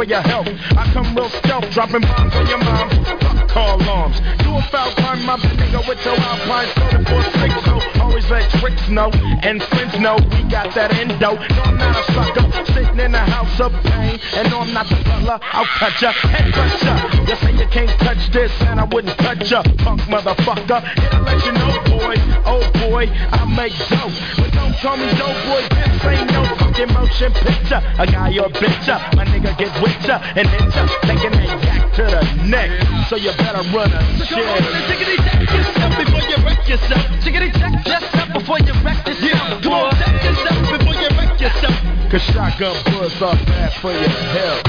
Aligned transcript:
for 0.00 0.08
your 0.08 0.22
help. 0.22 0.46
I 0.80 0.88
come 0.94 1.14
real 1.14 1.28
stealth, 1.28 1.68
dropping 1.72 2.00
bombs 2.00 2.34
on 2.34 2.46
your 2.48 2.58
mom. 2.64 2.88
Fuck 3.20 3.48
call 3.50 3.76
alarms. 3.76 4.16
Do 4.40 4.56
a 4.56 4.62
foul 4.72 4.94
crime, 4.94 5.26
my 5.26 5.36
nigga 5.36 5.86
with 5.86 6.00
your 6.06 6.16
alpine 6.16 6.68
soda 6.72 7.04
for 7.04 7.22
six, 7.36 7.52
always 8.00 8.24
let 8.30 8.48
tricks 8.60 8.88
know. 8.88 9.10
And 9.44 9.62
friends 9.64 9.98
know 10.00 10.16
we 10.16 10.40
got 10.48 10.72
that 10.74 10.94
endo. 10.94 11.20
No, 11.20 11.36
I'm 11.36 11.76
not 11.76 12.00
a 12.00 12.12
sucker, 12.14 12.72
sitting 12.72 12.98
in 12.98 13.14
a 13.14 13.18
house 13.18 13.60
of 13.60 13.72
pain. 13.84 14.18
And 14.36 14.48
no, 14.50 14.60
I'm 14.60 14.72
not 14.72 14.88
the 14.88 14.96
butler, 15.04 15.38
I'll 15.42 15.68
cut 15.76 16.00
ya, 16.00 16.12
head 16.12 16.48
cut 16.54 16.80
ya. 16.80 16.94
You 17.28 17.36
say 17.36 17.52
you 17.60 17.68
can't 17.68 17.92
touch 18.00 18.32
this, 18.32 18.52
and 18.62 18.80
I 18.80 18.84
wouldn't 18.84 19.18
touch 19.18 19.50
ya, 19.50 19.62
punk 19.84 20.00
motherfucker. 20.08 20.80
Here 20.96 21.10
to 21.10 21.20
let 21.28 21.44
you 21.44 21.52
know, 21.52 21.76
boy, 21.92 22.16
oh 22.48 22.64
boy, 22.88 23.04
I 23.36 23.44
make 23.52 23.76
dope. 23.92 24.16
But 24.40 24.50
don't 24.56 24.72
call 24.80 24.96
me 24.96 25.12
dope 25.20 25.44
boy, 25.44 25.62
this 25.68 26.04
ain't 26.08 26.32
no 26.32 26.69
fucking 26.80 26.94
motion 26.94 27.32
picture. 27.32 27.80
A 27.98 28.06
guy 28.06 28.38
or 28.38 28.48
bitch 28.48 28.86
ya, 28.86 28.98
my 29.16 29.24
nigga 29.24 29.56
get 29.58 29.72
with 29.82 30.06
ya 30.06 30.20
and 30.36 30.48
hit 30.48 30.74
ya, 30.74 30.86
taking 31.02 31.32
that 31.32 31.64
yak 31.64 31.92
to 31.94 32.02
the 32.02 32.22
neck. 32.48 32.70
So 33.08 33.16
you 33.16 33.32
better 33.36 33.62
run 33.70 33.92
a 33.92 34.00
So 34.18 34.36
come 34.36 34.48
on 34.48 34.62
shit. 34.62 34.84
tickety 34.88 35.16
check 35.24 35.40
yourself 35.50 35.92
before 35.98 36.24
you 36.28 36.36
wreck 36.44 36.68
yourself. 36.68 37.04
Tickety 37.22 37.50
check 37.58 37.86
yourself 37.86 38.32
before 38.32 38.58
you 38.60 38.74
wreck 38.84 39.06
yourself. 39.06 39.62
Come 39.62 39.72
on, 39.72 39.92
check 39.92 40.24
yourself 40.24 40.78
before 40.78 40.94
you 40.94 41.08
wreck 41.16 41.40
yourself. 41.40 41.76
Cause 42.10 42.22
shotgun 42.22 42.76
bullets 42.84 43.22
are 43.22 43.36
bad 43.46 43.72
for 43.80 43.92
your 43.92 44.08
health. 44.36 44.64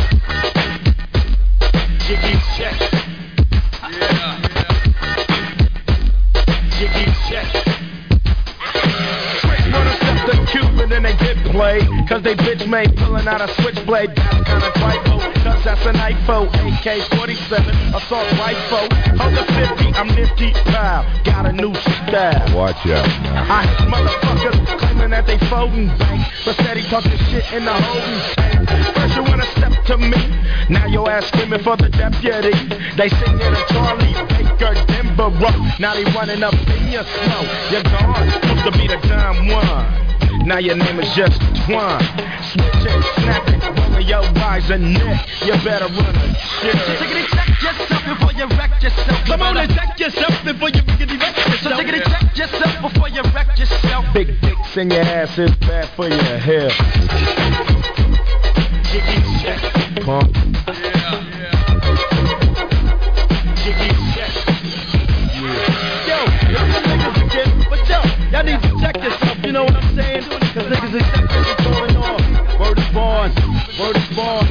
Jiggy 2.07 2.35
check. 2.57 3.00
And 11.51 11.61
they 11.61 11.79
get 11.79 11.87
played. 11.87 12.07
Cause 12.07 12.23
they 12.23 12.35
bitch 12.35 12.67
made 12.67 12.95
pulling 12.97 13.27
out 13.27 13.41
a 13.41 13.47
switchblade. 13.61 14.15
That's 14.15 14.47
kinda 14.47 14.71
trifle. 14.75 15.19
Cause 15.43 15.63
that's 15.63 15.85
an 15.85 15.95
IFO. 15.95 16.47
AK 16.47 17.03
47. 17.17 17.75
Assault 17.95 18.31
rifle. 18.39 18.87
Hold 19.17 19.33
the 19.35 19.45
50. 19.53 19.93
I'm 19.95 20.07
nifty. 20.15 20.51
Pow. 20.71 21.05
Got 21.23 21.45
a 21.45 21.53
new 21.53 21.73
style. 21.75 22.57
Watch 22.57 22.85
out 22.87 23.07
now. 23.23 23.45
I 23.49 23.65
hate 23.65 23.87
motherfuckers 23.87 24.79
claiming 24.79 25.09
that 25.11 25.27
they 25.27 25.37
folding 25.49 25.87
bank, 25.97 26.27
but 26.45 26.55
steady 26.55 26.83
talking 26.83 27.17
shit 27.29 27.45
in 27.53 27.65
the 27.65 27.73
holding 27.73 28.19
tank. 28.35 28.69
First 28.95 29.15
you 29.15 29.23
wanna 29.23 29.45
step 29.57 29.73
to 29.85 29.97
me, 29.97 30.17
now 30.69 30.85
your 30.85 31.09
ass 31.09 31.25
screaming 31.27 31.63
for 31.63 31.75
the 31.77 31.89
deputy. 31.89 32.53
They 32.95 33.09
sing 33.09 33.39
it 33.39 33.53
a 33.53 33.73
Charlie 33.73 34.13
Baker, 34.29 34.73
Denver 34.87 35.29
rock. 35.41 35.79
Now 35.79 35.93
they 35.95 36.03
running 36.11 36.43
up 36.43 36.53
in 36.53 36.91
your 36.91 37.03
slow. 37.03 37.43
You're 37.71 37.83
gone, 37.83 38.25
used 38.27 38.65
to 38.65 38.71
be 38.71 38.87
the 38.87 38.99
dumb 39.07 39.47
one. 39.47 40.01
Now 40.45 40.57
your 40.57 40.75
name 40.75 40.99
is 40.99 41.13
just 41.15 41.39
Twine. 41.65 42.01
Switch 42.51 42.83
it, 42.83 43.03
snap 43.21 43.47
it, 43.47 43.63
rolling 43.77 44.07
your 44.07 44.23
eyes 44.39 44.69
and 44.69 44.93
neck. 44.93 45.27
You 45.45 45.53
better 45.63 45.85
run 45.85 46.15
So 46.15 46.33
shit. 46.61 46.75
tickety 46.75 47.25
check 47.29 47.61
yourself 47.61 48.03
before 48.05 48.33
you 48.33 48.47
wreck 48.57 48.81
yourself. 48.81 49.25
Come 49.25 49.41
on 49.43 49.57
and 49.57 49.71
check 49.71 49.99
yourself 49.99 50.43
before 50.43 50.69
you 50.69 50.81
rickety 50.87 51.17
wreck 51.17 51.37
yourself. 51.37 51.59
So 51.61 51.69
tickety 51.69 52.03
check 52.03 52.37
yourself 52.37 52.81
before 52.81 53.09
you 53.09 53.21
wreck 53.33 53.57
yourself. 53.57 54.05
Big 54.13 54.41
dicks 54.41 54.77
in 54.77 54.89
your 54.89 55.01
ass 55.01 55.37
is 55.37 55.55
bad 55.57 55.87
for 55.95 56.07
your 56.07 56.37
health. 56.39 56.73
Check. 59.41 60.03
Pump. 60.03 60.50
Word 73.81 73.97
is 73.97 74.15
born. 74.15 74.45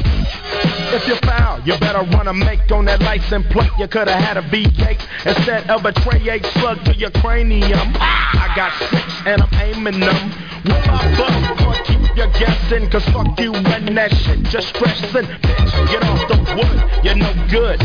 If 0.90 1.06
you 1.06 1.14
foul, 1.22 1.60
you 1.60 1.78
better 1.78 2.02
run 2.16 2.26
a 2.26 2.34
make 2.34 2.68
on 2.72 2.86
that 2.86 3.00
license 3.00 3.46
plate. 3.52 3.70
You 3.78 3.86
coulda 3.86 4.12
had 4.12 4.36
a 4.36 4.42
V8 4.42 4.98
instead 5.24 5.70
of 5.70 5.84
a 5.84 5.92
tray 5.92 6.28
8 6.28 6.44
slug 6.58 6.84
to 6.86 6.94
your 6.96 7.12
cranium. 7.12 7.94
Ah, 7.94 8.50
I 8.50 8.56
got 8.56 8.72
six 8.90 9.06
and 9.26 9.40
I'm 9.40 9.54
aiming 9.54 10.00
them. 10.00 10.18
Will 10.64 10.74
I 10.74 11.14
bust 11.14 11.62
or 11.62 11.74
keep 11.84 12.16
you 12.16 12.26
guessing? 12.40 12.90
Cause 12.90 13.04
fuck 13.14 13.38
you 13.38 13.54
and 13.54 13.96
that 13.96 14.10
shit 14.10 14.42
just 14.50 14.74
stressing. 14.74 15.26
Bitch, 15.46 15.90
get 15.92 16.02
off 16.02 16.26
the 16.26 16.36
wood, 16.58 17.04
you're 17.04 17.14
no 17.14 17.30
good. 17.46 17.78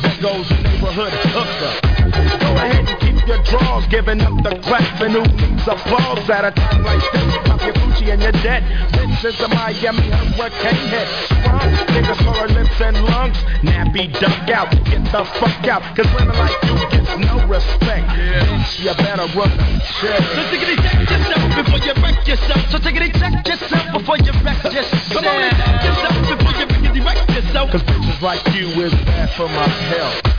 There 0.00 0.22
goes 0.22 0.48
neighborhood 0.64 1.12
hooker. 1.28 2.38
Go 2.40 2.56
ahead 2.56 2.88
and 2.88 3.05
your 3.26 3.42
draws, 3.42 3.86
giving 3.88 4.20
up 4.20 4.34
the 4.42 4.54
clap 4.62 5.00
and 5.02 5.12
who 5.12 5.22
needs 5.36 5.66
applause 5.66 6.28
at 6.30 6.44
a 6.44 6.50
time 6.52 6.82
like 6.84 7.02
this. 7.12 7.36
Pop 7.44 7.60
your 7.62 7.74
Gucci 7.74 8.12
and 8.12 8.22
your 8.22 8.32
debt. 8.32 8.62
Bitch 8.94 9.24
is 9.24 9.40
a 9.40 9.48
Miami 9.48 10.08
hurricane 10.10 10.88
hit. 10.88 11.08
Strong 11.26 11.70
niggas 11.90 12.20
for 12.22 12.34
her 12.38 12.48
lips 12.48 12.80
and 12.80 12.96
lungs. 13.04 13.36
Nappy 13.66 14.12
duck 14.20 14.48
out, 14.50 14.70
get 14.86 15.02
the 15.10 15.24
fuck 15.38 15.66
out. 15.66 15.82
Cause 15.96 16.06
women 16.14 16.36
like 16.38 16.54
you 16.64 16.76
gets 16.90 17.12
no 17.18 17.46
respect. 17.46 18.06
Bitch, 18.14 18.78
you 18.80 18.94
better 18.94 19.26
run 19.34 19.50
the 19.56 19.66
So 20.00 20.06
shit. 20.06 20.22
tickety 20.50 20.76
check 20.78 21.10
yourself 21.10 21.42
before 21.56 21.80
you 21.82 21.94
wreck 22.02 22.26
yourself. 22.26 22.60
So 22.70 22.78
tickety 22.78 23.10
check 23.18 23.46
yourself 23.46 23.84
before 23.98 24.18
you 24.18 24.32
wreck 24.44 24.62
yourself. 24.64 25.12
Come 25.12 25.26
on 25.26 25.42
and 25.42 25.56
check 25.56 25.82
yourself 25.82 26.14
before 26.30 26.54
you 26.54 27.04
wreck 27.04 27.28
yourself. 27.34 27.70
Cause 27.72 27.82
bitches 27.82 28.22
like 28.22 28.42
you 28.54 28.68
is 28.86 28.94
bad 29.04 29.30
for 29.34 29.48
my 29.48 29.66
health. 29.66 30.35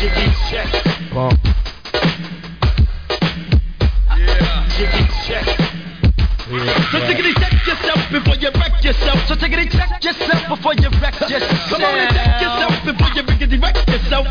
Jiggy 0.00 0.32
check. 0.48 0.68
Bump. 1.12 1.36
Jiggy 4.72 5.04
check. 5.28 5.44
Yeah, 6.48 6.56
right. 6.56 7.04
tickety 7.04 7.36
check 7.36 7.52
yourself 7.68 8.00
before 8.10 8.36
you 8.40 8.48
wreck 8.48 8.82
yourself. 8.82 9.20
So 9.28 9.34
tickety 9.36 9.68
check 9.70 10.02
yourself 10.02 10.48
before 10.48 10.72
you 10.80 10.88
wreck 11.04 11.20
yourself. 11.20 11.52
Come 11.68 11.84
on 11.84 11.98
and 12.00 12.16
check 12.16 12.40
yourself 12.40 12.74
before 12.80 13.12
you 13.12 13.22
rickety 13.28 13.58
wreck 13.60 13.76
yourself. 13.86 14.26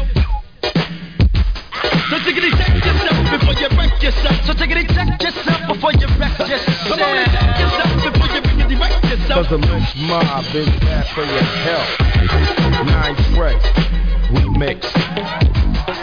So 2.10 2.18
tickety 2.18 2.50
check 2.58 2.74
yourself 2.74 3.18
before 3.30 3.54
you 3.54 3.70
wreck 3.78 4.02
yourself. 4.02 4.36
So 4.50 4.54
tickety 4.58 4.90
check 4.90 5.22
yourself 5.22 5.62
before 5.70 5.94
you 5.94 6.08
wreck 6.18 6.34
yourself. 6.50 6.90
Come 6.90 6.98
on 6.98 7.14
and 7.14 7.30
check 7.30 7.60
yourself 7.62 7.90
before 8.10 8.30
you 8.34 8.42
rickety 8.42 8.76
wreck 8.76 9.04
yourself. 9.06 9.46
Cause 9.46 9.50
the 9.54 9.62
lynch 9.62 9.94
mob 10.10 10.50
is 10.50 10.66
bad 10.82 11.06
for 11.14 11.22
your 11.30 11.46
health. 11.62 11.94
Nine 12.90 13.16
Trey, 13.38 13.54
remix. 14.34 15.49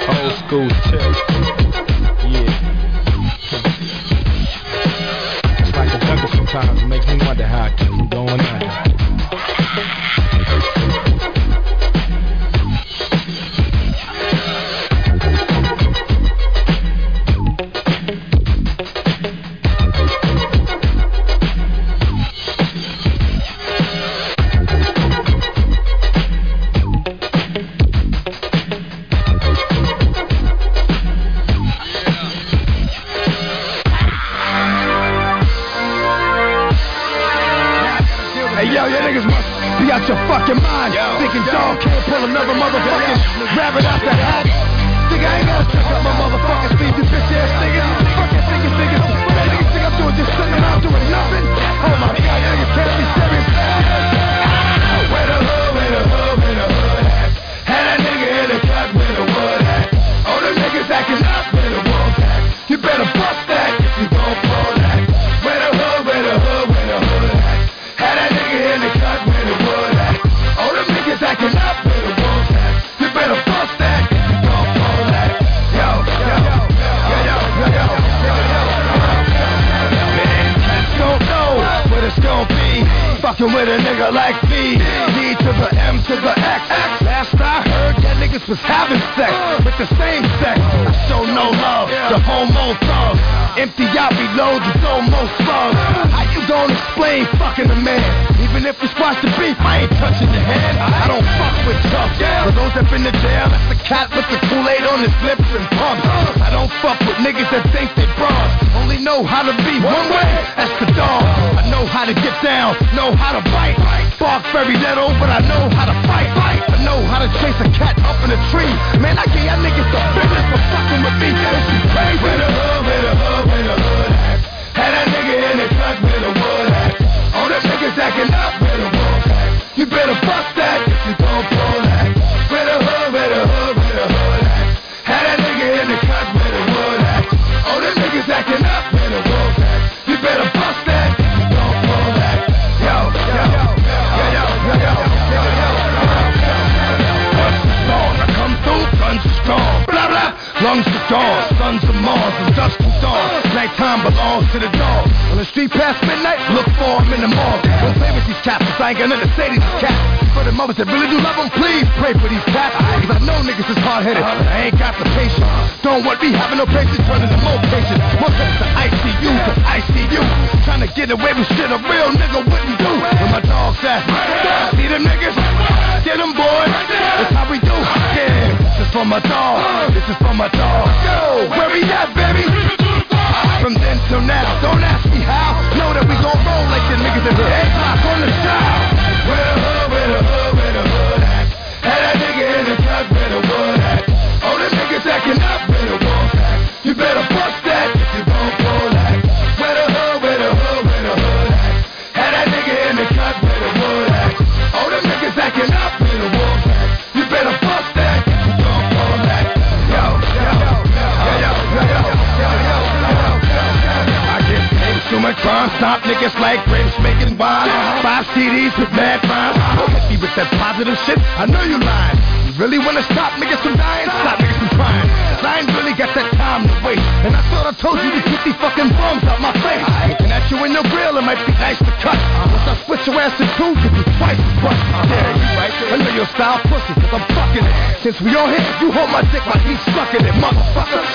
Old 0.09 0.33
school 0.39 0.69
tip. 0.69 1.56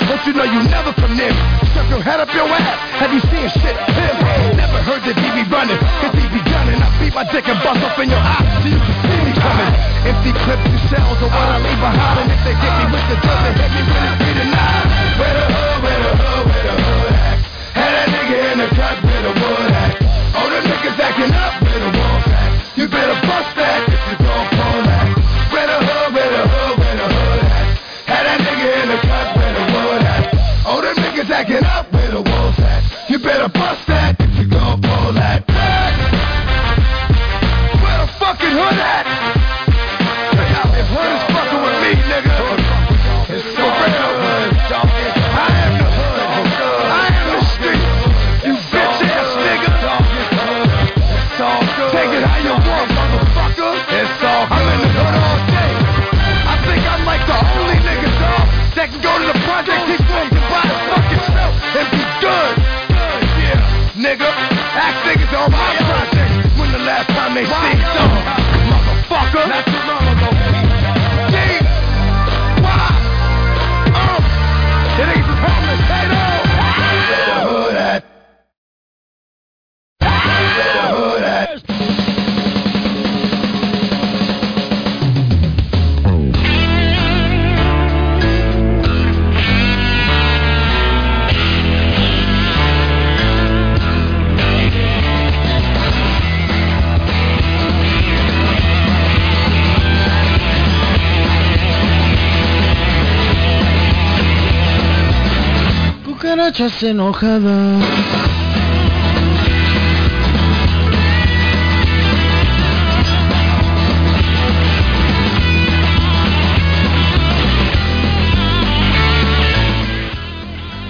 Don't 0.07 0.23
you 0.27 0.33
know 0.33 0.47
you 0.47 0.61
never 0.69 0.93
from 0.93 1.17
them. 1.17 1.35
Stuck 1.71 1.87
your 1.89 2.01
head 2.01 2.19
up 2.19 2.31
your 2.33 2.47
ass. 2.47 2.79
Have 2.99 3.11
you 3.11 3.21
seen 3.31 3.47
shit? 3.59 3.75
Him. 3.75 4.15
Never 4.55 4.79
heard 4.83 5.03
that 5.03 5.17
he 5.17 5.27
be 5.35 5.43
running. 5.51 5.79
Cause 5.99 6.13
he 6.15 6.25
be 6.31 6.41
gunning. 6.47 6.79
I 6.79 6.89
beat 6.99 7.13
my 7.13 7.25
dick 7.27 7.47
and 7.47 7.59
bust 7.63 7.81
up 7.83 7.97
in 7.99 8.09
your 8.09 8.21
eyes. 8.21 8.47
So 8.63 8.67
you 8.71 8.79
can 8.79 8.95
see 9.03 9.19
me 9.27 9.33
coming. 9.35 9.71
Empty 10.07 10.31
clips 10.43 10.65
and 10.67 10.79
shells 10.87 11.19
are 11.19 11.31
what 11.31 11.47
I 11.51 11.57
leave 11.59 11.81
behind. 11.81 12.25
And 12.25 12.29
if 12.31 12.41
they 12.47 12.55
get 12.55 12.73
me 12.79 12.85
with 12.91 13.05
the 13.11 13.17
does, 13.19 13.39
they 13.43 13.53
hit 13.55 13.71
me 13.75 13.81
with 13.87 14.09
a 14.09 14.13
three 14.19 14.35
nine. 14.51 14.87
Where 15.19 15.35
the 15.35 15.45
hood, 15.51 15.77
where 15.83 16.01
the 16.01 16.13
hood, 16.15 16.43
where 16.47 16.63
the 16.65 16.75
hood 16.79 17.11
at? 17.11 17.37
Had 17.75 17.91
that 17.91 18.07
nigga 18.11 18.37
in 18.51 18.57
the 18.59 18.69
cut 18.75 18.97
Where 19.03 19.23
the 19.27 19.33
wood 19.35 19.71
at? 19.71 19.91
All 20.35 20.49
the 20.49 20.59
niggas 20.63 20.97
acting 20.99 21.33
up 21.35 21.53
Where 21.63 21.79
the 21.79 21.91
wolf 21.97 22.27
at? 22.31 22.49
You 22.77 22.85
better 22.87 23.17
bust 23.27 23.55
that. 23.57 23.90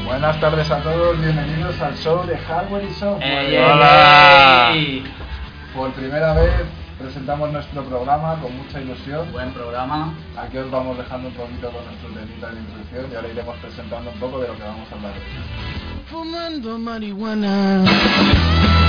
Buenas 0.05 0.39
tardes 0.41 0.69
a 0.69 0.81
todos, 0.83 1.17
bienvenidos 1.21 1.79
al 1.79 1.95
show 1.95 2.25
de 2.25 2.37
Hardware 2.37 2.83
y 2.83 2.93
Software. 2.93 3.49
¡Ey! 4.73 5.03
Por 5.73 5.93
primera 5.93 6.33
vez 6.33 6.51
presentamos 7.01 7.51
nuestro 7.51 7.83
programa 7.83 8.39
con 8.41 8.55
mucha 8.55 8.79
ilusión. 8.79 9.31
Buen 9.31 9.51
programa. 9.53 10.13
Aquí 10.37 10.57
os 10.57 10.69
vamos 10.69 10.97
dejando 10.97 11.29
un 11.29 11.33
poquito 11.33 11.71
con 11.71 11.83
nuestros 11.85 12.13
temitas 12.13 12.53
de 12.53 12.59
introducción 12.59 13.05
y 13.11 13.15
ahora 13.15 13.27
iremos 13.29 13.57
presentando 13.57 14.11
un 14.11 14.19
poco 14.19 14.39
de 14.39 14.47
lo 14.47 14.55
que 14.55 14.63
vamos 14.63 14.91
a 14.91 14.95
hablar. 14.95 15.13
Fumando 16.09 16.77
marihuana. 16.77 18.80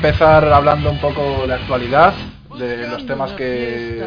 Empezar 0.00 0.50
hablando 0.50 0.90
un 0.90 0.98
poco 0.98 1.46
de 1.46 1.52
actualidad, 1.52 2.14
de 2.58 2.88
los 2.88 3.04
temas 3.04 3.32
que, 3.32 4.02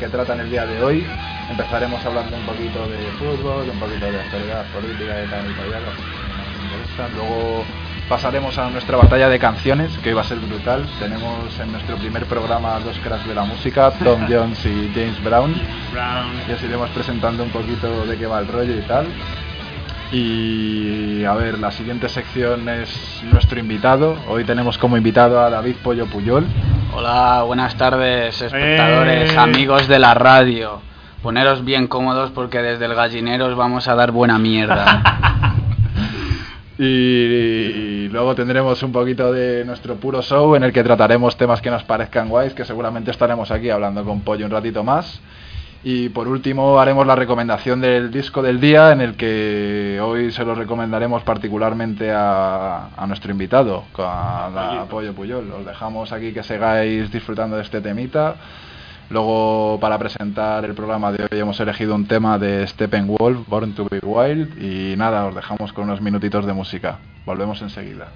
que 0.00 0.08
tratan 0.08 0.40
el 0.40 0.50
día 0.50 0.64
de 0.64 0.82
hoy. 0.82 1.06
Empezaremos 1.50 2.02
hablando 2.06 2.34
un 2.34 2.46
poquito 2.46 2.78
de 2.88 2.96
fútbol, 3.18 3.68
un 3.68 3.78
poquito 3.78 4.10
de 4.10 4.20
actualidad 4.20 4.64
política 4.72 5.22
y 5.22 5.28
tal 5.28 5.44
y 5.44 5.54
tal. 5.70 7.12
Luego 7.14 7.62
pasaremos 8.08 8.56
a 8.56 8.70
nuestra 8.70 8.96
batalla 8.96 9.28
de 9.28 9.38
canciones, 9.38 9.90
que 9.98 10.14
va 10.14 10.22
a 10.22 10.24
ser 10.24 10.38
brutal. 10.38 10.86
Tenemos 10.98 11.60
en 11.60 11.72
nuestro 11.72 11.96
primer 11.98 12.24
programa 12.24 12.80
dos 12.80 12.98
cracks 13.00 13.28
de 13.28 13.34
la 13.34 13.44
música, 13.44 13.90
Tom 14.02 14.26
Jones 14.30 14.64
y 14.64 14.90
James 14.94 15.22
Brown. 15.22 15.54
Y 16.48 16.52
os 16.52 16.62
iremos 16.62 16.88
presentando 16.88 17.42
un 17.42 17.50
poquito 17.50 18.06
de 18.06 18.16
qué 18.16 18.24
va 18.24 18.38
el 18.38 18.48
rollo 18.48 18.78
y 18.78 18.82
tal. 18.88 19.08
Y 20.18 21.24
a 21.24 21.34
ver, 21.34 21.58
la 21.58 21.72
siguiente 21.72 22.08
sección 22.08 22.68
es 22.68 23.20
nuestro 23.32 23.58
invitado. 23.58 24.16
Hoy 24.28 24.44
tenemos 24.44 24.78
como 24.78 24.96
invitado 24.96 25.40
a 25.40 25.50
David 25.50 25.74
Pollo 25.82 26.06
Puyol. 26.06 26.46
Hola, 26.94 27.42
buenas 27.44 27.74
tardes, 27.74 28.40
espectadores, 28.40 29.32
Eh. 29.32 29.36
amigos 29.36 29.88
de 29.88 29.98
la 29.98 30.14
radio. 30.14 30.80
Poneros 31.20 31.64
bien 31.64 31.88
cómodos 31.88 32.30
porque 32.30 32.58
desde 32.62 32.84
el 32.84 32.94
gallinero 32.94 33.46
os 33.46 33.56
vamos 33.56 33.88
a 33.88 33.96
dar 33.96 34.12
buena 34.12 34.38
mierda. 34.38 35.02
Y, 36.76 36.84
y 36.84 38.08
luego 38.08 38.34
tendremos 38.34 38.82
un 38.82 38.90
poquito 38.90 39.32
de 39.32 39.64
nuestro 39.64 39.94
puro 39.94 40.22
show 40.22 40.56
en 40.56 40.64
el 40.64 40.72
que 40.72 40.82
trataremos 40.82 41.36
temas 41.36 41.60
que 41.60 41.70
nos 41.70 41.84
parezcan 41.84 42.28
guays, 42.28 42.52
que 42.52 42.64
seguramente 42.64 43.12
estaremos 43.12 43.52
aquí 43.52 43.70
hablando 43.70 44.02
con 44.04 44.22
Pollo 44.22 44.44
un 44.44 44.50
ratito 44.50 44.82
más. 44.82 45.20
Y 45.86 46.08
por 46.08 46.28
último 46.28 46.80
haremos 46.80 47.06
la 47.06 47.14
recomendación 47.14 47.82
del 47.82 48.10
disco 48.10 48.40
del 48.40 48.58
día, 48.58 48.92
en 48.92 49.02
el 49.02 49.16
que 49.16 50.00
hoy 50.02 50.32
se 50.32 50.42
lo 50.42 50.54
recomendaremos 50.54 51.22
particularmente 51.24 52.10
a, 52.10 52.88
a 52.96 53.06
nuestro 53.06 53.30
invitado, 53.30 53.84
a, 53.98 54.80
a 54.80 54.84
Pollo 54.86 55.12
Puyol. 55.12 55.52
Os 55.52 55.66
dejamos 55.66 56.10
aquí 56.10 56.32
que 56.32 56.42
sigáis 56.42 57.12
disfrutando 57.12 57.56
de 57.56 57.62
este 57.62 57.82
temita. 57.82 58.36
Luego, 59.10 59.76
para 59.78 59.98
presentar 59.98 60.64
el 60.64 60.72
programa 60.72 61.12
de 61.12 61.24
hoy, 61.24 61.38
hemos 61.38 61.60
elegido 61.60 61.94
un 61.94 62.06
tema 62.06 62.38
de 62.38 62.66
Steppenwolf, 62.66 63.46
Born 63.46 63.74
to 63.74 63.86
be 63.90 64.00
Wild. 64.02 64.62
Y 64.62 64.96
nada, 64.96 65.26
os 65.26 65.34
dejamos 65.34 65.74
con 65.74 65.84
unos 65.84 66.00
minutitos 66.00 66.46
de 66.46 66.54
música. 66.54 66.96
Volvemos 67.26 67.60
enseguida. 67.60 68.08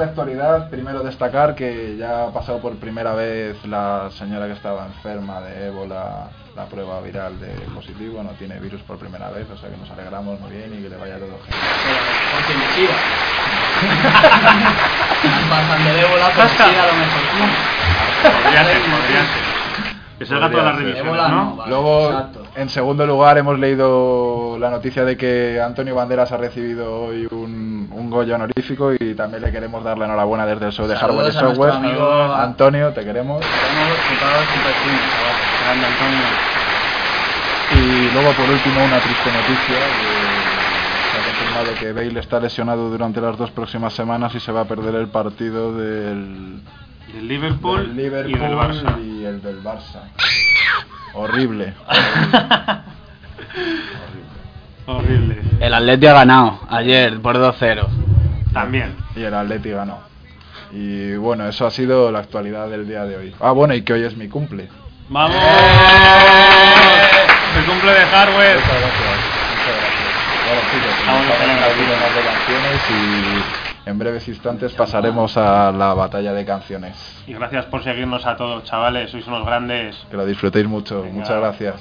De 0.00 0.06
actualidad, 0.06 0.70
primero 0.70 1.02
destacar 1.02 1.54
que 1.54 1.98
ya 1.98 2.24
ha 2.24 2.32
pasado 2.32 2.58
por 2.58 2.74
primera 2.76 3.12
vez 3.14 3.62
la 3.66 4.08
señora 4.10 4.46
que 4.46 4.54
estaba 4.54 4.86
enferma 4.86 5.42
de 5.42 5.66
ébola, 5.66 6.30
la 6.56 6.64
prueba 6.64 7.02
viral 7.02 7.38
de 7.38 7.50
positivo, 7.74 8.22
no 8.22 8.30
tiene 8.30 8.58
virus 8.58 8.80
por 8.82 8.96
primera 8.98 9.28
vez, 9.30 9.46
o 9.50 9.58
sea 9.58 9.68
que 9.68 9.76
nos 9.76 9.90
alegramos 9.90 10.40
muy 10.40 10.52
bien 10.52 10.72
y 10.72 10.78
que 10.82 10.88
le 10.88 10.96
vaya 10.96 11.18
todo 11.18 11.38
genial. 11.44 11.60
Porque 12.34 12.54
me 12.54 12.64
tira. 12.74 12.94
Pasan 15.50 15.84
de 15.84 16.00
ébola, 16.00 16.30
pero 16.34 16.48
tira 16.48 16.86
lo 16.86 16.94
mejor. 16.94 17.20
Podría 18.22 18.64
ser, 18.64 18.80
podría 18.80 19.20
ser. 19.20 19.50
Que 20.18 20.24
salga 20.26 20.50
todas 20.50 20.64
las 20.66 20.76
revisiones, 20.76 21.28
no, 21.30 21.56
vale, 21.56 21.70
Luego, 21.70 22.10
exacto. 22.10 22.42
en 22.54 22.68
segundo 22.68 23.06
lugar, 23.06 23.38
hemos 23.38 23.58
leído 23.58 24.58
la 24.58 24.68
noticia 24.68 25.02
de 25.02 25.16
que 25.16 25.58
Antonio 25.62 25.94
Banderas 25.94 26.30
ha 26.32 26.36
recibido 26.36 27.04
hoy 27.04 27.26
un, 27.30 27.39
un 28.10 28.16
Goya 28.16 28.34
honorífico 28.34 28.92
y 28.92 29.14
también 29.14 29.40
le 29.42 29.52
queremos 29.52 29.84
dar 29.84 29.96
la 29.96 30.06
enhorabuena 30.06 30.44
desde 30.44 30.66
el 30.66 30.72
show 30.72 30.86
de 30.88 30.96
Hardware 30.96 31.28
y 31.28 31.32
Software. 31.32 31.72
amigo- 31.74 32.34
Antonio, 32.34 32.92
te 32.92 33.04
queremos. 33.04 33.40
Tenemos 33.40 33.98
chutados 34.08 34.44
super 34.48 34.74
finos, 34.82 35.00
chaval. 35.12 35.36
Grande 35.64 35.86
Antonio. 35.86 36.26
Y 37.72 38.10
luego, 38.12 38.32
por 38.32 38.50
último, 38.50 38.84
una 38.84 38.98
triste 39.00 39.30
noticia. 39.30 39.78
que 39.78 39.84
se 41.10 41.18
ha 41.18 41.22
confirmado 41.24 41.72
que 41.78 41.92
Bale 41.92 42.18
está 42.20 42.40
lesionado 42.40 42.90
durante 42.90 43.20
las 43.20 43.36
dos 43.38 43.50
próximas 43.52 43.92
semanas 43.92 44.34
y 44.34 44.40
se 44.40 44.50
va 44.50 44.62
a 44.62 44.64
perder 44.64 44.96
el 44.96 45.06
partido 45.08 45.72
del, 45.76 46.60
Del 47.14 47.28
Liverpool, 47.28 47.86
del 47.86 47.96
Liverpool 47.96 48.34
y 48.34 48.38
del 48.38 48.52
Barça. 48.56 48.98
y 49.04 49.24
el 49.24 49.40
del 49.42 49.62
Barça. 49.62 50.00
Horrible. 51.14 51.74
Horrible. 51.88 52.82
El 55.60 55.74
Atleti 55.74 56.06
ha 56.06 56.12
ganado 56.14 56.60
ayer 56.68 57.20
por 57.20 57.36
2-0. 57.36 57.86
También. 58.52 58.96
Y 59.14 59.22
el 59.22 59.34
Atleti 59.34 59.70
ganó. 59.70 59.98
Y 60.72 61.16
bueno, 61.16 61.48
eso 61.48 61.66
ha 61.66 61.70
sido 61.70 62.10
la 62.10 62.20
actualidad 62.20 62.68
del 62.68 62.86
día 62.86 63.04
de 63.04 63.16
hoy. 63.16 63.34
Ah, 63.40 63.52
bueno, 63.52 63.74
y 63.74 63.82
que 63.82 63.92
hoy 63.92 64.04
es 64.04 64.16
mi 64.16 64.28
cumple. 64.28 64.68
¡Vamos! 65.08 65.36
El 67.56 67.64
cumple 67.64 67.92
de 67.92 68.06
hardware. 68.06 68.56
Muchas 68.56 68.80
gracias. 68.80 69.10
Muchas 69.50 69.76
gracias. 69.76 70.10
Bueno, 70.46 70.62
chicos, 70.72 71.06
Vamos 71.06 71.26
a 71.26 71.30
más 72.00 72.14
de 72.14 72.22
canciones 72.22 72.80
y 72.90 73.90
en 73.90 73.98
breves 73.98 74.28
instantes 74.28 74.72
pasaremos 74.72 75.36
a 75.36 75.72
la 75.72 75.94
batalla 75.94 76.32
de 76.32 76.44
canciones. 76.44 77.22
Y 77.26 77.34
gracias 77.34 77.66
por 77.66 77.82
seguirnos 77.82 78.24
a 78.26 78.36
todos, 78.36 78.64
chavales. 78.64 79.10
Sois 79.10 79.26
unos 79.26 79.44
grandes. 79.44 79.96
Que 80.10 80.16
lo 80.16 80.24
disfrutéis 80.26 80.66
mucho. 80.66 81.02
Venga. 81.02 81.14
Muchas 81.14 81.36
gracias. 81.38 81.74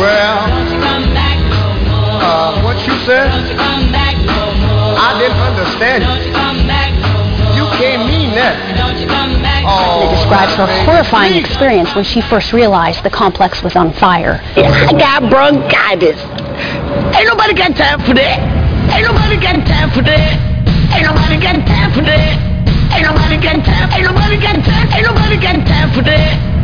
Well, 0.00 0.48
Don't 0.48 0.70
you 0.70 0.78
come 0.82 1.14
back 1.14 1.38
no 1.46 1.70
more. 1.86 2.18
uh, 2.22 2.62
what 2.62 2.76
you 2.86 2.94
said? 3.06 3.30
you 3.48 3.54
come 3.56 3.90
back 3.92 4.14
no 4.18 4.54
more. 4.58 4.94
I 4.98 5.18
didn't 5.18 5.38
understand 5.38 6.02
Don't 6.02 6.18
you. 6.22 6.28
you 6.28 6.32
come 6.34 6.66
back 6.66 6.90
no 6.98 7.14
more. 7.38 7.54
You 7.54 7.66
can't 7.78 8.06
mean 8.06 8.30
that. 8.34 8.54
Don't 8.76 8.98
you 8.98 9.06
come 9.06 9.40
back 9.42 9.62
Oh. 9.66 10.06
It 10.06 10.14
describes 10.16 10.54
her 10.54 10.66
horrifying 10.84 11.34
experience 11.34 11.94
when 11.94 12.04
she 12.04 12.20
first 12.20 12.52
realized 12.52 13.02
the 13.02 13.10
complex 13.10 13.62
was 13.62 13.76
on 13.76 13.92
fire. 13.94 14.40
I 14.56 14.92
got 14.92 15.30
bronchitis. 15.30 16.20
Ain't 17.14 17.26
nobody 17.26 17.54
got 17.54 17.74
time 17.76 18.00
for 18.00 18.14
that. 18.14 18.38
Ain't 18.94 19.06
nobody 19.06 19.36
got 19.36 19.66
time 19.66 19.90
for 19.90 20.02
that. 20.02 20.53
Ain't 20.94 21.02
nobody 21.02 21.36
got 21.42 21.58
time 21.66 21.90
for 21.90 22.02
that. 22.02 22.38
Ain't 22.94 23.02
nobody 23.02 23.36
got 23.42 23.64
time. 23.66 23.90
Ain't 23.90 24.06
nobody 24.06 24.36
got 24.38 24.62
time. 24.62 24.86
Ain't 24.94 25.02
nobody 25.02 25.36
got 25.36 25.66
time 25.66 25.90
for 25.90 26.02
that. 26.02 26.63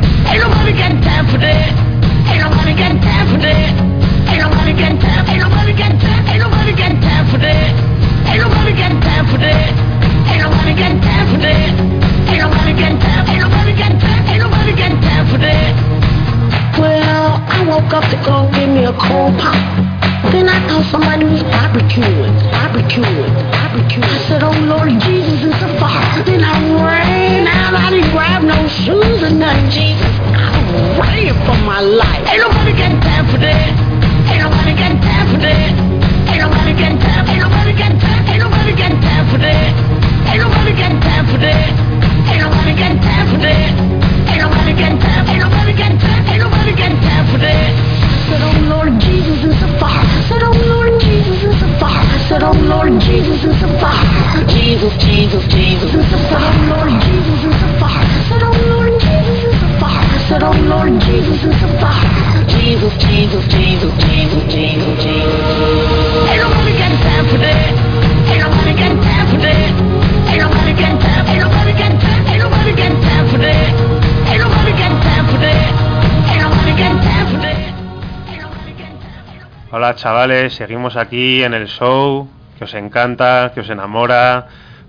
Chavales, 80.01 80.55
seguimos 80.55 80.97
aquí 80.97 81.43
en 81.45 81.55
el 81.55 81.69
show 81.69 82.29
que 82.59 82.65
os 82.65 82.75
encanta, 82.75 83.53
que 83.55 83.61
os 83.61 83.71
enamora, 83.71 84.47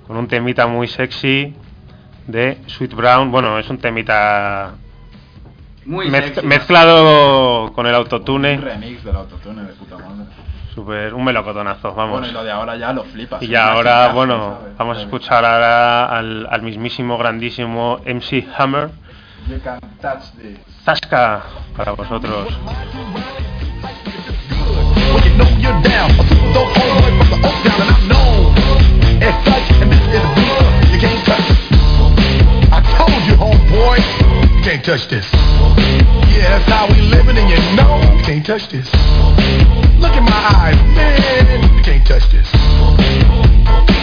con 0.08 0.18
un 0.18 0.28
temita 0.28 0.68
muy 0.68 0.88
sexy 0.88 1.54
de 2.28 2.58
Sweet 2.68 2.94
Brown. 2.96 3.32
Bueno, 3.32 3.58
es 3.60 3.70
un 3.70 3.78
temita 3.78 4.72
Muy 5.86 6.10
sexy. 6.10 6.46
mezclado 6.46 7.72
con 7.74 7.86
el 7.86 7.94
Un 7.94 7.98
autotune. 8.00 8.58
remix 8.58 9.04
del 9.04 9.16
autotune 9.16 9.64
de 9.64 9.74
puta 9.74 9.98
madre. 9.98 10.26
Super, 10.74 11.14
un 11.14 11.24
melocotonazo, 11.26 11.94
vamos. 11.94 12.20
Bueno, 12.20 12.28
y 12.28 12.32
lo 12.32 12.44
de 12.46 12.52
ahora 12.52 12.78
ya 12.78 12.94
lo 12.94 13.04
flipas. 13.04 13.42
Y 13.44 13.48
ya 13.48 13.64
una 13.66 13.74
ahora, 13.74 14.08
bueno, 14.14 14.58
¿sabes? 14.62 14.78
vamos 14.78 14.98
a 14.98 15.02
escuchar 15.02 15.44
ahora 15.46 16.06
al, 16.06 16.48
al 16.50 16.62
mismísimo, 16.62 17.18
grandísimo 17.18 18.00
MC 18.06 18.48
Hammer. 18.58 18.90
You 19.50 19.60
can 19.62 19.80
touch 20.02 20.32
this. 20.42 20.58
Zasca 20.86 21.42
para 21.76 21.92
vosotros. 21.92 22.48
know 25.42 25.50
you're 25.58 25.82
down. 25.82 26.12
I 26.12 26.24
the 26.54 26.62
from 26.78 27.42
the 27.42 27.48
oak 27.48 27.66
and 27.66 27.90
I 27.90 28.02
such, 29.46 29.68
and 29.82 29.92
this 29.92 30.02
is 30.02 30.26
you 30.92 31.00
can't 31.00 31.22
touch. 31.26 31.48
I 32.72 32.80
told 32.98 33.22
you, 33.26 33.36
homeboy, 33.38 33.98
you 34.56 34.62
can't 34.64 34.84
touch 34.84 35.08
this. 35.08 35.28
Yeah, 36.30 36.58
that's 36.58 36.70
how 36.70 36.88
we 36.88 37.02
living, 37.02 37.38
and 37.38 37.50
you 37.50 37.60
know 37.76 38.02
you 38.18 38.24
can't 38.24 38.46
touch 38.46 38.70
this. 38.70 38.88
Look 39.98 40.16
in 40.16 40.24
my 40.24 40.42
eyes, 40.58 40.80
man, 40.96 41.76
you 41.76 41.84
can't 41.84 42.06
touch 42.06 42.30
this. 42.32 42.50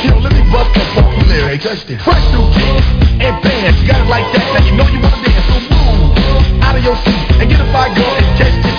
Yo, 0.04 0.18
let 0.18 0.32
me 0.32 0.42
bust 0.50 0.70
the 0.74 0.84
funky 0.94 1.22
lyrics. 1.26 1.64
Touch 1.64 1.84
this. 1.86 2.02
Fresh 2.02 2.24
new 2.32 2.46
kicks 2.54 2.86
and 3.20 3.34
pants, 3.42 3.80
You 3.82 3.88
got 3.88 4.00
it 4.00 4.10
like 4.10 4.26
that. 4.32 4.46
Now 4.54 4.62
you 4.66 4.74
know 4.78 4.86
you 4.86 5.00
wanna 5.02 5.22
dance. 5.26 5.46
So 5.50 5.74
move 5.74 6.62
out 6.62 6.76
of 6.76 6.84
your 6.84 6.96
seat 6.96 7.42
and 7.42 7.50
get 7.50 7.60
a 7.60 7.66
fire 7.72 7.94
girl 7.94 8.14
and 8.16 8.38
catch 8.38 8.62
this 8.62 8.77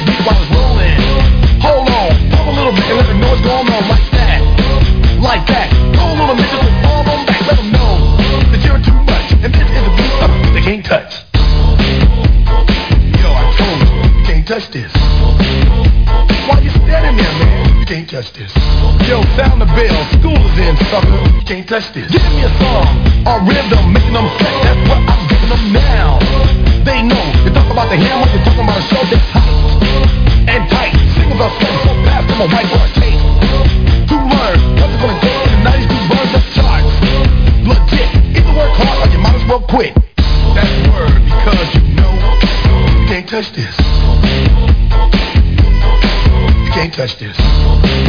little 2.72 2.90
and 2.90 2.98
let 2.98 3.08
them 3.08 3.20
know 3.20 3.30
what's 3.30 3.42
going 3.42 3.66
on 3.66 3.84
like 3.90 4.10
that, 4.14 4.40
like 5.22 5.46
that. 5.48 5.68
Go 5.90 6.06
a 6.06 6.16
little 6.22 6.36
bit, 6.38 6.46
just 6.54 6.70
fall 6.86 7.02
on 7.02 7.26
back, 7.26 7.42
let 7.50 7.58
them 7.58 7.72
know 7.74 7.94
that 8.54 8.62
you're 8.62 8.82
too 8.86 9.00
much 9.10 9.28
and 9.42 9.50
this 9.54 9.66
is 9.66 9.84
a 9.90 9.94
beat 9.98 10.14
uh, 10.22 10.30
they 10.54 10.62
can't 10.62 10.86
touch. 10.86 11.26
Yo, 13.18 13.30
I 13.34 13.44
told 13.58 13.78
you, 13.82 14.22
you 14.22 14.26
can't 14.26 14.46
touch 14.46 14.70
this. 14.70 14.92
Why 16.46 16.62
you 16.62 16.70
standing 16.86 17.18
there, 17.18 17.36
man? 17.42 17.80
You 17.80 17.86
can't 17.86 18.10
touch 18.10 18.34
this. 18.34 18.54
Yo, 19.10 19.18
sound 19.34 19.62
the 19.62 19.70
bell. 19.74 19.98
School 20.22 20.38
is 20.38 20.58
in, 20.62 20.78
sucker. 20.94 21.22
You 21.26 21.44
can't 21.50 21.68
touch 21.68 21.90
this. 21.94 22.06
Give 22.12 22.22
me 22.38 22.46
a 22.46 22.52
song 22.62 22.86
or 23.26 23.42
rhythm, 23.50 23.94
making 23.94 24.14
them 24.14 24.30
sweat. 24.38 24.56
That's 24.62 24.82
what 24.86 25.02
I'm 25.10 25.22
giving 25.26 25.50
them 25.50 25.66
now. 25.74 26.22
They 26.86 27.02
know. 27.02 27.26
You 27.46 27.50
talk 27.50 27.70
about 27.72 27.90
the 27.90 27.98
hammer, 27.98 28.30
you're 28.30 28.46
talking 28.46 28.62
about 28.62 28.78
a 28.78 28.86
show 28.86 29.02
that's 29.10 29.26
hot 29.34 29.50
and 30.50 30.70
tight. 30.70 30.94
Singles 31.18 31.42
are 31.42 31.54
so 31.82 32.09
I'm 32.40 32.50
a 32.50 32.56
whiteboard 32.56 32.94
tape. 32.94 33.20
To 34.08 34.16
learn 34.16 34.60
what's 34.80 34.94
it 34.94 35.00
gonna 35.02 35.20
take 35.20 35.44
the 35.44 35.60
90s 35.60 35.92
to 35.92 36.00
burn 36.08 36.28
the 36.32 36.40
charts. 36.56 36.94
Legit. 37.68 38.10
Either 38.38 38.54
work 38.56 38.72
hard 38.80 39.10
or 39.10 39.12
you 39.12 39.20
might 39.20 39.36
as 39.36 39.44
well 39.50 39.60
quit. 39.60 39.94
That's 40.56 40.72
word 40.88 41.20
because 41.26 41.76
you 41.76 41.82
know 42.00 42.14
you 42.96 43.08
can't 43.08 43.28
touch 43.28 43.52
this. 43.52 43.76
You 46.64 46.72
can't 46.72 46.94
touch 46.94 47.18
this. 47.20 48.09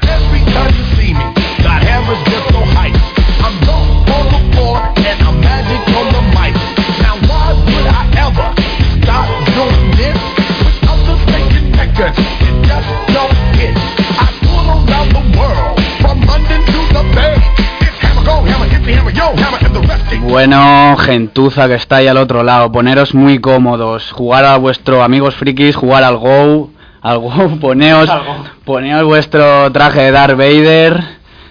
Bueno, 20.31 20.95
gentuza 20.95 21.67
que 21.67 21.73
está 21.73 21.97
ahí 21.97 22.07
al 22.07 22.15
otro 22.15 22.41
lado, 22.41 22.71
poneros 22.71 23.13
muy 23.13 23.39
cómodos, 23.39 24.13
jugar 24.13 24.45
a 24.45 24.55
vuestro 24.55 25.03
amigos 25.03 25.35
frikis, 25.35 25.75
jugar 25.75 26.05
al 26.05 26.15
Go, 26.15 26.69
al 27.01 27.19
Go, 27.19 27.57
poneos, 27.61 28.09
poneos 28.63 29.03
vuestro 29.03 29.69
traje 29.73 30.03
de 30.03 30.11
Darth 30.11 30.37
Vader, 30.37 31.03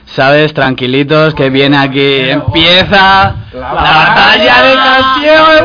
¿sabes? 0.07 0.55
Tranquilitos, 0.55 1.35
que 1.35 1.51
viene 1.51 1.77
aquí, 1.77 2.31
empieza 2.31 3.35
la, 3.53 3.73
batalla 3.75 4.63
de 4.63 4.75
canciones. 4.75 5.63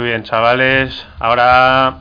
Muy 0.00 0.08
bien, 0.08 0.22
chavales. 0.22 1.06
Ahora 1.18 1.98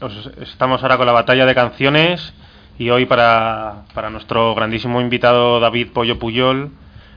os- 0.00 0.30
estamos 0.40 0.80
ahora 0.82 0.96
con 0.98 1.04
la 1.06 1.10
batalla 1.12 1.46
de 1.46 1.52
canciones 1.52 2.32
y 2.78 2.90
hoy 2.90 3.06
para, 3.06 3.82
para 3.92 4.08
nuestro 4.08 4.54
grandísimo 4.54 5.00
invitado 5.00 5.58
David 5.58 5.88
Pollo 5.92 6.16
Puyol 6.20 6.70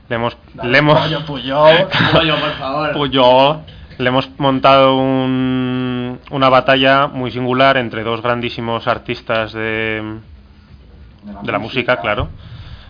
le 0.08 0.16
hemos 0.16 0.36
le 0.60 0.78
hemos 0.78 0.98
Pollo 0.98 1.24
Puyol. 1.24 1.86
Pollo, 2.12 2.34
por 2.36 2.50
favor. 2.54 2.92
Puyol, 2.94 3.58
le 3.98 4.08
hemos 4.08 4.28
montado 4.38 4.96
un- 4.96 6.18
una 6.32 6.48
batalla 6.48 7.06
muy 7.06 7.30
singular 7.30 7.76
entre 7.76 8.02
dos 8.02 8.22
grandísimos 8.22 8.88
artistas 8.88 9.52
de, 9.52 10.02
de 11.42 11.52
la 11.52 11.60
música, 11.60 12.00
claro, 12.00 12.28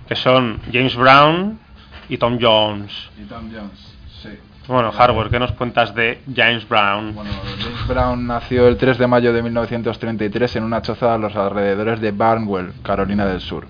que 0.09 0.16
son 0.16 0.61
James 0.72 0.96
Brown 0.96 1.59
y 2.09 2.16
Tom 2.16 2.38
Jones. 2.40 3.11
Y 3.20 3.25
Tom 3.27 3.51
Jones, 3.55 3.79
sí. 3.79 3.91
Bueno, 4.68 4.92
Hardware, 4.92 5.29
¿qué 5.29 5.40
nos 5.40 5.53
cuentas 5.53 5.92
de 5.92 6.20
James 6.35 6.68
Brown? 6.68 7.16
James 7.16 7.88
Brown 7.88 8.27
nació 8.27 8.68
el 8.68 8.77
3 8.77 8.96
de 8.96 9.07
mayo 9.09 9.33
de 9.33 9.42
1933 9.42 10.57
en 10.57 10.62
una 10.62 10.81
choza 10.81 11.12
a 11.12 11.18
los 11.18 11.35
alrededores 11.35 12.01
de 12.01 12.12
Barnwell, 12.12 12.72
Carolina 12.83 13.27
del 13.27 13.40
Sur. 13.40 13.66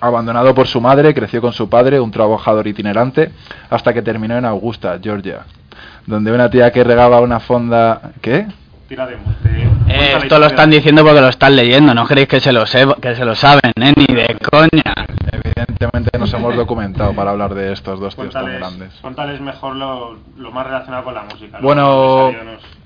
Abandonado 0.00 0.54
por 0.54 0.66
su 0.66 0.80
madre, 0.80 1.12
creció 1.12 1.42
con 1.42 1.52
su 1.52 1.68
padre, 1.68 2.00
un 2.00 2.10
trabajador 2.10 2.66
itinerante, 2.66 3.32
hasta 3.68 3.92
que 3.92 4.00
terminó 4.00 4.36
en 4.36 4.46
Augusta, 4.46 4.98
Georgia, 5.00 5.44
donde 6.06 6.32
una 6.32 6.48
tía 6.48 6.72
que 6.72 6.82
regaba 6.82 7.20
una 7.20 7.38
fonda... 7.38 8.12
¿Qué? 8.22 8.46
Tira 8.92 9.06
de, 9.06 9.14
Eh, 9.88 10.18
esto 10.18 10.38
lo 10.38 10.44
están 10.48 10.68
diciendo 10.68 11.02
porque 11.02 11.22
lo 11.22 11.28
están 11.30 11.56
leyendo, 11.56 11.94
no 11.94 12.04
creéis 12.06 12.28
que 12.28 12.40
se 12.40 12.52
lo, 12.52 12.64
seb- 12.66 13.00
que 13.00 13.16
se 13.16 13.24
lo 13.24 13.34
saben, 13.34 13.72
¿eh? 13.80 13.94
Ni 13.96 14.04
de 14.14 14.36
coña. 14.50 15.06
Evidentemente 15.32 16.18
nos 16.18 16.30
hemos 16.34 16.54
documentado 16.54 17.14
para 17.14 17.30
hablar 17.30 17.54
de 17.54 17.72
estos 17.72 17.98
dos 17.98 18.14
tíos 18.14 18.34
tan 18.34 18.44
grandes. 18.44 18.92
cuéntales 19.00 19.40
mejor 19.40 19.76
lo, 19.76 20.18
lo 20.36 20.50
más 20.52 20.66
relacionado 20.66 21.04
con 21.04 21.14
la 21.14 21.22
música. 21.22 21.56
¿no? 21.58 21.62
Bueno, 21.66 22.32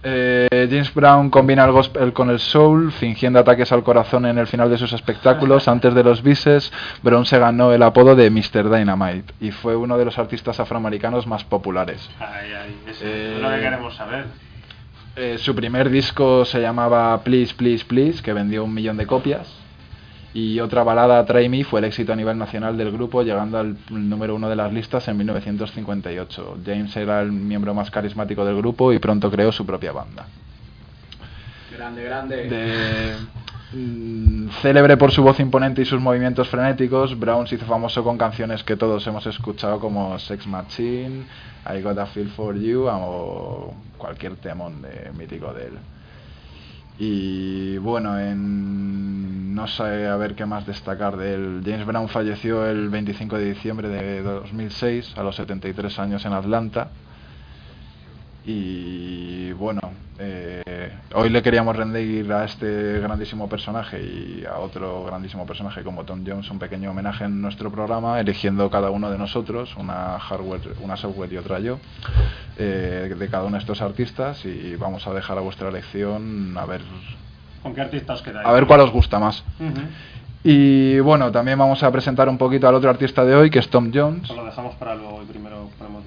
eh, 0.05 0.69
James 0.71 0.95
Brown 0.95 1.29
combina 1.29 1.65
el 1.65 1.73
gospel 1.73 2.13
con 2.13 2.31
el 2.31 2.39
soul, 2.39 2.93
fingiendo 2.93 3.41
ataques 3.41 3.73
al 3.73 3.83
corazón 3.83 4.27
en 4.27 4.39
el 4.39 4.47
final 4.47 4.71
de 4.71 4.79
sus 4.79 4.93
espectáculos. 4.93 5.67
Antes 5.77 5.93
de 5.93 6.05
los 6.05 6.23
bises, 6.23 6.73
Brown 7.03 7.27
se 7.27 7.41
ganó 7.41 7.73
el 7.73 7.83
apodo 7.83 8.15
de 8.15 8.31
Mr. 8.31 8.71
Dynamite 8.71 9.35
y 9.41 9.51
fue 9.51 9.75
uno 9.75 9.99
de 9.99 10.05
los 10.05 10.17
artistas 10.21 10.61
afroamericanos 10.61 11.27
más 11.27 11.43
populares. 11.43 12.09
Ay, 12.21 12.53
ay, 12.63 12.77
eso 12.93 13.01
Eh, 13.05 13.33
es 13.39 13.43
lo 13.43 13.51
que 13.51 13.61
queremos 13.61 13.97
saber. 13.97 14.27
Eh, 15.17 15.39
su 15.39 15.55
primer 15.55 15.89
disco 15.89 16.45
se 16.45 16.61
llamaba 16.61 17.19
Please, 17.23 17.55
Please, 17.55 17.85
Please, 17.85 18.23
que 18.23 18.33
vendió 18.33 18.65
un 18.65 18.75
millón 18.75 18.97
de 18.97 19.07
copias. 19.07 19.49
Y 20.35 20.61
otra 20.61 20.83
balada, 20.85 21.25
Try 21.25 21.49
Me, 21.49 21.65
fue 21.65 21.81
el 21.81 21.87
éxito 21.87 22.13
a 22.13 22.17
nivel 22.17 22.37
nacional 22.37 22.77
del 22.77 22.93
grupo, 22.93 23.23
llegando 23.23 23.59
al 23.59 23.77
número 23.89 24.35
uno 24.35 24.51
de 24.51 24.57
las 24.57 24.71
listas 24.71 25.09
en 25.09 25.17
1958. 25.17 26.59
James 26.65 26.95
era 26.97 27.23
el 27.23 27.33
miembro 27.33 27.73
más 27.73 27.91
carismático 27.91 28.45
del 28.45 28.57
grupo 28.57 28.93
y 28.93 28.99
pronto 28.99 29.31
creó 29.31 29.51
su 29.51 29.65
propia 29.65 29.93
banda. 29.93 30.27
Grande, 31.75 32.05
grande. 32.05 32.37
De- 32.51 33.15
mm, 33.73 34.49
célebre 34.61 34.99
por 34.99 35.11
su 35.11 35.23
voz 35.23 35.41
imponente 35.41 35.81
y 35.81 35.87
sus 35.87 36.01
movimientos 36.03 36.49
frenéticos, 36.49 37.19
Brown 37.19 37.47
se 37.47 37.55
hizo 37.55 37.65
famoso 37.65 38.05
con 38.05 38.19
canciones 38.19 38.63
que 38.63 38.77
todos 38.77 39.07
hemos 39.07 39.27
escuchado 39.27 39.81
como 39.81 40.19
Sex 40.19 40.47
Machine, 40.47 41.25
I 41.69 41.81
Got 41.83 41.99
a 41.99 42.07
Feel 42.07 42.29
for 42.31 42.57
You 42.57 42.87
o 42.89 43.75
cualquier 43.99 44.37
temón 44.37 44.83
de, 44.83 45.11
mítico 45.17 45.53
de 45.53 45.67
él. 45.67 45.79
Y 46.99 47.79
bueno, 47.79 48.19
en, 48.19 49.55
no 49.55 49.67
sé 49.67 50.07
a 50.07 50.17
ver 50.17 50.35
qué 50.35 50.47
más 50.47 50.67
destacar 50.67 51.17
de 51.17 51.35
él. 51.35 51.63
James 51.65 51.87
Brown 51.87 52.09
falleció 52.09 52.67
el 52.67 52.89
25 52.89 53.37
de 53.37 53.53
diciembre 53.53 53.89
de 53.89 54.23
2006 54.23 55.15
a 55.17 55.23
los 55.23 55.37
73 55.37 55.99
años 55.99 56.25
en 56.25 56.33
Atlanta. 56.33 56.91
Y 58.45 59.53
bueno, 59.53 59.81
eh, 60.19 60.63
hoy 61.15 61.31
le 61.31 61.43
queríamos 61.43 61.77
rendir 61.77 62.33
a 62.33 62.45
este 62.45 63.01
grandísimo 63.01 63.49
personaje 63.49 64.01
y 64.01 64.45
a 64.45 64.59
otro 64.59 65.05
grandísimo 65.05 65.47
personaje 65.47 65.83
como 65.83 66.05
Tom 66.05 66.25
Jones 66.27 66.51
un 66.51 66.59
pequeño 66.59 66.91
homenaje 66.91 67.25
en 67.25 67.41
nuestro 67.41 67.71
programa, 67.71 68.21
eligiendo 68.21 68.71
cada 68.71 68.91
uno 68.91 69.11
de 69.11 69.19
nosotros, 69.19 69.77
una 69.77 70.19
hardware, 70.19 70.75
una 70.81 70.97
software 70.97 71.33
y 71.33 71.39
otra 71.39 71.59
yo, 71.59 71.79
eh, 72.59 73.15
de 73.19 73.29
cada 73.29 73.45
uno 73.45 73.57
de 73.57 73.61
estos 73.61 73.81
artistas 73.83 74.45
y 74.45 74.77
vamos 74.77 75.07
a 75.07 75.13
dejar 75.13 75.39
a 75.39 75.41
vuestra 75.41 75.69
elección 75.69 76.57
a 76.59 76.67
ver, 76.67 76.83
¿Con 77.63 77.75
qué 77.75 77.81
artista 77.81 78.15
os 78.15 78.23
quedáis? 78.23 78.47
a 78.47 78.53
ver 78.53 78.67
cuál 78.67 78.81
os 78.81 78.91
gusta 78.91 79.19
más. 79.19 79.45
Y 80.45 81.01
bueno, 81.01 81.33
también 81.33 81.59
vamos 81.59 81.83
a 81.83 81.91
presentar 81.91 82.29
un 82.29 82.39
poquito 82.39 82.69
al 82.69 82.75
otro 82.77 82.89
artista 82.89 83.25
de 83.25 83.35
hoy, 83.35 83.51
que 83.51 83.59
es 83.59 83.69
Tom 83.69 83.91
Jones. 83.93 84.31
Os 84.31 84.37
lo 84.37 84.45
dejamos 84.45 84.77
para 84.77 84.95
luego 84.95 85.21
y 85.23 85.27
primero 85.27 85.69
ponemos. 85.77 86.05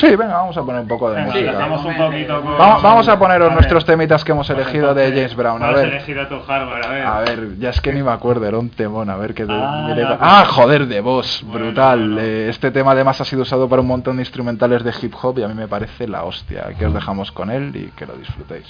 Sí, 0.00 0.16
venga, 0.16 0.34
vamos 0.38 0.56
a 0.56 0.62
poner 0.62 0.80
un 0.80 0.88
poco 0.88 1.10
de 1.10 1.16
Venga, 1.16 1.28
música. 1.32 1.52
dejamos 1.52 1.84
un 1.84 1.96
poquito 1.96 2.42
con... 2.42 2.56
Vamos, 2.58 2.82
vamos 2.82 3.08
a 3.08 3.18
poneros 3.18 3.50
A 3.50 3.54
nuestros 3.54 3.84
temitas 3.84 4.24
que 4.24 4.32
hemos 4.32 4.48
elegido 4.48 4.94
de 4.94 5.08
James 5.10 5.36
Brown. 5.36 5.56
A 5.62 5.66
¿cuál 5.66 5.74
has 5.74 5.80
ver, 5.82 5.88
elegido 5.94 6.26
tu 6.26 6.40
hardware? 6.40 6.84
A 6.86 6.88
ver. 6.90 7.06
a 7.06 7.20
ver, 7.20 7.58
ya 7.58 7.70
es 7.70 7.80
que 7.80 7.92
ni 7.92 8.02
me 8.02 8.10
acuerdo, 8.10 8.46
era 8.46 8.58
un 8.58 8.70
temón. 8.70 9.10
A 9.10 9.16
ver, 9.16 9.34
que 9.34 9.42
Ah, 9.48 9.94
ya, 9.94 10.18
ah, 10.20 10.42
pues. 10.46 10.48
joder, 10.56 10.86
de 10.86 11.00
voz, 11.00 11.42
Bueno, 11.44 11.66
brutal. 11.66 11.98
bueno. 12.14 12.20
Eh, 12.20 12.48
este 12.48 12.70
tema 12.70 12.92
además 12.92 13.20
ha 13.20 13.24
sido 13.24 13.42
usado 13.42 13.68
para 13.68 13.82
un 13.82 13.88
montón 13.88 14.16
de 14.16 14.22
instrumentales 14.22 14.82
de 14.84 14.92
hip 15.02 15.14
hop 15.20 15.38
y 15.38 15.42
a 15.42 15.48
mí 15.48 15.54
me 15.54 15.68
parece 15.68 16.08
la 16.08 16.24
hostia. 16.24 16.66
Aquí 16.68 16.84
os 16.84 16.94
dejamos 16.94 17.30
con 17.32 17.50
él 17.50 17.70
y 17.76 17.90
que 17.96 18.06
lo 18.06 18.14
disfrutéis. 18.14 18.66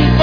You 0.00 0.19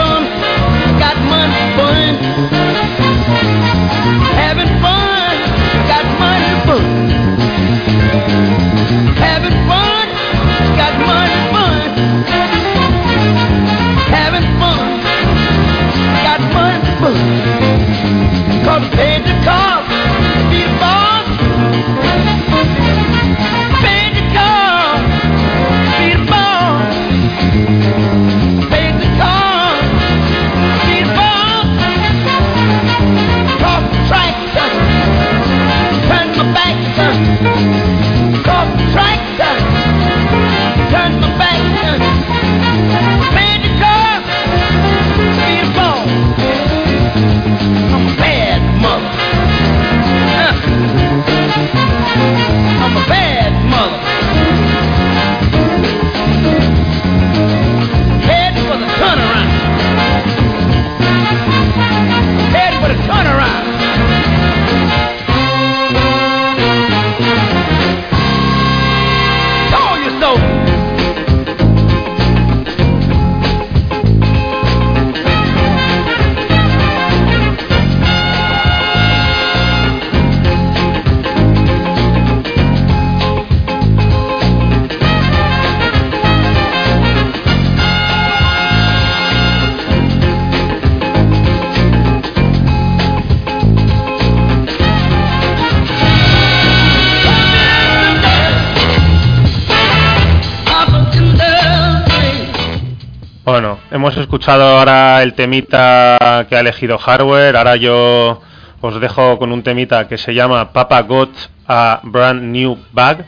hemos 104.07 104.21
escuchado 104.21 104.63
ahora 104.63 105.21
el 105.21 105.33
temita 105.33 106.45
que 106.47 106.55
ha 106.55 106.61
elegido 106.61 106.97
Hardware. 106.97 107.57
Ahora 107.57 107.75
yo 107.75 108.41
os 108.79 109.01
dejo 109.01 109.37
con 109.37 109.51
un 109.51 109.63
temita 109.63 110.07
que 110.07 110.17
se 110.17 110.33
llama 110.33 110.71
Papa 110.71 111.01
Got 111.01 111.29
a 111.67 111.99
Brand 112.03 112.41
New 112.43 112.77
Bag 112.93 113.25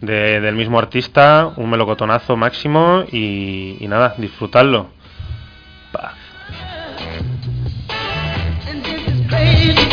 de- 0.00 0.40
del 0.40 0.56
mismo 0.56 0.80
artista, 0.80 1.52
un 1.56 1.70
melocotonazo 1.70 2.36
máximo 2.36 3.04
y, 3.12 3.76
nada, 3.82 4.16
disfrutadlo. 4.18 4.88
Not 9.30 9.83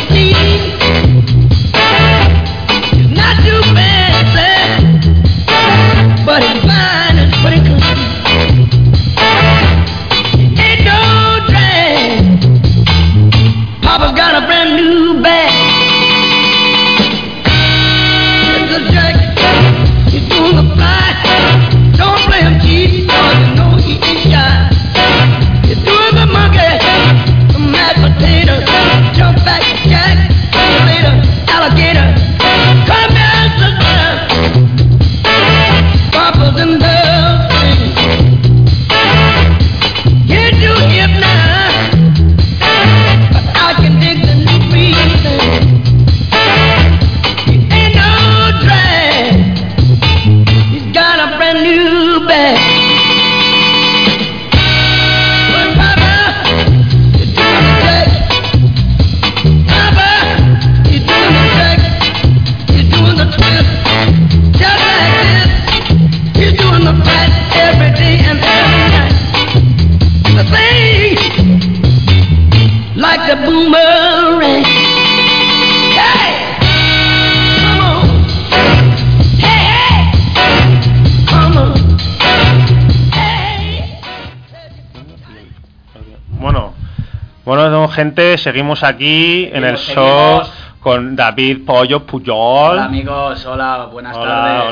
gente, 87.92 88.38
seguimos 88.38 88.82
aquí 88.82 89.48
en 89.52 89.64
el 89.64 89.78
Seguimos, 89.78 90.46
show 90.46 90.54
con 90.80 91.14
David 91.14 91.64
Pollo 91.64 92.04
Puyol. 92.04 92.72
Hola 92.72 92.84
amigos, 92.86 93.46
hola, 93.46 93.88
buenas 93.92 94.16
Hola, 94.16 94.64
tardes. 94.66 94.68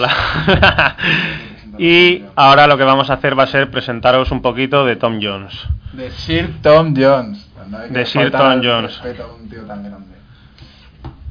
hola. 0.48 0.96
y 1.78 2.24
ahora 2.36 2.66
lo 2.66 2.76
que 2.76 2.84
vamos 2.84 3.10
a 3.10 3.14
hacer 3.14 3.38
va 3.38 3.44
a 3.44 3.46
ser 3.46 3.70
presentaros 3.70 4.30
un 4.30 4.42
poquito 4.42 4.84
de 4.84 4.96
Tom 4.96 5.18
Jones. 5.22 5.54
De 5.92 6.10
Sir 6.10 6.56
Tom 6.62 6.94
Jones. 6.96 7.48
No 7.68 7.78
hay 7.78 7.88
que 7.88 7.94
De 7.94 8.06
Sir 8.06 8.30
Tom 8.32 8.60
Jones. 8.62 9.00
un 9.40 9.48
tío 9.48 9.62
tan 9.62 9.84
grande. 9.84 10.16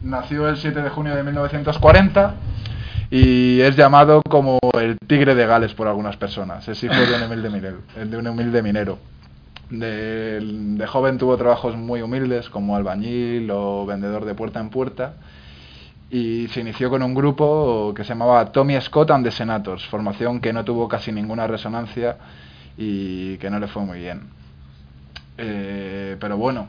Nació 0.01 0.47
el 0.47 0.55
7 0.55 0.82
de 0.82 0.89
junio 0.89 1.14
de 1.14 1.24
1940 1.24 2.36
y 3.11 3.59
es 3.59 3.76
llamado 3.76 4.22
como 4.30 4.59
el 4.80 4.97
tigre 5.07 5.36
de 5.36 5.45
Gales 5.45 5.74
por 5.74 5.88
algunas 5.88 6.16
personas. 6.16 6.66
Es 6.68 6.82
hijo 6.84 6.93
de 6.93 7.16
un 7.16 7.24
humilde 7.24 7.49
minero. 7.49 7.78
De 7.95 8.18
un 8.18 8.28
humilde 8.28 8.61
minero. 8.61 8.97
De, 9.70 10.84
joven 10.88 11.17
tuvo 11.20 11.38
trabajos 11.38 11.76
muy 11.76 12.01
humildes 12.01 12.49
como 12.49 12.76
albañil 12.76 13.49
o 13.51 13.86
vendedor 13.86 14.26
de 14.26 14.34
puerta 14.34 14.59
en 14.59 14.70
puerta 14.70 15.13
y 16.09 16.47
se 16.47 16.61
inició 16.61 16.89
con 16.89 17.03
un 17.03 17.13
grupo 17.13 17.93
que 17.95 18.03
se 18.03 18.09
llamaba 18.09 18.51
Tommy 18.51 18.82
Scott 18.82 19.11
and 19.11 19.24
the 19.24 19.32
Senators, 19.32 19.86
formación 19.86 20.39
que 20.41 20.51
no 20.53 20.65
tuvo 20.65 20.88
casi 20.88 21.11
ninguna 21.11 21.45
resonancia 21.45 22.17
y 22.78 23.38
que 23.38 23.49
no 23.49 23.59
le 23.59 23.67
fue 23.67 23.84
muy 23.84 23.99
bien. 23.99 24.22
Eh, 25.38 26.17
pero 26.20 26.36
bueno, 26.36 26.67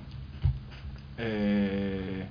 eh, 1.16 2.26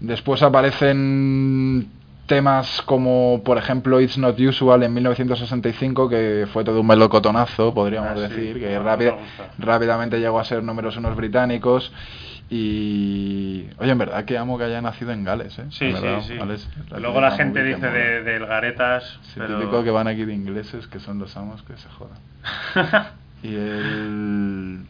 después 0.00 0.42
aparecen 0.42 1.97
temas 2.28 2.80
como, 2.82 3.42
por 3.44 3.58
ejemplo, 3.58 4.00
It's 4.00 4.16
Not 4.18 4.38
Usual 4.38 4.84
en 4.84 4.94
1965, 4.94 6.08
que 6.08 6.46
fue 6.52 6.62
todo 6.62 6.80
un 6.82 6.86
melocotonazo, 6.86 7.74
podríamos 7.74 8.12
Ah, 8.12 8.28
sí, 8.28 8.34
decir, 8.34 8.60
que 8.60 8.78
rápida- 8.78 9.16
rápidamente 9.58 10.20
llegó 10.20 10.38
a 10.38 10.44
ser 10.44 10.62
números 10.62 10.96
unos 10.96 11.16
británicos. 11.16 11.92
Y. 12.50 13.66
Oye, 13.78 13.90
en 13.90 13.98
verdad 13.98 14.24
que 14.24 14.38
amo 14.38 14.56
que 14.56 14.64
haya 14.64 14.80
nacido 14.80 15.12
en 15.12 15.22
Gales, 15.24 15.58
¿eh? 15.58 15.64
Sí, 15.70 15.92
sí, 15.92 16.06
sí. 16.28 16.36
Gales, 16.36 16.68
Luego 16.98 17.20
la 17.20 17.32
gente 17.32 17.62
dice 17.62 17.86
de, 17.90 18.22
del 18.22 18.46
Garetas, 18.46 19.18
Sí, 19.22 19.34
pero... 19.36 19.58
típico 19.58 19.84
que 19.84 19.90
van 19.90 20.08
aquí 20.08 20.24
de 20.24 20.32
ingleses, 20.34 20.86
que 20.86 20.98
son 21.00 21.18
los 21.18 21.36
amos, 21.36 21.62
que 21.64 21.76
se 21.76 21.88
jodan. 21.90 22.18
y 23.42 23.54
el... 23.54 24.80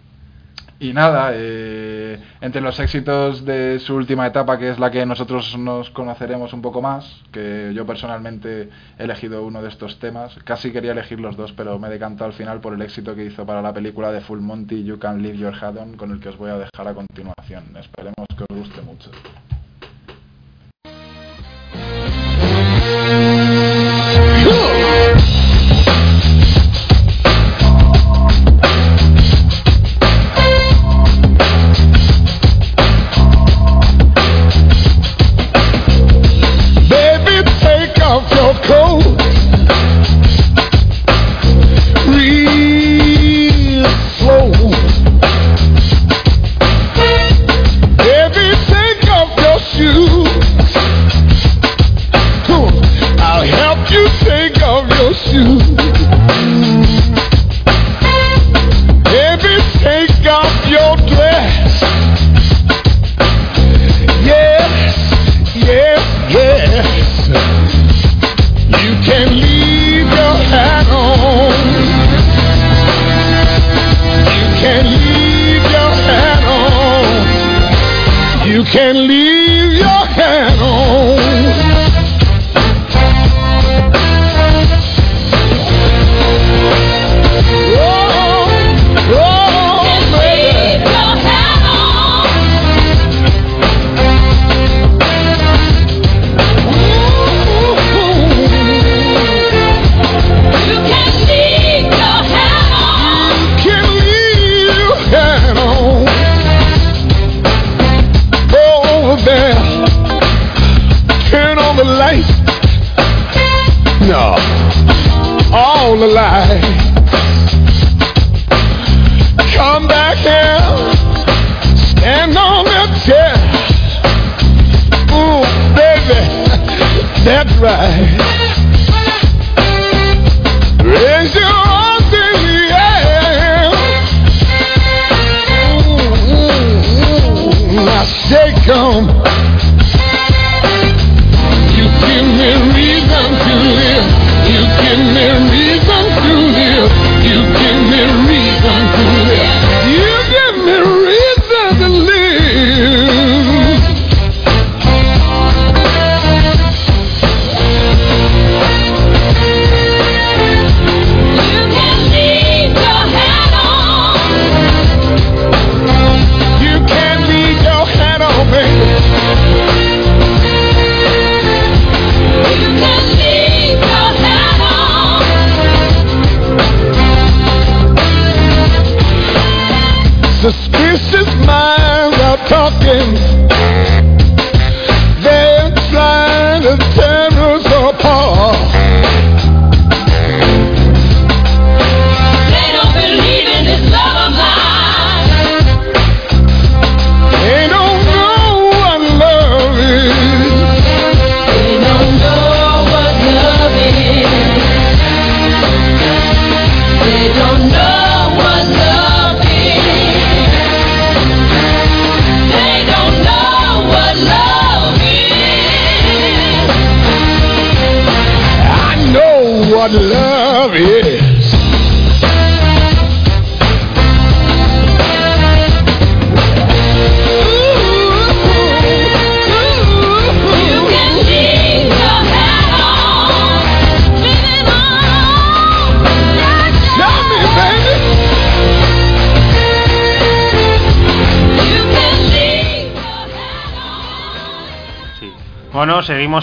Y 0.81 0.93
nada, 0.93 1.33
eh, 1.35 2.21
entre 2.41 2.61
los 2.61 2.79
éxitos 2.79 3.45
de 3.45 3.81
su 3.81 3.97
última 3.97 4.29
etapa, 4.29 4.59
que 4.59 4.71
es 4.71 4.79
la 4.79 4.93
que 4.93 5.05
nosotros 5.05 5.59
nos 5.59 5.91
conoceremos 5.91 6.53
un 6.53 6.63
poco 6.63 6.81
más, 6.81 7.21
que 7.33 7.73
yo 7.75 7.85
personalmente 7.85 8.69
he 8.97 9.03
elegido 9.03 9.45
uno 9.45 9.61
de 9.61 9.71
estos 9.71 9.99
temas, 9.99 10.39
casi 10.45 10.71
quería 10.71 10.93
elegir 10.93 11.19
los 11.19 11.37
dos, 11.37 11.53
pero 11.53 11.81
me 11.81 11.89
decanto 11.89 12.25
al 12.25 12.33
final 12.33 12.61
por 12.61 12.75
el 12.75 12.83
éxito 12.83 13.17
que 13.17 13.25
hizo 13.25 13.45
para 13.45 13.61
la 13.61 13.73
película 13.73 14.13
de 14.13 14.21
Full 14.21 14.39
Monty, 14.39 14.85
You 14.85 15.01
Can 15.01 15.21
Leave 15.21 15.39
Your 15.39 15.55
Head 15.55 15.79
On, 15.79 15.97
con 15.97 16.13
el 16.13 16.21
que 16.21 16.29
os 16.29 16.37
voy 16.37 16.51
a 16.51 16.59
dejar 16.59 16.87
a 16.87 16.95
continuación. 16.95 17.65
Esperemos 17.77 18.27
que 18.37 18.45
os 18.49 18.57
guste 18.57 18.81
mucho. 18.83 19.11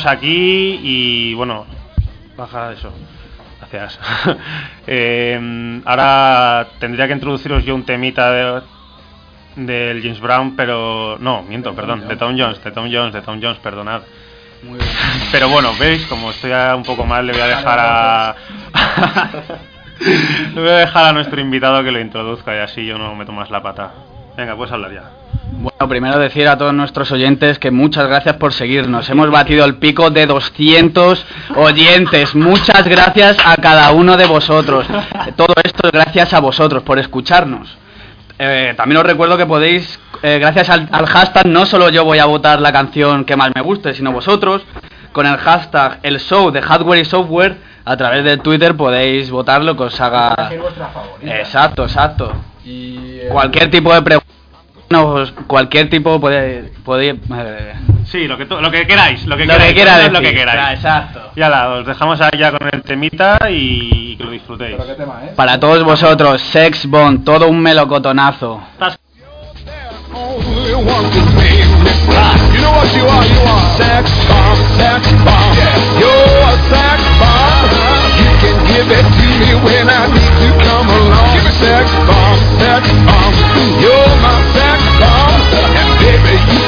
Aquí 0.06 0.80
y 0.84 1.34
bueno, 1.34 1.66
baja 2.38 2.72
eso. 2.72 2.92
Gracias. 3.60 4.00
Eh, 4.88 5.82
ahora 5.84 6.68
tendría 6.80 7.08
que 7.08 7.14
introduciros 7.14 7.66
yo 7.66 7.74
un 7.74 7.86
temita 7.86 8.32
de, 8.32 8.62
del 9.56 10.00
James 10.04 10.20
Brown, 10.20 10.56
pero 10.56 11.18
no, 11.20 11.42
miento, 11.42 11.74
perdón, 11.74 12.08
de 12.08 12.16
Tom 12.18 12.36
Jones, 12.38 12.64
de 12.64 12.72
Tom 12.72 12.88
Jones, 12.92 13.12
de 13.12 13.22
Tom 13.24 13.40
Jones, 13.42 13.58
perdonad. 13.58 14.02
Pero 15.32 15.50
bueno, 15.50 15.72
veis, 15.80 16.06
como 16.06 16.32
estoy 16.32 16.52
un 16.52 16.84
poco 16.84 17.06
mal, 17.06 17.26
le 17.26 17.34
voy 17.34 17.42
a 17.42 17.48
dejar 17.48 17.80
a 17.80 18.36
le 20.54 20.62
voy 20.62 20.70
a 20.70 20.78
dejar 20.78 21.06
a 21.06 21.14
nuestro 21.14 21.40
invitado 21.42 21.84
que 21.84 21.92
lo 21.92 22.00
introduzca 22.00 22.56
y 22.56 22.60
así 22.60 22.86
yo 22.86 22.98
no 22.98 23.16
meto 23.16 23.32
más 23.32 23.50
la 23.50 23.62
pata. 23.62 23.92
Venga, 24.38 24.56
puedes 24.56 24.72
hablar 24.72 24.94
ya. 24.94 25.10
Bueno, 25.66 25.90
primero 25.90 26.20
decir 26.20 26.48
a 26.48 26.60
todos 26.60 26.76
nuestros 26.76 27.12
oyentes 27.12 27.58
que 27.58 27.72
muchas 27.72 28.06
gracias 28.06 28.36
por 28.36 28.54
seguirnos. 28.54 29.10
Hemos 29.10 29.32
batido 29.32 29.66
el 29.66 29.78
pico 29.78 30.12
de 30.12 30.28
200 30.28 31.26
oyentes. 31.56 32.36
Muchas 32.36 32.88
gracias 32.88 33.36
a 33.44 33.58
cada 33.58 33.92
uno 33.92 34.16
de 34.16 34.28
vosotros. 34.28 34.86
Todo 35.36 35.56
esto 35.64 35.88
es 35.88 35.92
gracias 35.92 36.36
a 36.36 36.40
vosotros 36.40 36.84
por 36.84 37.00
escucharnos. 37.00 37.80
Eh, 38.38 38.76
también 38.78 38.98
os 38.98 39.08
recuerdo 39.08 39.38
que 39.38 39.48
podéis, 39.48 40.00
eh, 40.22 40.38
gracias 40.38 40.70
al, 40.70 40.88
al 40.92 41.08
hashtag, 41.08 41.48
no 41.48 41.66
solo 41.66 41.90
yo 41.90 42.06
voy 42.06 42.20
a 42.20 42.26
votar 42.26 42.62
la 42.62 42.72
canción 42.72 43.26
que 43.26 43.36
más 43.36 43.50
me 43.56 43.62
guste, 43.62 43.96
sino 43.96 44.12
vosotros, 44.12 44.62
con 45.14 45.26
el 45.26 45.38
hashtag 45.38 45.98
el 46.04 46.20
show 46.20 46.52
de 46.52 46.62
hardware 46.62 47.00
y 47.00 47.06
software, 47.06 47.58
a 47.86 47.98
través 47.98 48.24
de 48.24 48.38
Twitter 48.38 48.78
podéis 48.78 49.32
votar 49.32 49.64
lo 49.64 49.76
que 49.76 49.84
os 49.86 50.00
haga... 50.00 50.52
Exacto, 51.24 51.86
exacto. 51.86 52.34
Cualquier 53.32 53.72
tipo 53.72 53.92
de 53.92 54.04
pregunta, 54.04 54.35
no, 54.90 55.24
cualquier 55.48 55.90
tipo 55.90 56.20
puede... 56.20 56.72
puede 56.84 57.10
eh, 57.12 57.74
Sí, 58.06 58.28
lo 58.28 58.38
que, 58.38 58.46
lo 58.46 58.70
que 58.72 58.86
queráis, 58.86 59.26
lo 59.26 59.36
que 59.36 59.46
Lo 59.46 59.54
que 59.54 59.74
queráis, 59.74 59.74
quiera 59.74 59.94
poned 59.96 60.12
lo 60.12 60.20
que 60.20 60.26
decir, 60.28 60.40
queráis. 60.40 60.62
ah, 60.62 60.74
exacto. 60.74 61.32
Ya 61.36 61.50
la, 61.50 61.70
os 61.72 61.88
dejamos 61.88 62.22
ahí 62.22 62.38
ya 62.38 62.52
con 62.52 62.70
el 62.72 62.84
temita 62.84 63.38
y 63.50 64.16
que 64.16 64.24
lo 64.24 64.32
disfrutéis. 64.32 64.78
Para 65.36 65.60
todos 65.60 65.84
vosotros, 65.84 66.40
Sex 66.42 66.86
Bomb, 66.88 67.24
todo 67.24 67.48
un 67.48 67.60
melocotonazo. 67.60 68.62
Sex 73.76 74.06
bomb, 74.28 74.56
sex 74.78 75.12
bomb. 75.26 75.56
You're 76.00 76.12
a 76.46 76.56
sex 76.70 77.02
bomb. 77.20 77.70
You 78.20 78.32
can 78.40 78.58
give 78.68 78.90
it 78.92 79.04
to 79.04 79.26
me 79.40 79.52
when 79.66 79.90
I 79.90 80.08
need 80.08 80.34
to 80.40 80.50
come 80.64 80.88
along. 80.88 81.40
Sex 81.60 81.92
bomb, 82.08 82.38
sex 82.60 82.88
bomb. 83.04 83.34
You're 83.82 84.16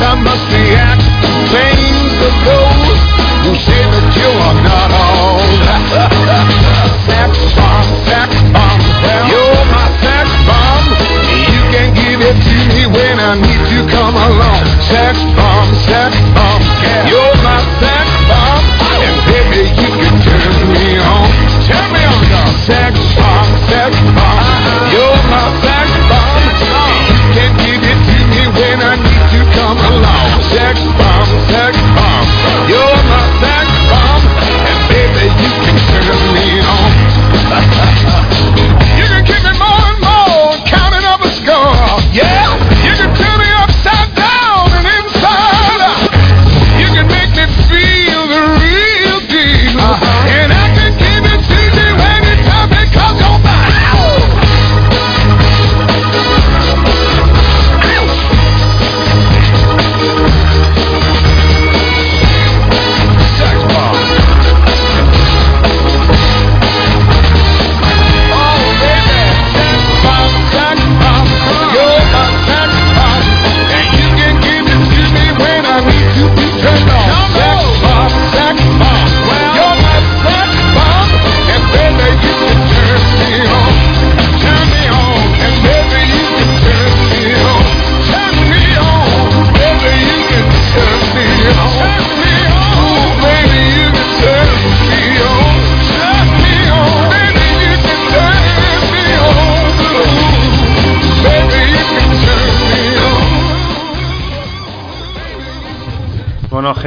I 0.00 0.14
must 0.14 0.46
react 0.52 1.08
who 3.48 3.54
say 3.56 3.80
that 3.80 4.06
you 4.12 4.28
are 4.28 4.58
not 4.60 4.90
all. 4.92 5.40
sex 7.08 7.32
bomb, 7.56 7.88
sex 8.04 8.28
bomb, 8.52 8.80
you're 9.32 9.64
my 9.72 9.88
sex 10.04 10.28
bomb. 10.44 10.84
You 11.48 11.62
can 11.72 11.88
give 11.96 12.20
it 12.20 12.36
to 12.36 12.56
me 12.76 12.84
when 12.92 13.16
I 13.16 13.40
need 13.40 13.62
to 13.72 13.80
come 13.88 14.16
along. 14.20 14.64
Sex 14.84 15.16
bomb, 15.32 15.68
sex 15.88 16.12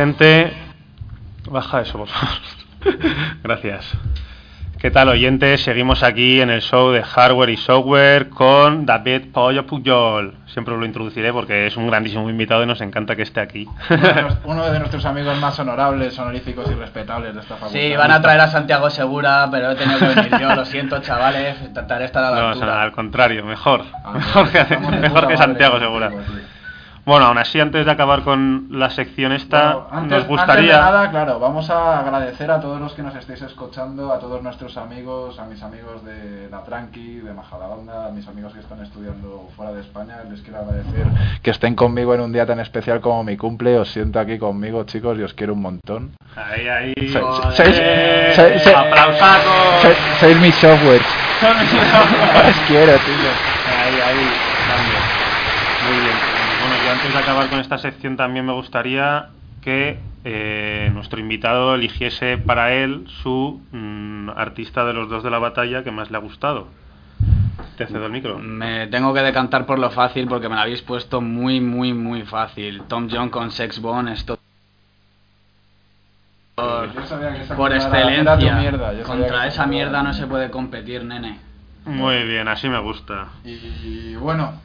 gente? 0.01 0.51
Baja 1.49 1.81
eso, 1.81 1.97
por 1.99 2.07
favor. 2.07 2.35
Gracias. 3.43 3.91
¿Qué 4.79 4.89
tal, 4.89 5.09
oyentes? 5.09 5.61
Seguimos 5.63 6.01
aquí 6.01 6.41
en 6.41 6.49
el 6.49 6.61
show 6.63 6.89
de 6.89 7.03
Hardware 7.03 7.51
y 7.51 7.57
Software 7.57 8.29
con 8.29 8.87
David 8.87 9.31
Pollo 9.31 9.67
Pujol. 9.67 10.33
Siempre 10.47 10.75
lo 10.75 10.83
introduciré 10.87 11.31
porque 11.31 11.67
es 11.67 11.77
un 11.77 11.85
grandísimo 11.85 12.27
invitado 12.31 12.63
y 12.63 12.65
nos 12.65 12.81
encanta 12.81 13.15
que 13.15 13.21
esté 13.21 13.41
aquí. 13.41 13.67
Uno 13.91 13.99
de, 13.99 14.13
nues- 14.23 14.37
uno 14.45 14.71
de 14.71 14.79
nuestros 14.79 15.05
amigos 15.05 15.39
más 15.39 15.59
honorables, 15.59 16.17
honoríficos 16.17 16.67
y 16.71 16.73
respetables 16.73 17.35
de 17.35 17.41
esta 17.41 17.57
facultad. 17.57 17.79
Sí, 17.79 17.95
van 17.95 18.09
a 18.11 18.19
traer 18.23 18.41
a 18.41 18.47
Santiago 18.47 18.89
Segura, 18.89 19.47
pero 19.51 19.69
he 19.69 19.75
tenido 19.75 19.99
que 19.99 20.07
venir 20.07 20.31
yo, 20.39 20.55
lo 20.55 20.65
siento, 20.65 20.99
chavales, 20.99 21.61
intentaré 21.61 22.05
estar 22.05 22.23
a 22.23 22.31
la 22.31 22.41
No, 22.41 22.47
altura. 22.47 22.81
al 22.81 22.91
contrario, 22.91 23.45
mejor. 23.45 23.83
Ah, 24.03 24.13
Mejor 24.15 24.49
que, 24.49 24.77
mejor 24.77 25.37
Santiago 25.37 25.77
Segura. 25.77 26.09
tío. 26.09 26.19
Bueno, 27.03 27.25
aún 27.25 27.37
así, 27.39 27.59
antes 27.59 27.83
de 27.83 27.91
acabar 27.91 28.21
con 28.21 28.67
la 28.69 28.91
sección 28.91 29.31
esta, 29.31 29.73
Bueno, 29.73 29.87
antes, 29.91 30.09
nos 30.11 30.11
antes 30.21 30.27
gustaría... 30.27 30.75
de 30.75 30.81
nada, 30.81 31.09
claro, 31.09 31.39
vamos 31.39 31.67
a 31.71 31.99
agradecer 31.99 32.51
a 32.51 32.59
todos 32.59 32.79
los 32.79 32.93
que 32.93 33.01
nos 33.01 33.15
estéis 33.15 33.41
escuchando, 33.41 34.13
a 34.13 34.19
todos 34.19 34.43
nuestros 34.43 34.77
amigos, 34.77 35.39
a 35.39 35.45
mis 35.45 35.63
amigos 35.63 36.05
de 36.05 36.47
La 36.51 36.63
Tranqui, 36.63 37.21
de 37.21 37.33
Majadahonda, 37.33 38.05
a 38.05 38.09
mis 38.11 38.27
amigos 38.27 38.53
que 38.53 38.59
están 38.59 38.83
estudiando 38.83 39.49
fuera 39.55 39.71
de 39.71 39.81
España. 39.81 40.17
Les 40.29 40.41
quiero 40.41 40.59
agradecer 40.59 41.07
que 41.41 41.49
estén 41.49 41.73
conmigo 41.75 42.13
en 42.13 42.21
un 42.21 42.31
día 42.33 42.45
tan 42.45 42.59
especial 42.59 43.01
como 43.01 43.23
mi 43.23 43.35
cumple. 43.35 43.79
Os 43.79 43.89
siento 43.91 44.19
aquí 44.19 44.37
conmigo, 44.37 44.83
chicos, 44.83 45.17
y 45.17 45.23
os 45.23 45.33
quiero 45.33 45.53
un 45.53 45.61
montón. 45.61 46.11
Ahí, 46.35 46.67
ahí... 46.67 46.93
Se- 47.11 47.19
Joder, 47.19 47.53
se- 47.53 48.35
se- 48.35 48.59
se- 48.59 48.75
¡Aplausacos! 48.75 49.81
Sois- 49.81 49.97
Sois 50.19 50.39
mis 50.39 50.53
softwares. 50.55 51.01
Os 51.41 52.57
quiero, 52.67 52.93
tío. 52.99 53.31
Ahí, 53.67 53.99
ahí, 53.99 54.29
cambio. 54.67 54.99
Muy 55.89 55.99
bien. 56.05 56.40
Antes 56.91 57.13
de 57.13 57.19
acabar 57.19 57.49
con 57.49 57.59
esta 57.61 57.77
sección 57.77 58.17
también 58.17 58.45
me 58.45 58.51
gustaría 58.51 59.29
que 59.61 59.97
eh, 60.25 60.91
nuestro 60.93 61.21
invitado 61.21 61.73
eligiese 61.73 62.37
para 62.37 62.73
él 62.73 63.05
su 63.23 63.61
mm, 63.71 64.31
artista 64.31 64.83
de 64.83 64.91
los 64.91 65.09
dos 65.09 65.23
de 65.23 65.29
la 65.29 65.39
batalla 65.39 65.85
que 65.85 65.91
más 65.91 66.11
le 66.11 66.17
ha 66.17 66.19
gustado. 66.19 66.67
Te 67.77 67.87
cedo 67.87 68.07
el 68.07 68.11
micro. 68.11 68.39
Me 68.39 68.87
tengo 68.87 69.13
que 69.13 69.21
decantar 69.21 69.65
por 69.65 69.79
lo 69.79 69.89
fácil 69.89 70.27
porque 70.27 70.49
me 70.49 70.55
lo 70.55 70.61
habéis 70.61 70.81
puesto 70.81 71.21
muy, 71.21 71.61
muy, 71.61 71.93
muy 71.93 72.23
fácil. 72.23 72.83
Tom 72.89 73.07
John 73.09 73.29
con 73.29 73.51
Sex 73.51 73.79
Bomb, 73.79 74.09
esto... 74.09 74.37
Por, 76.55 76.89
por 77.55 77.73
excelencia. 77.73 78.55
mierda, 78.55 79.01
Contra 79.03 79.47
esa 79.47 79.65
mierda 79.65 80.03
no 80.03 80.11
se 80.11 80.27
puede 80.27 80.51
competir, 80.51 81.05
nene. 81.05 81.39
Muy 81.85 82.25
bien, 82.25 82.49
así 82.49 82.67
me 82.67 82.79
gusta. 82.79 83.29
Y 83.45 84.15
bueno, 84.15 84.59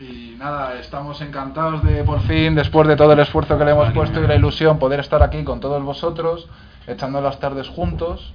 y 0.00 0.34
nada, 0.38 0.78
estamos 0.78 1.20
encantados 1.20 1.82
de 1.84 2.02
por 2.04 2.20
fin, 2.22 2.54
después 2.54 2.86
de 2.88 2.96
todo 2.96 3.12
el 3.12 3.20
esfuerzo 3.20 3.56
que 3.58 3.64
le 3.64 3.70
hemos 3.72 3.92
puesto 3.92 4.22
y 4.22 4.26
la 4.26 4.34
ilusión, 4.34 4.78
poder 4.78 5.00
estar 5.00 5.22
aquí 5.22 5.44
con 5.44 5.60
todos 5.60 5.82
vosotros, 5.82 6.48
echando 6.86 7.20
las 7.20 7.38
tardes 7.40 7.68
juntos. 7.68 8.32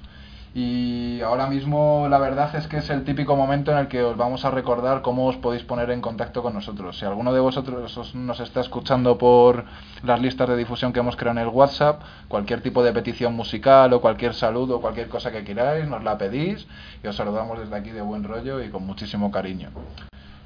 Y 0.52 1.20
ahora 1.20 1.46
mismo 1.46 2.08
la 2.10 2.18
verdad 2.18 2.52
es 2.56 2.66
que 2.66 2.78
es 2.78 2.90
el 2.90 3.04
típico 3.04 3.36
momento 3.36 3.70
en 3.70 3.78
el 3.78 3.86
que 3.86 4.02
os 4.02 4.16
vamos 4.16 4.44
a 4.44 4.50
recordar 4.50 5.00
cómo 5.00 5.26
os 5.26 5.36
podéis 5.36 5.62
poner 5.62 5.90
en 5.92 6.00
contacto 6.00 6.42
con 6.42 6.54
nosotros. 6.54 6.98
Si 6.98 7.04
alguno 7.04 7.32
de 7.32 7.38
vosotros 7.38 7.96
os- 7.96 8.16
nos 8.16 8.40
está 8.40 8.60
escuchando 8.60 9.16
por 9.16 9.64
las 10.02 10.20
listas 10.20 10.48
de 10.48 10.56
difusión 10.56 10.92
que 10.92 10.98
hemos 10.98 11.14
creado 11.14 11.38
en 11.38 11.46
el 11.46 11.52
WhatsApp, 11.54 12.00
cualquier 12.26 12.62
tipo 12.62 12.82
de 12.82 12.92
petición 12.92 13.34
musical 13.34 13.92
o 13.92 14.00
cualquier 14.00 14.34
saludo 14.34 14.78
o 14.78 14.80
cualquier 14.80 15.08
cosa 15.08 15.30
que 15.30 15.44
queráis, 15.44 15.86
nos 15.86 16.02
la 16.02 16.18
pedís 16.18 16.66
y 17.04 17.06
os 17.06 17.14
saludamos 17.14 17.56
desde 17.60 17.76
aquí 17.76 17.90
de 17.90 18.02
buen 18.02 18.24
rollo 18.24 18.60
y 18.60 18.70
con 18.70 18.84
muchísimo 18.84 19.30
cariño. 19.30 19.68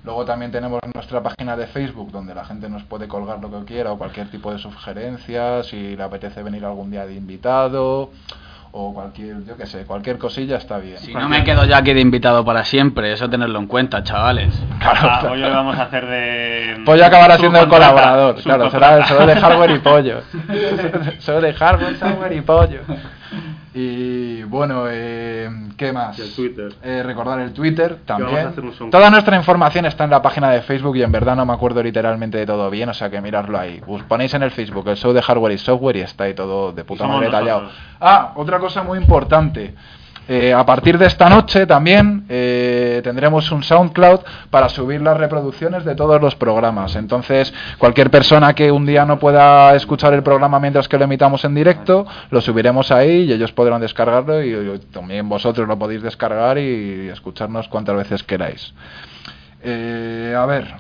Luego 0.05 0.27
también 0.27 0.53
tenemos 0.53 0.81
nuestra 0.95 1.23
página 1.23 1.57
de 1.57 1.67
Facebook 1.67 2.13
donde 2.13 2.35
la 2.35 2.45
gente 2.45 2.69
nos 2.69 2.83
puede 2.83 3.09
colgar 3.09 3.41
lo 3.41 3.51
que 3.51 3.65
quiera 3.65 3.91
o 3.91 3.97
cualquier 3.97 4.31
tipo 4.31 4.53
de 4.53 4.59
sugerencia, 4.59 5.63
si 5.63 5.97
le 5.97 6.03
apetece 6.03 6.43
venir 6.43 6.65
algún 6.65 6.91
día 6.91 7.07
de 7.07 7.15
invitado 7.15 8.11
o 8.77 8.93
cualquier, 8.93 9.45
yo 9.47 9.57
qué 9.57 9.67
sé, 9.67 9.85
cualquier 9.85 10.19
cosilla 10.19 10.57
está 10.57 10.79
bien. 10.79 10.99
Si 10.99 11.15
no 11.15 11.29
me 11.29 11.43
quedo 11.43 11.65
ya 11.65 11.79
aquí 11.79 11.95
de 11.95 12.01
invitado 12.01 12.45
para 12.45 12.65
siempre, 12.65 13.13
eso 13.13 13.31
tenerlo 13.31 13.59
en 13.61 13.67
cuenta, 13.67 14.03
chavales. 14.03 14.53
Ah, 14.81 15.27
hoy 15.31 15.39
lo 15.39 15.49
vamos 15.49 15.79
a 15.79 15.85
hacer 15.85 16.05
de... 16.07 16.83
Pollo 16.85 17.07
acabará 17.07 17.39
siendo 17.39 17.61
el 17.61 17.69
colaborador, 17.69 18.43
claro, 18.43 18.71
será 18.71 19.07
solo 19.07 19.27
de 19.27 19.37
hardware 19.37 19.71
y 19.71 19.79
pollo. 19.79 20.21
solo 21.21 21.41
de 21.41 21.55
hardware, 21.55 21.97
software 21.97 22.33
y 22.33 22.41
pollo. 22.43 22.81
Y 23.77 24.45
bueno, 24.45 24.85
eh, 24.89 25.51
¿qué 25.77 25.93
más? 25.93 26.17
Y 26.17 26.23
el 26.23 26.33
Twitter. 26.33 26.73
Eh, 26.81 27.03
recordar 27.03 27.41
el 27.41 27.53
Twitter 27.53 27.99
también. 28.07 28.55
Toda 28.89 29.11
nuestra 29.11 29.37
información 29.37 29.85
está 29.87 30.05
en 30.05 30.11
la 30.11 30.23
página 30.23 30.49
de 30.51 30.63
Facebook 30.63 30.97
y 30.97 31.03
en 31.03 31.11
verdad 31.11 31.35
no 31.35 31.45
me 31.45 31.53
acuerdo 31.53 31.83
literalmente 31.83 32.39
de 32.39 32.47
todo 32.47 32.71
bien, 32.71 32.89
o 32.89 32.95
sea 32.95 33.11
que 33.11 33.21
mirarlo 33.21 33.59
ahí. 33.59 33.81
Os 33.89 34.05
ponéis 34.05 34.33
en 34.35 34.45
el 34.45 34.53
Facebook 34.53 34.89
el 34.89 34.97
show 34.97 35.13
de 35.13 35.21
hardware 35.21 35.55
y 35.55 35.59
software 35.59 35.97
y 35.97 36.01
está 36.03 36.25
ahí 36.25 36.35
todo 36.35 36.71
de 36.71 36.85
puta 36.85 37.09
madre 37.09 37.27
detallado. 37.27 37.69
Ah, 38.01 38.33
otra 38.37 38.61
cosa 38.61 38.85
muy 38.85 38.97
importante. 38.97 39.75
Eh, 40.27 40.55
a 40.55 40.65
partir 40.65 40.97
de 40.97 41.07
esta 41.07 41.29
noche 41.29 41.67
también 41.67 42.25
eh, 42.31 43.01
tendremos 43.05 43.51
un 43.53 43.63
SoundCloud 43.63 44.21
para 44.51 44.71
subir 44.71 45.03
las 45.03 45.19
reproducciones 45.19 45.85
de 45.85 45.95
todos 45.95 46.21
los 46.21 46.35
programas. 46.35 46.97
Entonces, 46.97 47.53
cualquier 47.79 48.11
persona 48.11 48.55
que 48.55 48.73
un 48.73 48.87
día 48.87 49.05
no 49.05 49.19
pueda 49.19 49.75
escuchar 49.75 50.15
el 50.15 50.23
programa 50.23 50.59
mientras 50.59 50.89
que 50.89 50.97
lo 50.97 51.05
emitamos 51.05 51.45
en 51.45 51.55
directo, 51.55 52.07
lo 52.31 52.41
subiremos 52.41 52.91
ahí 52.91 53.25
y 53.25 53.33
ellos 53.33 53.53
podrán 53.53 53.83
descargarlo 53.83 54.43
y, 54.43 54.79
también 54.93 55.29
vosotros 55.29 55.69
lo 55.69 55.79
podéis 55.79 56.03
descargar 56.03 56.59
y 56.59 57.09
escucharnos 57.09 57.69
cuantas 57.69 57.97
veces 57.97 58.23
queráis. 58.23 58.73
Eh, 59.63 60.35
a 60.37 60.47
ver, 60.47 60.75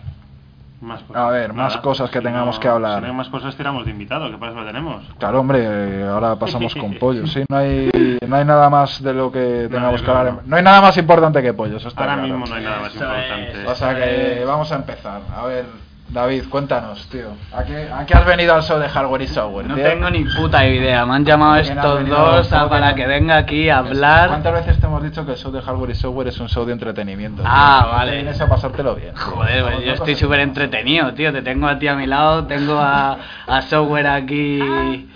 Más 0.80 1.02
cosas. 1.02 1.22
A 1.22 1.30
ver, 1.30 1.52
más 1.54 1.76
cosas 1.78 2.10
que 2.10 2.18
si 2.18 2.24
tengamos 2.24 2.56
no- 2.56 2.60
que 2.60 2.68
hablar. 2.68 2.96
Si 2.96 3.00
no 3.02 3.06
hay 3.06 3.12
más 3.14 3.28
cosas, 3.28 3.56
tiramos 3.56 3.84
de 3.86 3.90
invitado, 3.92 4.30
que 4.30 4.36
para 4.36 4.52
eso 4.52 4.60
lo 4.60 4.66
tenemos. 4.66 5.02
Claro, 5.18 5.40
hombre, 5.40 6.04
ahora 6.06 6.36
pasamos 6.36 6.74
con 6.74 6.94
pollo. 6.98 7.26
Sí, 7.26 7.42
no 7.48 7.56
hay, 7.56 7.90
no 8.26 8.36
hay 8.36 8.44
nada 8.44 8.68
más 8.68 9.02
de 9.02 9.14
lo 9.14 9.32
que 9.32 9.68
tengamos 9.70 10.02
que 10.02 10.10
hablar. 10.10 10.34
no. 10.34 10.40
No 10.44 10.56
hay 10.56 10.62
nada 10.62 10.80
más 10.82 10.96
importante 10.98 11.40
que 11.42 11.54
pollo, 11.54 11.78
eso 11.78 11.88
está 11.88 12.02
Ahora 12.02 12.14
claro. 12.16 12.28
mismo 12.28 12.46
no 12.46 12.54
hay 12.54 12.64
nada 12.64 12.80
más 12.80 12.94
importante. 12.94 13.66
O 13.66 13.74
sea 13.74 13.94
que 13.94 14.44
vamos 14.46 14.70
a 14.72 14.74
empezar. 14.76 15.20
A 15.34 15.46
ver, 15.46 15.64
David, 16.08 16.44
cuéntanos, 16.50 17.08
tío. 17.08 17.30
¿A 17.52 17.64
qué, 17.64 17.88
a 17.90 18.04
qué 18.06 18.14
has 18.14 18.26
venido 18.26 18.54
al 18.54 18.62
show 18.62 18.78
de 18.78 18.88
hardware 18.88 19.22
y 19.22 19.26
software? 19.26 19.66
No 19.66 19.74
tío? 19.74 19.84
tengo 19.84 20.10
ni 20.10 20.24
puta 20.24 20.64
idea, 20.66 21.04
me 21.06 21.14
han 21.14 21.24
llamado 21.24 21.60
¿Quién 21.62 21.78
ha 21.78 21.80
estos 21.80 22.08
dos 22.08 22.52
a- 22.52 22.58
¿Cómo 22.58 22.70
para 22.70 22.94
que 22.94 23.06
venga 23.06 23.36
aquí 23.38 23.68
a 23.70 23.78
hablar. 23.78 24.28
¿Cuántas 24.28 24.52
veces 24.52 24.78
te 24.78 24.86
hemos 24.86 25.02
dicho 25.02 25.24
que 25.26 25.32
el 25.32 25.38
show 25.38 25.50
de 25.50 25.60
hardware 25.62 25.90
y 25.90 25.94
software 25.94 26.28
es 26.28 26.38
un 26.38 26.48
show 26.48 26.64
de 26.66 26.72
entretenimiento? 26.72 27.42
tío? 27.42 27.50
Ah, 27.52 27.88
vale. 27.90 28.16
Vienes 28.16 28.40
a 28.40 28.46
pasártelo 28.48 28.94
bien. 28.94 29.16
Joder, 29.16 29.64
pues 29.64 29.84
yo 29.84 29.92
estoy 29.94 30.14
súper 30.14 30.40
entretenido, 30.40 31.12
tío. 31.14 31.32
Te 31.32 31.42
tengo 31.42 31.66
a 31.66 31.78
ti 31.78 31.88
a 31.88 31.96
mi 31.96 32.06
lado, 32.06 32.44
tengo 32.46 32.78
a, 32.78 33.16
a 33.46 33.62
software 33.62 34.06
aquí. 34.06 35.08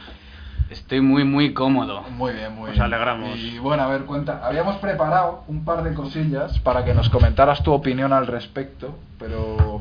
Estoy 0.70 1.00
muy, 1.00 1.22
muy 1.24 1.52
cómodo. 1.52 2.02
Muy 2.10 2.32
bien, 2.32 2.54
muy 2.54 2.64
Nos 2.68 2.72
bien. 2.72 2.82
alegramos. 2.82 3.38
Y 3.38 3.58
bueno, 3.58 3.84
a 3.84 3.86
ver, 3.88 4.02
cuenta. 4.04 4.40
Habíamos 4.42 4.76
preparado 4.78 5.44
un 5.48 5.64
par 5.64 5.82
de 5.84 5.94
cosillas 5.94 6.58
para 6.60 6.84
que 6.84 6.92
nos 6.92 7.08
comentaras 7.08 7.62
tu 7.62 7.72
opinión 7.72 8.12
al 8.12 8.26
respecto, 8.26 8.98
pero 9.18 9.80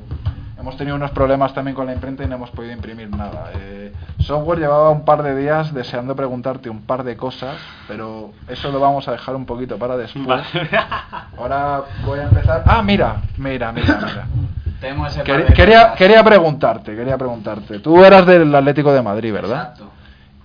hemos 0.59 0.77
tenido 0.77 0.95
unos 0.95 1.11
problemas 1.11 1.53
también 1.53 1.75
con 1.75 1.85
la 1.85 1.93
imprenta 1.93 2.23
y 2.23 2.27
no 2.27 2.35
hemos 2.35 2.51
podido 2.51 2.73
imprimir 2.73 3.09
nada. 3.09 3.51
Eh, 3.55 3.93
software 4.19 4.59
llevaba 4.59 4.89
un 4.89 5.05
par 5.05 5.23
de 5.23 5.35
días 5.35 5.73
deseando 5.73 6.15
preguntarte 6.15 6.69
un 6.69 6.81
par 6.81 7.03
de 7.03 7.15
cosas, 7.15 7.57
pero 7.87 8.31
eso 8.47 8.71
lo 8.71 8.79
vamos 8.79 9.07
a 9.07 9.11
dejar 9.11 9.35
un 9.35 9.45
poquito 9.45 9.77
para 9.77 9.97
después. 9.97 10.43
Ahora 11.37 11.83
voy 12.05 12.19
a 12.19 12.23
empezar. 12.23 12.63
Ah, 12.65 12.81
mira, 12.81 13.21
mira, 13.37 13.71
mira, 13.71 13.97
mira. 13.97 14.27
Tenemos 14.79 15.11
ese 15.11 15.23
Quería, 15.23 15.93
quería 15.95 16.23
preguntarte, 16.23 16.95
quería 16.95 17.17
preguntarte. 17.17 17.79
Tú 17.79 18.03
eras 18.03 18.27
del 18.27 18.53
Atlético 18.53 18.93
de 18.93 19.01
Madrid, 19.01 19.33
¿verdad? 19.33 19.71
Exacto. 19.71 19.96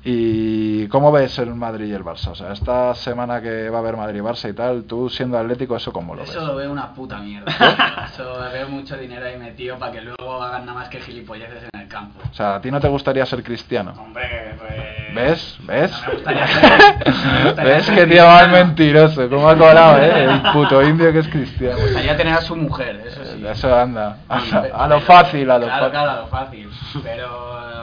¿Y 0.04 0.88
cómo 0.88 1.12
ves 1.12 1.38
el 1.38 1.54
Madrid 1.54 1.86
y 1.86 1.92
el 1.92 2.02
Barça? 2.04 2.28
O 2.28 2.34
sea, 2.34 2.52
esta 2.52 2.92
semana 2.96 3.40
que 3.40 3.70
va 3.70 3.76
a 3.78 3.80
haber 3.80 3.96
Madrid-Barça 3.96 4.50
y 4.50 4.52
tal, 4.52 4.82
tú 4.82 5.08
siendo 5.08 5.38
atlético, 5.38 5.76
¿eso 5.76 5.92
cómo 5.92 6.16
lo 6.16 6.22
ves? 6.22 6.30
Eso 6.30 6.44
lo 6.44 6.56
veo 6.56 6.72
una 6.72 6.92
puta 6.92 7.18
mierda. 7.18 8.08
Eso 8.12 8.36
veo 8.52 8.68
mucho 8.68 8.96
dinero 8.96 9.24
ahí 9.26 9.38
metido 9.38 9.78
para 9.78 9.92
que 9.92 10.00
luego 10.00 10.42
hagan 10.42 10.66
nada 10.66 10.78
más 10.80 10.88
que 10.88 11.00
gilipolleces 11.00 11.62
en 11.72 11.80
el 11.82 11.86
campo. 11.88 12.18
O 12.28 12.34
sea, 12.34 12.56
¿a 12.56 12.60
ti 12.60 12.70
no 12.72 12.80
te 12.80 12.88
gustaría 12.88 13.24
ser 13.26 13.44
cristiano? 13.44 13.92
Hombre, 13.96 14.56
pues. 14.58 15.14
¿Ves? 15.14 15.56
¿Ves? 15.66 15.92
No 15.92 16.08
me 16.08 16.14
gustaría 16.14 16.46
ser- 16.48 16.62
me 16.64 17.44
gustaría 17.44 17.74
¿Ves 17.74 17.84
ser 17.86 17.94
que 17.94 18.06
tío 18.06 18.26
más 18.26 18.48
mentiroso? 18.50 19.28
¿Cómo 19.30 19.48
ha 19.48 19.56
colado, 19.56 19.98
eh? 20.02 20.24
El 20.24 20.42
puto 20.52 20.82
indio 20.82 21.12
que 21.12 21.18
es 21.20 21.28
cristiano. 21.28 21.76
Me 21.76 21.82
gustaría 21.84 22.16
tener 22.16 22.34
a 22.34 22.40
su 22.40 22.56
mujer, 22.56 23.02
eso 23.06 23.24
sí. 23.24 23.46
Eso 23.46 23.76
anda. 23.78 24.16
Sí, 24.42 24.56
A, 24.74 24.88
lo 24.88 25.00
fácil, 25.00 25.48
a 25.50 25.58
lo 25.58 25.66
claro, 25.66 25.84
fácil. 25.84 25.90
Claro, 25.92 26.10
a 26.10 26.16
lo 26.22 26.26
fácil. 26.26 26.70
Pero. 27.04 27.81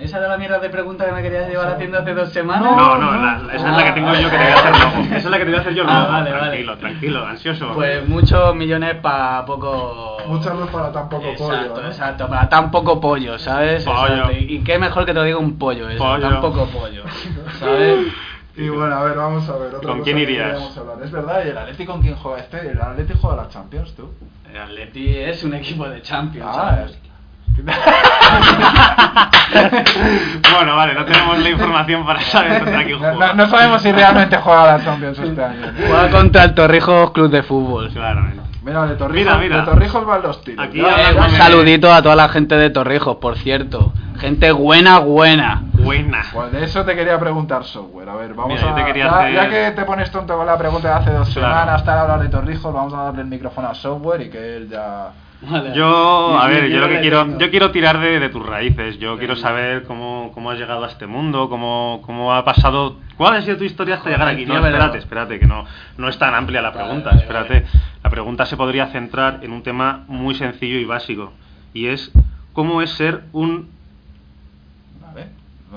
¿Esa 0.00 0.18
era 0.18 0.28
la 0.28 0.38
mierda 0.38 0.58
de 0.58 0.70
pregunta 0.70 1.04
que 1.04 1.12
me 1.12 1.22
querías 1.22 1.48
llevar 1.48 1.68
haciendo 1.70 1.98
hace 1.98 2.14
dos 2.14 2.32
semanas? 2.32 2.76
No, 2.76 2.96
no, 2.98 3.12
la- 3.20 3.54
esa 3.54 3.70
es 3.70 3.76
la 3.76 3.84
que 3.84 3.92
tengo 3.92 4.12
yo 4.14 4.30
que 4.30 4.36
te 4.36 4.42
voy 4.44 4.52
a 4.52 4.54
hacer 4.54 4.76
luego. 4.76 5.00
Esa 5.08 5.16
es 5.16 5.24
la 5.24 5.38
que 5.38 5.44
te 5.44 5.50
voy 5.50 5.58
a 5.58 5.60
hacer 5.60 5.74
yo 5.74 5.84
Ah, 5.86 5.92
luego. 5.92 6.12
vale, 6.12 6.30
vale. 6.32 6.42
tranquilo, 6.46 6.78
tranquilo, 6.78 7.26
ansioso. 7.26 7.72
Pues 7.74 8.08
muchos 8.08 8.54
millones 8.54 8.94
para 8.96 9.44
poco. 9.44 10.18
Mucha 10.28 10.54
luz 10.54 10.68
para 10.70 10.92
tan 10.92 11.08
poco 11.08 11.28
exacto, 11.28 11.68
pollo, 11.74 11.82
¿no? 11.82 11.88
Exacto, 11.88 12.28
para 12.28 12.48
tan 12.48 12.70
poco 12.70 13.00
pollo, 13.00 13.38
¿sabes? 13.38 13.84
Pollo. 13.84 14.06
Exacto. 14.14 14.32
Y, 14.38 14.60
qué 14.60 14.78
mejor 14.78 15.04
que 15.04 15.12
te 15.12 15.18
lo 15.18 15.24
diga 15.24 15.38
un 15.38 15.58
pollo, 15.58 15.88
eso, 15.88 15.98
Pollo. 16.04 16.20
tan 16.28 16.40
poco 16.40 16.66
pollo, 16.66 17.02
¿sabes? 17.58 17.98
Y 18.56 18.68
bueno, 18.68 18.94
a 18.96 19.04
ver, 19.04 19.16
vamos 19.16 19.48
a 19.48 19.56
ver. 19.56 19.68
Otra 19.74 19.80
¿Con 19.88 19.98
cosa 19.98 20.04
quién 20.04 20.18
irías? 20.18 20.58
Es 21.04 21.10
verdad, 21.12 21.42
¿y 21.44 21.48
el 21.50 21.58
Atlético 21.58 21.92
con 21.92 22.02
quién 22.02 22.16
juega 22.16 22.38
este? 22.40 22.70
El 22.70 22.80
Atlético 22.80 23.18
juega 23.22 23.42
la 23.44 23.48
Champions, 23.48 23.94
tú. 23.94 24.10
El 24.50 24.60
Atleti 24.60 25.16
es 25.16 25.44
un 25.44 25.54
equipo 25.54 25.88
de 25.88 26.02
Champions, 26.02 26.48
Ah, 26.50 26.54
¿sabes? 26.76 26.98
bueno, 30.52 30.76
vale, 30.76 30.94
no 30.94 31.04
tenemos 31.04 31.38
la 31.38 31.50
información 31.50 32.06
para 32.06 32.20
saber 32.20 32.62
contra 32.62 32.84
quién 32.84 32.98
juega. 32.98 33.14
no- 33.14 33.34
no 33.34 33.46
sabemos 33.48 33.82
si 33.82 33.90
realmente 33.92 34.36
juega 34.36 34.76
la 34.78 34.84
Champions 34.84 35.18
este 35.18 35.44
año. 35.44 35.72
Juega 35.86 36.10
contra 36.10 36.44
el 36.44 36.54
Torrijos 36.54 37.10
Club 37.12 37.30
de 37.30 37.42
Fútbol. 37.42 37.90
Claramente. 37.90 38.42
Mira, 38.62 38.86
de 38.86 38.96
Torrijos, 38.96 39.24
Mira, 39.24 39.38
mira. 39.38 39.56
de 39.58 39.62
Torrijos 39.64 40.04
van 40.06 40.22
los 40.22 40.42
tiros. 40.44 40.66
Aquí 40.66 40.78
Ya- 40.82 41.10
Eh, 41.10 41.14
un 41.16 41.30
saludito 41.30 41.92
a 41.92 42.02
toda 42.02 42.16
la 42.16 42.28
gente 42.28 42.56
de 42.56 42.70
Torrijos, 42.70 43.16
por 43.16 43.36
cierto. 43.38 43.92
Gente 44.18 44.50
buena, 44.52 44.98
buena. 44.98 45.62
Buena. 45.72 46.22
Pues 46.32 46.50
de 46.52 46.64
eso 46.64 46.84
te 46.84 46.94
quería 46.96 47.18
preguntar 47.20 47.62
software. 47.64 48.08
A 48.08 48.16
ver, 48.16 48.34
vamos 48.34 48.58
Mira, 48.60 48.72
a. 48.72 48.74
te 48.74 48.84
quería 48.84 49.04
ya, 49.06 49.18
hacer- 49.20 49.34
ya 49.34 49.48
que 49.48 49.70
te 49.76 49.84
pones 49.84 50.10
tonto 50.10 50.36
con 50.36 50.44
la 50.44 50.58
pregunta 50.58 50.88
de 50.88 50.94
hace 50.94 51.10
dos 51.12 51.28
Claro. 51.30 51.48
semanas, 51.54 51.84
tal 51.84 51.98
hablar 52.00 52.20
de 52.20 52.28
Torrijos, 52.28 52.74
vamos 52.74 52.92
a 52.94 53.04
darle 53.04 53.22
el 53.22 53.28
micrófono 53.28 53.68
a 53.68 53.74
software 53.74 54.22
y 54.22 54.28
que 54.30 54.56
él 54.56 54.68
ya. 54.68 55.10
Yo, 55.74 56.36
a 56.38 56.48
ver, 56.48 56.68
yo 56.68 56.80
lo 56.80 56.88
que 56.88 57.00
quiero, 57.00 57.38
yo 57.38 57.50
quiero 57.50 57.70
tirar 57.70 58.00
de, 58.00 58.18
de 58.18 58.28
tus 58.28 58.44
raíces. 58.44 58.98
Yo 58.98 59.16
quiero 59.18 59.36
saber 59.36 59.84
cómo, 59.84 60.32
cómo 60.34 60.50
has 60.50 60.58
llegado 60.58 60.84
a 60.84 60.88
este 60.88 61.06
mundo, 61.06 61.48
cómo, 61.48 62.02
cómo 62.04 62.34
ha 62.34 62.44
pasado, 62.44 62.96
cuál 63.16 63.36
ha 63.36 63.42
sido 63.42 63.56
tu 63.56 63.64
historia 63.64 63.94
hasta 63.94 64.04
Joder, 64.10 64.18
llegar 64.18 64.34
aquí. 64.34 64.46
No, 64.46 64.56
espérate, 64.56 64.98
espérate, 64.98 65.38
que 65.38 65.46
no, 65.46 65.64
no 65.96 66.08
es 66.08 66.18
tan 66.18 66.34
amplia 66.34 66.60
la 66.60 66.72
pregunta. 66.72 67.10
vale, 67.10 67.20
espérate, 67.22 67.64
la 68.02 68.10
pregunta 68.10 68.46
se 68.46 68.56
podría 68.56 68.86
centrar 68.88 69.38
en 69.42 69.52
un 69.52 69.62
tema 69.62 70.04
muy 70.08 70.34
sencillo 70.34 70.78
y 70.78 70.84
básico 70.84 71.32
y 71.72 71.86
es 71.86 72.12
cómo 72.52 72.82
es 72.82 72.90
ser 72.90 73.22
un. 73.32 73.77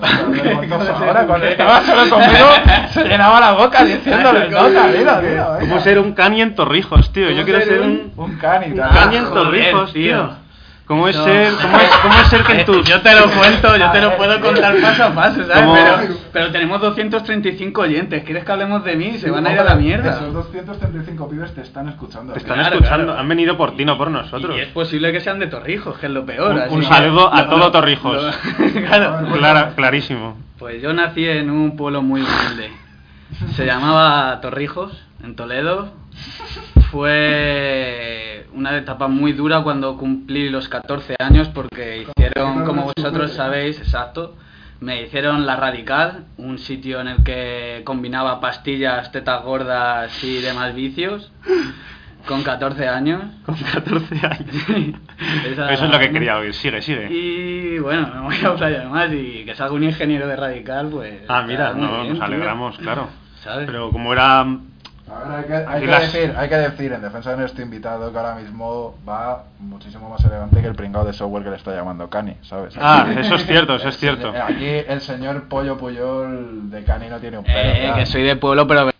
Ahora, 0.00 1.26
cuando 1.26 1.46
estaba 1.46 1.82
solo 1.82 2.08
conmigo, 2.10 2.48
se 2.92 3.04
llenaba 3.04 3.40
la 3.40 3.52
boca 3.52 3.84
diciéndole, 3.84 4.48
nota, 4.48 4.86
dilo, 4.88 5.20
dilo. 5.20 5.56
cómo 5.60 5.80
ser 5.80 5.98
un 5.98 6.12
cani 6.12 6.40
en 6.42 6.54
Torrijos, 6.54 7.12
tío. 7.12 7.28
Yo 7.30 7.32
¿Cómo 7.34 7.44
quiero 7.44 7.60
ser 7.62 7.80
un- 7.82 8.12
un 8.16 8.24
un 8.30 8.36
cani, 8.38 8.66
en 9.16 9.24
Torrijos, 9.30 9.92
tío. 9.92 10.41
¿Cómo 10.92 11.08
es 11.08 11.16
No. 11.16 11.24
ser, 11.24 11.52
cómo 11.62 11.78
es, 11.78 11.88
cómo 12.02 12.14
es 12.20 12.26
ser 12.28 12.42
que 12.46 12.64
tus 12.64 12.86
Yo 12.86 13.00
te 13.00 13.14
lo 13.14 13.30
cuento, 13.30 13.76
yo 13.78 13.90
te 13.90 14.00
lo 14.02 14.14
puedo 14.16 14.38
contar 14.42 14.78
paso 14.80 15.04
a 15.04 15.14
paso, 15.14 15.42
¿sabes? 15.46 15.62
¿Cómo? 15.64 15.74
Pero, 15.74 16.14
pero 16.34 16.50
tenemos 16.52 16.80
235 16.82 17.80
oyentes. 17.80 18.24
¿Quieres 18.24 18.44
que 18.44 18.52
hablemos 18.52 18.84
de 18.84 18.94
mí? 18.96 19.16
Se 19.18 19.30
van 19.30 19.46
a 19.46 19.52
ir 19.52 19.58
a 19.60 19.64
la 19.64 19.74
mierda. 19.74 20.10
Esos 20.16 20.34
235 20.34 21.30
pibes 21.30 21.54
te 21.54 21.62
están 21.62 21.88
escuchando. 21.88 22.34
Te 22.34 22.40
están 22.40 22.58
Claro, 22.58 22.74
escuchando, 22.76 23.04
claro. 23.06 23.20
han 23.20 23.28
venido 23.28 23.56
por 23.56 23.74
ti, 23.74 23.84
no 23.86 23.96
por 23.96 24.10
nosotros. 24.10 24.54
Y 24.56 24.60
es 24.60 24.68
posible 24.68 25.12
que 25.12 25.20
sean 25.20 25.38
de 25.38 25.46
Torrijos, 25.46 25.96
que 25.98 26.06
es 26.06 26.12
lo 26.12 26.26
peor. 26.26 26.50
Un- 26.52 26.58
así 26.60 26.74
un 26.74 26.80
que- 26.82 26.86
saludo 26.86 27.32
a 27.34 27.48
todo 27.48 27.70
Torrijos. 27.72 28.22
lo- 28.22 28.80
claro. 28.86 29.26
Clara- 29.32 29.72
clarísimo. 29.74 30.36
Pues 30.58 30.82
yo 30.82 30.92
nací 30.92 31.26
en 31.26 31.48
un 31.50 31.76
pueblo 31.76 32.02
muy 32.02 32.20
humilde. 32.20 32.70
Se 33.56 33.64
llamaba 33.64 34.38
Torrijos, 34.42 34.92
en 35.24 35.34
Toledo. 35.36 35.90
Fue 36.90 38.31
una 38.54 38.76
etapa 38.76 39.08
muy 39.08 39.32
dura 39.32 39.62
cuando 39.62 39.96
cumplí 39.96 40.48
los 40.50 40.68
14 40.68 41.16
años 41.18 41.48
porque 41.48 42.06
hicieron, 42.16 42.64
como 42.64 42.90
vosotros 42.96 43.32
sabéis, 43.32 43.78
exacto, 43.78 44.36
me 44.80 45.02
hicieron 45.02 45.46
La 45.46 45.56
Radical, 45.56 46.24
un 46.38 46.58
sitio 46.58 47.00
en 47.00 47.08
el 47.08 47.22
que 47.24 47.82
combinaba 47.84 48.40
pastillas, 48.40 49.12
tetas 49.12 49.42
gordas 49.44 50.22
y 50.24 50.40
demás 50.40 50.74
vicios, 50.74 51.30
con 52.26 52.42
14 52.44 52.86
años. 52.88 53.22
Con 53.46 53.56
14 53.56 54.14
años. 54.26 54.96
Esa- 55.44 55.72
Eso 55.72 55.84
es 55.86 55.90
lo 55.90 55.98
que 55.98 56.10
quería 56.12 56.36
oír. 56.38 56.54
Sigue, 56.54 56.80
sigue. 56.80 57.08
Y 57.10 57.78
bueno, 57.80 58.06
no 58.14 58.22
voy 58.24 58.36
a 58.44 58.46
hablar 58.48 58.88
más 58.88 59.12
y 59.12 59.44
que 59.44 59.54
salga 59.56 59.74
un 59.74 59.82
ingeniero 59.82 60.28
de 60.28 60.36
Radical, 60.36 60.88
pues... 60.88 61.22
Ah, 61.28 61.42
mira, 61.44 61.72
no, 61.72 62.02
bien, 62.02 62.08
nos 62.10 62.18
tío. 62.18 62.24
alegramos, 62.24 62.78
claro. 62.78 63.08
¿Sabes? 63.42 63.66
Pero 63.66 63.90
como 63.90 64.12
era... 64.12 64.46
A 65.14 65.24
ver, 65.24 65.36
hay 65.38 65.44
que, 65.44 65.54
hay 65.54 65.80
que 65.82 65.86
las- 65.88 66.12
decir, 66.12 66.34
hay 66.36 66.48
que 66.48 66.56
decir 66.56 66.92
en 66.92 67.02
defensa 67.02 67.30
de 67.32 67.36
nuestro 67.36 67.62
invitado 67.62 68.10
que 68.10 68.18
ahora 68.18 68.34
mismo 68.36 68.94
va 69.06 69.44
muchísimo 69.58 70.08
más 70.08 70.24
elegante 70.24 70.60
que 70.62 70.66
el 70.66 70.74
pringado 70.74 71.04
de 71.04 71.12
software 71.12 71.44
que 71.44 71.50
le 71.50 71.56
está 71.56 71.74
llamando 71.74 72.08
Cani, 72.08 72.36
¿sabes? 72.42 72.74
Ah, 72.80 73.06
Aquí- 73.08 73.20
eso 73.20 73.34
es 73.34 73.46
cierto, 73.46 73.74
eso 73.76 73.88
es 73.88 73.96
cierto. 73.98 74.30
Aquí 74.30 74.66
el 74.66 75.00
señor 75.02 75.48
Pollo 75.48 75.76
Puyol 75.76 76.70
de 76.70 76.84
Cani 76.84 77.08
no 77.08 77.18
tiene 77.18 77.38
un 77.38 77.44
pelo. 77.44 77.58
Eh, 77.58 77.92
que 77.96 78.06
soy 78.06 78.22
de 78.22 78.36
pueblo, 78.36 78.66
pero... 78.66 78.90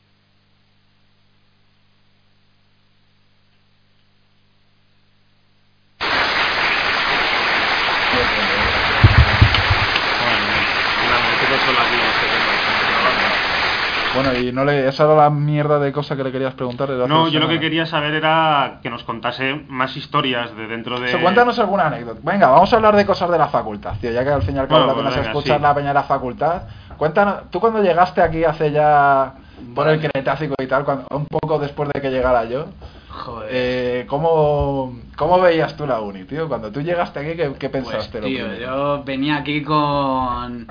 Bueno, 14.14 14.32
y 14.43 14.53
no 14.53 14.64
le, 14.64 14.88
esa 14.88 15.05
era 15.05 15.14
la 15.14 15.30
mierda 15.30 15.78
de 15.78 15.93
cosa 15.93 16.16
que 16.16 16.24
le 16.24 16.32
querías 16.32 16.55
preguntar. 16.55 16.88
No, 16.90 17.28
yo 17.28 17.40
lo 17.40 17.49
que 17.49 17.61
quería 17.61 17.86
saber 17.86 18.14
era 18.14 18.78
que 18.82 18.90
nos 18.90 19.05
contase 19.05 19.55
más 19.68 19.97
historias 19.97 20.55
de 20.57 20.66
dentro 20.66 20.99
de... 21.01 21.12
Cuéntanos 21.20 21.59
alguna 21.59 21.86
anécdota. 21.86 22.20
Venga, 22.22 22.49
vamos 22.49 22.72
a 22.72 22.76
hablar 22.76 22.97
de 22.97 23.07
cosas 23.07 23.30
de 23.30 23.38
la 23.38 23.49
facultad, 23.49 23.95
tío, 24.01 24.11
ya 24.11 24.24
que 24.24 24.30
al 24.30 24.43
fin 24.43 24.57
y 24.57 24.59
al 24.59 24.68
cabo 24.68 24.80
Bueno, 24.80 24.93
lo 24.93 24.99
que 24.99 25.05
nos 25.05 25.14
venga, 25.16 25.28
escucha 25.28 25.55
es 25.55 25.59
sí. 25.59 25.62
la 25.62 25.74
peña 25.74 25.88
de 25.88 25.95
la 25.95 26.03
facultad. 26.05 26.62
Cuéntanos, 26.97 27.51
tú 27.51 27.61
cuando 27.61 27.82
llegaste 27.82 28.20
aquí 28.22 28.45
hace 28.45 28.70
ya 28.72 29.34
por 29.74 29.88
el 29.88 30.01
Cretácico 30.01 30.55
y 30.62 30.66
tal, 30.66 30.84
cuando- 30.84 31.07
un 31.11 31.26
poco 31.26 31.59
después 31.59 31.88
de 31.93 32.01
que 32.01 32.11
llegara 32.11 32.45
yo, 32.45 32.66
Joder. 33.11 33.49
eh, 33.53 34.07
¿cómo, 34.09 34.95
¿cómo 35.16 35.40
veías 35.40 35.76
tú 35.76 35.86
la 35.86 36.01
uni, 36.01 36.24
tío? 36.24 36.49
Cuando 36.49 36.70
tú 36.72 36.80
llegaste 36.80 37.20
aquí, 37.20 37.36
¿qué, 37.36 37.53
qué 37.59 37.68
Pues, 37.68 37.84
pensaste? 37.84 38.20
tío, 38.20 38.55
yo 38.55 39.03
venía 39.05 39.36
aquí 39.36 39.62
con 39.62 40.66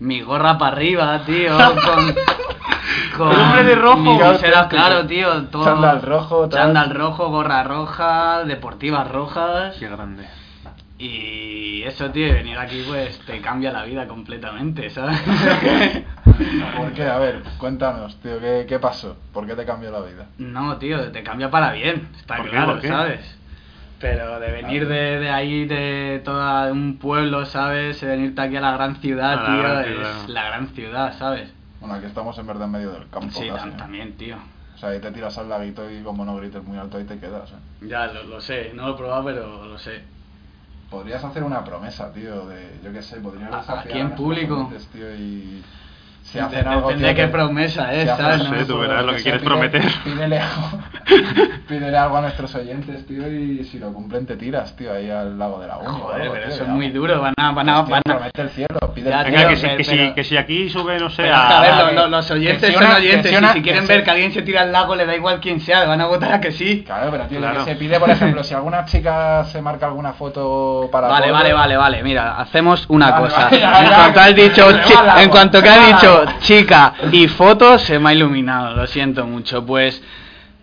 mi 0.00 0.22
gorra 0.22 0.58
para 0.58 0.76
arriba, 0.76 1.22
tío, 1.24 1.56
con... 1.56 2.14
con 3.16 3.36
hombre 3.38 3.64
de 3.64 3.74
rojo. 3.76 3.98
mi 3.98 4.18
claro, 4.68 5.06
tío, 5.06 5.44
todo... 5.44 5.64
Chándal 5.64 6.02
rojo, 6.02 6.48
tal. 6.48 6.60
Chándal 6.60 6.94
rojo, 6.94 7.28
gorra 7.28 7.62
roja, 7.62 8.44
deportivas 8.44 9.08
rojas... 9.10 9.76
Qué 9.78 9.88
grande. 9.88 10.26
Y 10.98 11.82
eso, 11.84 12.10
tío, 12.10 12.32
venir 12.34 12.58
aquí 12.58 12.84
pues 12.86 13.18
te 13.20 13.40
cambia 13.40 13.72
la 13.72 13.84
vida 13.84 14.06
completamente, 14.06 14.90
¿sabes? 14.90 15.18
¿Por 16.76 16.92
qué? 16.92 17.04
A 17.04 17.18
ver, 17.18 17.42
cuéntanos, 17.56 18.20
tío, 18.20 18.38
¿qué, 18.38 18.66
qué 18.68 18.78
pasó? 18.78 19.16
¿Por 19.32 19.46
qué 19.46 19.54
te 19.54 19.64
cambió 19.64 19.90
la 19.90 20.00
vida? 20.00 20.26
no, 20.36 20.76
tío, 20.76 21.10
te 21.10 21.22
cambia 21.22 21.50
para 21.50 21.72
bien, 21.72 22.08
está 22.18 22.36
claro. 22.42 22.82
¿sabes? 22.82 23.39
Pero 24.00 24.40
de 24.40 24.50
venir 24.50 24.88
de, 24.88 25.20
de 25.20 25.30
ahí, 25.30 25.66
de 25.66 26.22
todo 26.24 26.72
un 26.72 26.98
pueblo, 26.98 27.44
¿sabes? 27.44 28.00
De 28.00 28.06
venirte 28.06 28.40
aquí 28.40 28.56
a 28.56 28.60
la 28.60 28.72
gran 28.72 28.96
ciudad, 28.96 29.36
la 29.36 29.44
tío, 29.44 29.58
gran 29.62 29.84
es 29.84 30.28
la 30.28 30.44
gran 30.44 30.68
ciudad, 30.68 31.18
¿sabes? 31.18 31.52
Bueno, 31.80 31.94
aquí 31.96 32.06
estamos 32.06 32.38
en 32.38 32.46
verdad 32.46 32.64
en 32.64 32.70
medio 32.72 32.90
del 32.92 33.08
campo. 33.10 33.38
Sí, 33.38 33.48
casi, 33.48 33.68
¿eh? 33.68 33.72
también, 33.78 34.16
tío. 34.16 34.36
O 34.74 34.78
sea, 34.78 34.90
ahí 34.90 35.00
te 35.00 35.10
tiras 35.12 35.36
al 35.36 35.48
laguito 35.50 35.90
y 35.90 36.02
como 36.02 36.24
no 36.24 36.36
grites 36.36 36.64
muy 36.64 36.78
alto 36.78 36.96
ahí 36.96 37.04
te 37.04 37.18
quedas, 37.18 37.50
¿eh? 37.50 37.86
Ya, 37.88 38.06
lo, 38.06 38.22
lo 38.24 38.40
sé, 38.40 38.72
no 38.74 38.86
lo 38.88 38.94
he 38.94 38.96
probado, 38.96 39.24
pero 39.24 39.66
lo 39.66 39.78
sé. 39.78 40.02
Podrías 40.90 41.22
hacer 41.22 41.44
una 41.44 41.62
promesa, 41.64 42.12
tío, 42.12 42.46
de, 42.46 42.80
yo 42.82 42.92
qué 42.92 43.02
sé, 43.02 43.16
podrías 43.20 43.52
¿A- 43.52 43.58
desafiar 43.58 43.80
aquí 43.80 43.98
en 44.00 44.10
público? 44.16 44.54
oyentes, 44.54 44.86
tío, 44.88 45.14
y 45.14 45.62
si 46.32 46.38
hacen 46.38 46.66
algo, 46.66 46.88
depende 46.88 47.08
de 47.08 47.14
qué 47.14 47.22
que- 47.22 47.28
promesa 47.28 47.92
es, 47.94 48.10
si 48.10 48.16
¿sabes? 48.16 48.38
No 48.48 48.58
sé, 48.58 48.64
tú 48.64 48.78
verás 48.78 49.04
lo 49.04 49.14
que 49.14 49.22
quieres 49.22 49.40
pide- 49.42 49.46
prometer. 49.46 49.82
Pídele 50.04 50.38
algo, 50.38 50.70
pídele 51.68 51.96
algo 51.96 52.16
a 52.16 52.20
nuestros 52.22 52.54
oyentes, 52.54 53.06
tío, 53.06 53.26
y 53.28 53.64
si 53.64 53.78
lo 53.78 53.92
cumplen 53.92 54.26
te 54.26 54.36
tiras, 54.36 54.74
tío, 54.76 54.92
ahí 54.92 55.10
al 55.10 55.38
lago 55.38 55.58
de 55.60 55.66
la 55.68 55.78
o 55.78 55.84
Joder, 55.84 56.22
algo, 56.22 56.34
pero 56.34 56.46
tío, 56.46 56.54
eso 56.54 56.62
es 56.64 56.68
muy 56.68 56.90
duro, 56.90 57.20
van 57.20 57.34
a... 57.36 57.50
Van 57.52 57.68
a, 57.68 57.82
van 57.82 58.00
a... 58.00 58.02
promete 58.14 58.42
el 58.42 58.50
cielo, 58.50 58.78
pide 58.94 59.10
Ya, 59.10 59.20
el 59.22 59.26
tío, 59.26 59.34
Venga, 59.36 59.38
cielo. 59.38 59.50
que, 59.50 59.56
si, 59.56 59.62
pero- 59.66 59.76
que, 59.76 59.84
si, 59.84 59.96
pero- 59.96 60.14
que 60.14 60.24
si 60.24 60.36
aquí 60.36 60.70
sube, 60.70 60.98
no 60.98 61.10
sé, 61.10 61.22
Pero 61.22 61.34
a... 61.34 61.58
a 61.58 61.60
ver, 61.62 61.94
lo- 61.94 62.02
lo- 62.02 62.08
los 62.08 62.30
oyentes 62.30 62.72
son 62.74 62.84
oyentes 62.92 63.26
si 63.28 63.34
y 63.34 63.38
una- 63.38 63.52
si 63.52 63.62
quieren 63.62 63.86
ver 63.86 64.04
que 64.04 64.10
alguien 64.10 64.32
se 64.32 64.42
tira 64.42 64.62
al 64.62 64.72
lago, 64.72 64.94
le 64.94 65.06
da 65.06 65.16
igual 65.16 65.40
quién 65.40 65.60
sea, 65.60 65.80
le 65.80 65.86
van 65.86 66.00
a 66.00 66.06
votar 66.06 66.32
a 66.34 66.40
que 66.40 66.52
sí. 66.52 66.84
Claro, 66.86 67.10
pero 67.10 67.24
tío, 67.26 67.40
lo 67.40 67.46
Claro. 67.48 67.64
que 67.64 67.70
se 67.72 67.76
pide, 67.76 67.98
por 67.98 68.10
ejemplo, 68.10 68.44
si 68.44 68.54
alguna 68.54 68.84
chica 68.84 69.44
se 69.44 69.60
marca 69.60 69.86
alguna 69.86 70.12
foto 70.12 70.88
para 70.92 71.08
Vale, 71.08 71.30
vale, 71.32 71.52
vale, 71.52 71.76
vale. 71.76 72.02
Mira, 72.02 72.36
hacemos 72.38 72.84
una 72.88 73.16
cosa. 73.16 73.48
en 73.50 73.88
cuanto 73.88 74.20
has 74.20 74.34
dicho, 74.34 74.68
en 75.18 75.28
cuanto 75.28 75.62
que 75.62 75.68
has 75.68 75.86
dicho 75.88 76.19
chica 76.40 76.94
y 77.12 77.28
fotos, 77.28 77.82
se 77.82 77.98
me 77.98 78.10
ha 78.10 78.14
iluminado. 78.14 78.74
Lo 78.76 78.86
siento 78.86 79.26
mucho. 79.26 79.64
Pues 79.64 80.02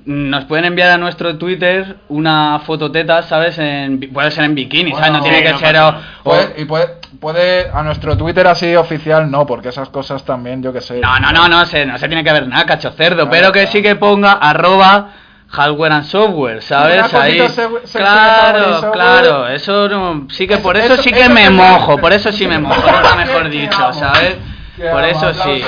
nos 0.06 0.46
pueden 0.46 0.64
enviar 0.66 0.92
a 0.92 0.98
nuestro 0.98 1.38
Twitter 1.38 1.98
una 2.08 2.60
fototeta, 2.66 3.24
¿sabes? 3.24 3.58
En, 3.60 4.00
puede 4.14 4.32
ser 4.32 4.46
en 4.46 4.56
bikini, 4.56 4.94
¿sabes? 4.94 5.12
No 5.12 5.22
tiene 5.22 5.40
sí, 5.40 5.44
que 5.44 5.52
no 5.52 5.60
ser. 5.60 5.76
o- 5.76 5.80
nada. 5.80 6.02
o- 6.24 6.24
Puede, 6.24 6.54
y 6.62 6.66
puede, 6.66 6.88
puede 7.20 7.70
a 7.74 7.84
nuestro 7.84 8.16
Twitter 8.16 8.48
así 8.48 8.74
oficial 8.76 9.30
no, 9.30 9.46
porque 9.46 9.70
esas 9.70 9.90
cosas 9.90 10.24
también, 10.24 10.64
yo 10.64 10.72
que 10.72 10.80
sé. 10.82 11.00
No, 11.02 11.20
no, 11.20 11.32
no, 11.34 11.48
no 11.50 11.66
se, 11.66 11.86
no 11.86 11.98
se 11.98 12.08
tiene 12.08 12.24
que 12.24 12.32
ver 12.32 12.48
nada, 12.48 12.66
cacho 12.66 12.92
cerdo. 12.92 13.16
Claro, 13.28 13.32
pero 13.32 13.48
que 13.52 13.60
claro. 13.62 13.72
sí 13.74 13.82
que 13.82 13.96
ponga 13.98 14.32
arroba 14.34 15.10
hardware 15.50 15.92
and 15.94 16.04
software, 16.06 16.62
¿sabes? 16.62 17.14
Ahí. 17.14 17.40
se- 17.50 17.68
Claro, 17.98 18.74
software. 18.76 18.92
claro, 18.94 19.48
eso 19.50 19.90
no, 19.90 20.28
sí 20.30 20.48
que 20.48 20.54
Eso- 20.56 20.64
por 20.64 20.78
eso, 20.78 20.94
eso- 20.94 21.04
sí 21.04 21.12
que 21.12 21.22
eso 21.22 21.30
me 21.32 21.50
mojo, 21.50 21.98
por 21.98 22.14
eso 22.14 22.32
sí 22.32 22.48
me 22.48 22.60
mojo, 22.60 22.82
mejor 23.18 23.50
dicho. 23.50 23.78
¿sabes? 23.94 24.38
Por 24.78 25.04
eso 25.06 25.34
sí. 25.34 25.64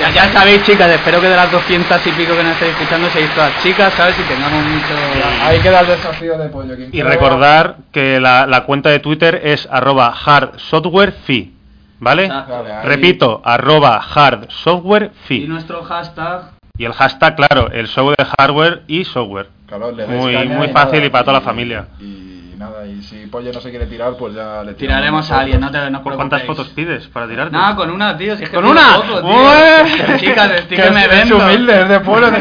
Ya, 0.00 0.10
ya 0.10 0.32
sabéis, 0.32 0.62
chicas, 0.64 0.90
espero 0.90 1.20
que 1.20 1.28
de 1.28 1.36
las 1.36 1.50
200 1.52 2.06
y 2.06 2.10
pico 2.10 2.36
que 2.36 2.42
nos 2.42 2.52
estáis 2.54 2.72
escuchando 2.72 3.08
seáis 3.10 3.30
todas 3.34 3.62
chicas, 3.62 3.92
¿sabes? 3.94 4.16
Y 4.18 4.22
tengamos 4.22 4.64
mucho... 4.64 4.94
Ahí 5.42 5.60
queda 5.60 5.80
el 5.80 5.86
desafío 5.86 6.36
de 6.36 6.48
pollo. 6.48 6.74
Y 6.90 7.02
recordar 7.02 7.76
que 7.92 8.18
la, 8.20 8.46
la 8.46 8.64
cuenta 8.64 8.90
de 8.90 8.98
Twitter 8.98 9.40
es 9.44 9.68
arroba 9.70 10.10
hardsoftwarefi, 10.12 11.52
¿vale? 12.00 12.24
Exacto. 12.24 12.52
Vale, 12.54 12.72
ahí- 12.72 12.86
Repito, 12.86 13.40
arroba 13.44 14.00
Y 14.04 14.12
hardsoftwarefi. 14.12 15.46
nuestro 15.46 15.82
hashtag... 15.84 16.50
Y 16.76 16.84
el 16.86 16.92
hashtag, 16.92 17.36
claro, 17.36 17.70
el 17.70 17.86
show 17.86 18.10
de 18.10 18.24
hardware 18.36 18.82
y 18.88 19.04
software. 19.04 19.46
Claro, 19.68 19.92
le 19.92 20.06
dais 20.06 20.20
Muy- 20.20 20.48
muy 20.48 20.66
y 20.66 20.72
fácil 20.72 21.04
y 21.04 21.08
para 21.08 21.22
toda 21.22 21.38
la 21.38 21.44
familia. 21.44 21.86
Y 22.00 22.23
nada. 22.84 22.98
Y 22.98 23.02
si 23.02 23.26
Pollo 23.26 23.52
no 23.52 23.60
se 23.60 23.70
quiere 23.70 23.86
tirar, 23.86 24.14
pues 24.16 24.34
ya 24.34 24.62
le 24.62 24.74
Tiraremos 24.74 25.30
a 25.30 25.40
alguien, 25.40 25.60
no 25.60 25.70
te 25.70 25.90
no 25.90 25.98
os 25.98 26.04
¿Cu- 26.04 26.14
¿Cuántas 26.14 26.42
fotos 26.44 26.68
pides 26.68 27.06
para 27.08 27.26
tirarte? 27.28 27.52
Nada, 27.52 27.74
con 27.76 27.90
una, 27.90 28.16
tío. 28.16 28.36
Si 28.36 28.44
es 28.44 28.50
que 28.50 28.56
¿Con 28.56 28.66
una? 28.66 28.94
poco, 28.96 29.20
tío. 29.20 29.30
¡Ué! 29.30 30.18
Chicas, 30.18 30.50
estoy 30.52 30.76
Que 30.76 30.82
que 30.82 30.90
me 30.90 31.04
es 31.04 31.08
vendo. 31.10 31.36
humilde, 31.38 31.82
es 31.82 31.88
de 31.88 32.00
pueblo, 32.00 32.30
de 32.30 32.38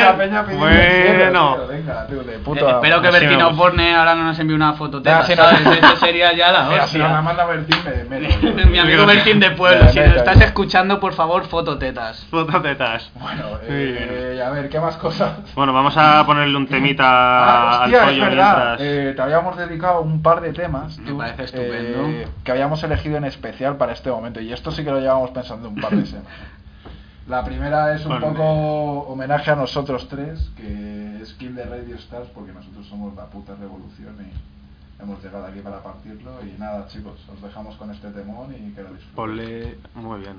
la 0.00 0.16
peña 0.16 0.42
Bueno. 0.42 1.56
tío, 1.56 1.66
Venga, 1.68 2.06
tío, 2.06 2.22
de 2.22 2.34
Eh, 2.36 2.38
puta. 2.44 2.70
espero 2.70 3.02
que 3.02 3.10
Bertino. 3.10 3.50
Borne 3.52 3.94
ahora 3.94 4.14
no 4.14 4.24
nos 4.24 4.38
envíe 4.38 4.54
una 4.54 4.72
foto 4.74 5.02
Ya, 5.02 5.20
teta, 5.22 5.26
si 5.26 5.34
no- 5.36 5.44
¿sabes? 5.44 5.78
Eso 5.82 5.96
sería 5.96 6.32
ya 6.32 6.52
la 6.52 6.64
Mira, 6.64 6.86
si 6.86 6.98
nos 6.98 7.10
la 7.10 7.18
hostia. 7.18 7.22
manda 7.22 7.44
Bertín, 7.44 7.76
me 8.08 8.18
meto. 8.18 8.66
Mi 8.70 8.78
amigo 8.78 9.06
Bertín 9.06 9.40
de 9.40 9.50
Pueblo, 9.52 9.88
si 9.88 9.98
meto, 10.00 10.16
estás 10.16 10.40
escuchando, 10.40 10.98
por 11.00 11.12
favor, 11.12 11.44
foto 11.46 11.78
tetas. 11.78 12.24
Fototetas. 12.30 13.10
Bueno, 13.14 13.44
eh, 13.64 14.42
a 14.44 14.50
ver, 14.50 14.68
¿qué 14.68 14.80
más 14.80 14.96
cosas? 14.96 15.32
Bueno, 15.54 15.72
vamos 15.72 15.94
a 15.96 16.24
ponerle 16.26 16.56
un 16.56 16.66
temita 16.66 17.02
Ah, 17.04 17.80
hostia, 17.82 18.02
al 18.02 18.08
es 18.08 18.14
pollo 18.14 18.24
verdad. 18.30 18.56
mientras. 18.78 18.80
Eh, 18.80 19.12
te 19.14 19.22
habíamos 19.42 19.68
dedicado 19.68 20.00
un 20.02 20.22
par 20.22 20.40
de 20.40 20.52
temas 20.52 20.98
Me 20.98 21.10
tú, 21.10 21.18
parece 21.18 21.44
estupendo. 21.44 22.06
eh, 22.08 22.28
que 22.44 22.52
habíamos 22.52 22.82
elegido 22.84 23.16
en 23.16 23.24
especial 23.24 23.76
para 23.76 23.92
este 23.92 24.10
momento. 24.10 24.40
Y 24.40 24.52
esto 24.52 24.70
sí 24.70 24.84
que 24.84 24.90
lo 24.90 25.00
llevamos 25.00 25.30
pensando 25.30 25.68
un 25.68 25.80
par 25.80 25.94
de 25.96 26.06
semanas. 26.06 26.30
La 27.28 27.44
primera 27.44 27.94
es 27.94 28.04
un 28.04 28.18
Bueno. 28.18 28.28
poco 28.30 28.44
homenaje 29.12 29.50
a 29.52 29.54
nosotros 29.56 30.08
tres, 30.08 30.50
que 30.56 31.20
es 31.22 31.32
Kill 31.34 31.54
the 31.54 31.64
Radio 31.64 31.94
Stars, 31.96 32.28
porque 32.34 32.52
nosotros 32.52 32.84
somos 32.88 33.14
la 33.14 33.26
puta 33.26 33.54
revolución 33.54 34.16
y 34.20 35.00
hemos 35.02 35.22
llegado 35.22 35.46
aquí 35.46 35.60
para 35.60 35.82
partirlo. 35.84 36.32
Y 36.44 36.58
nada, 36.58 36.88
chicos, 36.88 37.20
os 37.32 37.40
dejamos 37.40 37.76
con 37.76 37.90
este 37.92 38.10
temón 38.10 38.52
y 38.52 38.72
que 38.72 38.82
lo 38.82 38.88
disfruten. 38.88 39.14
Ponle. 39.14 39.78
Muy 39.94 40.20
bien. 40.20 40.36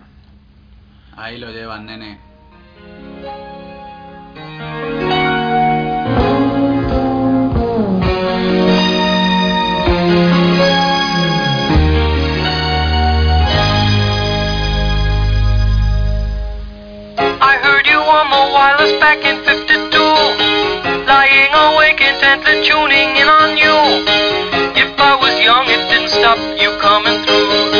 Ahí 1.15 1.37
lo 1.37 1.51
llevan, 1.51 1.85
nene. 1.85 2.19
On 18.13 18.29
the 18.29 18.53
wireless 18.53 18.93
back 19.01 19.25
in 19.25 19.41
52. 19.43 19.97
Lying 21.09 21.53
awake 21.65 21.99
intently 21.99 22.61
tuning 22.61 23.09
in 23.17 23.27
on 23.27 23.57
you. 23.57 23.75
If 24.77 24.93
I 24.99 25.17
was 25.17 25.33
young, 25.41 25.65
it 25.65 25.81
didn't 25.89 26.09
stop 26.09 26.37
you 26.61 26.69
coming 26.79 27.25
through. 27.25 27.72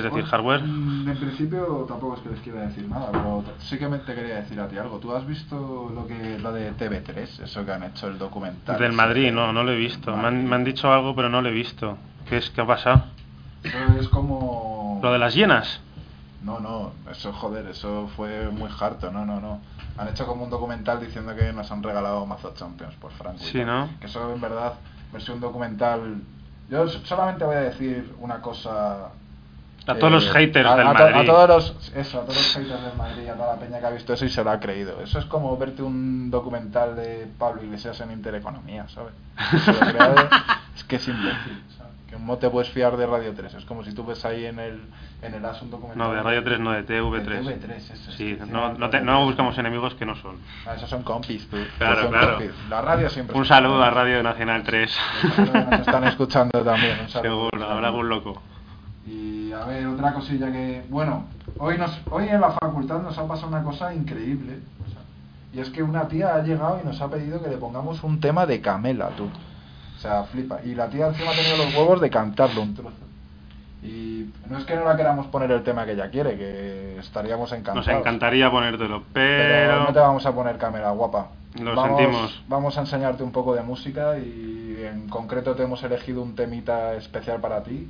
Quieres 0.00 0.04
decir, 0.04 0.12
bueno, 0.12 0.30
hardware? 0.30 0.62
mm, 0.62 1.08
En 1.08 1.16
principio 1.18 1.84
tampoco 1.88 2.14
es 2.16 2.20
que 2.22 2.28
les 2.30 2.40
quiera 2.40 2.60
decir 2.62 2.88
nada, 2.88 3.08
pero 3.12 3.44
sí 3.58 3.78
que 3.78 3.88
me 3.88 3.98
te 3.98 4.14
quería 4.14 4.36
decir 4.36 4.58
a 4.60 4.68
ti 4.68 4.78
algo. 4.78 4.98
¿Tú 4.98 5.14
has 5.14 5.26
visto 5.26 5.90
lo 5.94 6.06
que 6.06 6.38
lo 6.38 6.52
de 6.52 6.72
TV3, 6.74 7.42
eso 7.44 7.64
que 7.64 7.72
han 7.72 7.82
hecho 7.84 8.08
el 8.08 8.18
documental? 8.18 8.78
Del 8.78 8.92
Madrid, 8.92 9.32
no, 9.32 9.52
no 9.52 9.62
lo 9.64 9.72
he 9.72 9.76
visto. 9.76 10.16
Me 10.16 10.28
han, 10.28 10.46
me 10.48 10.54
han 10.56 10.64
dicho 10.64 10.92
algo, 10.92 11.14
pero 11.14 11.28
no 11.28 11.42
lo 11.42 11.48
he 11.48 11.52
visto. 11.52 11.96
¿Qué 12.28 12.38
es? 12.38 12.50
¿Qué 12.50 12.60
ha 12.60 12.66
pasado? 12.66 13.04
Eso 13.62 13.76
es 14.00 14.08
como... 14.08 15.00
¿Lo 15.02 15.12
de 15.12 15.18
las 15.18 15.34
llenas? 15.34 15.80
No, 16.42 16.60
no, 16.60 16.92
eso 17.10 17.32
joder, 17.32 17.66
eso 17.66 18.08
fue 18.16 18.48
muy 18.50 18.70
harto, 18.80 19.10
no, 19.10 19.26
no, 19.26 19.40
no. 19.40 19.60
Han 19.96 20.06
hecho 20.08 20.24
como 20.26 20.44
un 20.44 20.50
documental 20.50 21.00
diciendo 21.00 21.34
que 21.34 21.52
nos 21.52 21.70
han 21.72 21.82
regalado 21.82 22.24
mazo 22.26 22.54
Champions 22.54 22.94
por 22.96 23.10
Franco. 23.10 23.40
y 23.42 23.46
Sí. 23.46 23.64
¿no? 23.64 23.88
Que 24.00 24.06
eso 24.06 24.32
en 24.32 24.40
verdad, 24.40 24.74
versión 25.12 25.40
documental... 25.40 26.22
Yo 26.70 26.86
solamente 26.88 27.44
voy 27.44 27.56
a 27.56 27.60
decir 27.60 28.14
una 28.20 28.40
cosa 28.42 29.08
A 29.88 29.94
todos 29.94 30.12
los 30.12 30.30
haters 30.30 30.68
a, 30.68 30.76
del 30.76 30.86
a 30.86 30.92
Madrid. 30.92 31.14
A 31.16 31.24
todos 31.24 31.48
los, 31.48 31.90
eso, 31.96 32.18
a 32.18 32.22
todos 32.22 32.36
los 32.36 32.54
haters 32.56 32.82
del 32.82 32.96
Madrid, 32.96 33.28
a 33.28 33.34
toda 33.34 33.54
la 33.54 33.60
peña 33.60 33.80
que 33.80 33.86
ha 33.86 33.90
visto 33.90 34.12
eso 34.12 34.24
y 34.24 34.28
se 34.28 34.44
lo 34.44 34.50
ha 34.50 34.60
creído. 34.60 35.00
Eso 35.02 35.18
es 35.18 35.24
como 35.24 35.56
verte 35.56 35.82
un 35.82 36.30
documental 36.30 36.94
de 36.96 37.26
Pablo 37.38 37.62
Iglesias 37.64 38.00
en 38.00 38.12
Intereconomía, 38.12 38.86
¿sabes? 38.88 39.12
Se 39.64 39.72
lo 39.72 40.14
es 40.76 40.84
que 40.84 40.96
es 40.96 41.08
imbécil, 41.08 41.62
¿sabes? 41.76 41.92
Que 42.08 42.16
no 42.18 42.36
te 42.38 42.48
puedes 42.48 42.70
fiar 42.70 42.96
de 42.96 43.06
Radio 43.06 43.32
3. 43.34 43.54
Es 43.54 43.64
como 43.64 43.84
si 43.84 43.92
tú 43.94 44.04
ves 44.04 44.24
ahí 44.24 44.46
en 44.46 44.58
el, 44.58 44.80
en 45.20 45.34
el 45.34 45.44
AS 45.44 45.60
un 45.62 45.70
documental. 45.70 46.08
No, 46.08 46.14
de 46.14 46.22
Radio 46.22 46.42
3, 46.42 46.58
no, 46.60 46.72
de 46.72 46.86
TV3. 46.86 47.24
De 47.24 47.58
TV3, 47.60 47.76
eso, 47.76 47.94
Sí, 48.12 48.36
sí, 48.36 48.38
no, 48.50 48.72
no, 48.74 48.88
te- 48.88 49.00
no 49.02 49.24
buscamos 49.26 49.56
enemigos 49.58 49.94
que 49.94 50.06
no 50.06 50.16
son. 50.16 50.36
Ah, 50.66 50.74
esos 50.74 50.88
son 50.88 51.02
compis, 51.02 51.46
tú. 51.50 51.56
Claro, 51.76 52.02
Son 52.02 52.10
claro. 52.10 52.36
compis. 52.36 52.50
La 52.70 52.80
radio 52.80 53.10
siempre 53.10 53.36
Un 53.36 53.42
es- 53.42 53.48
saludo 53.48 53.82
a 53.82 53.90
Radio 53.90 54.22
Nacional 54.22 54.62
3. 54.64 54.98
Nos 55.70 55.80
están 55.80 56.04
escuchando 56.04 56.62
también. 56.62 56.98
Un 57.00 57.08
saludo. 57.10 57.48
Seguro, 57.50 57.70
habrá 57.70 57.88
algún 57.88 58.08
loco. 58.08 58.42
Y 59.06 59.37
a 59.52 59.64
ver, 59.64 59.86
otra 59.86 60.12
cosilla 60.12 60.50
que. 60.52 60.84
Bueno, 60.88 61.24
hoy, 61.58 61.78
nos, 61.78 62.00
hoy 62.10 62.28
en 62.28 62.40
la 62.40 62.50
facultad 62.52 63.00
nos 63.00 63.16
ha 63.18 63.26
pasado 63.26 63.48
una 63.48 63.62
cosa 63.62 63.94
increíble. 63.94 64.58
o 64.84 64.90
sea, 64.90 65.00
y 65.52 65.60
es 65.60 65.70
que 65.70 65.82
una 65.82 66.08
tía 66.08 66.34
ha 66.34 66.42
llegado 66.42 66.80
y 66.82 66.86
nos 66.86 67.00
ha 67.00 67.08
pedido 67.08 67.42
que 67.42 67.48
le 67.48 67.56
pongamos 67.56 68.02
un 68.02 68.20
tema 68.20 68.46
de 68.46 68.60
Camela, 68.60 69.08
tú. 69.10 69.24
O 69.96 70.00
sea, 70.00 70.24
flipa. 70.24 70.60
Y 70.64 70.74
la 70.74 70.88
tía 70.88 71.08
encima 71.08 71.30
ha 71.30 71.34
tenido 71.34 71.56
los 71.56 71.74
huevos 71.74 72.00
de 72.00 72.10
cantarlo 72.10 72.62
un 72.62 72.74
trozo. 72.74 73.08
Y 73.82 74.30
no 74.48 74.58
es 74.58 74.64
que 74.64 74.74
no 74.74 74.84
la 74.84 74.96
queramos 74.96 75.26
poner 75.26 75.50
el 75.52 75.62
tema 75.62 75.84
que 75.84 75.92
ella 75.92 76.10
quiere, 76.10 76.36
que 76.36 76.98
estaríamos 76.98 77.52
encantados. 77.52 77.86
Nos 77.86 77.96
encantaría 77.96 78.50
ponértelo, 78.50 79.04
Pero 79.12 79.68
pero. 79.68 79.84
no 79.84 79.92
te 79.92 80.00
vamos 80.00 80.26
a 80.26 80.32
poner 80.32 80.58
Camela, 80.58 80.90
guapa. 80.90 81.28
Lo 81.60 81.74
vamos, 81.74 81.98
sentimos. 81.98 82.42
Vamos 82.48 82.78
a 82.78 82.80
enseñarte 82.82 83.22
un 83.22 83.32
poco 83.32 83.54
de 83.54 83.62
música 83.62 84.18
y 84.18 84.76
en 84.84 85.08
concreto 85.08 85.54
te 85.54 85.62
hemos 85.62 85.82
elegido 85.82 86.22
un 86.22 86.34
temita 86.34 86.94
especial 86.94 87.40
para 87.40 87.62
ti, 87.62 87.88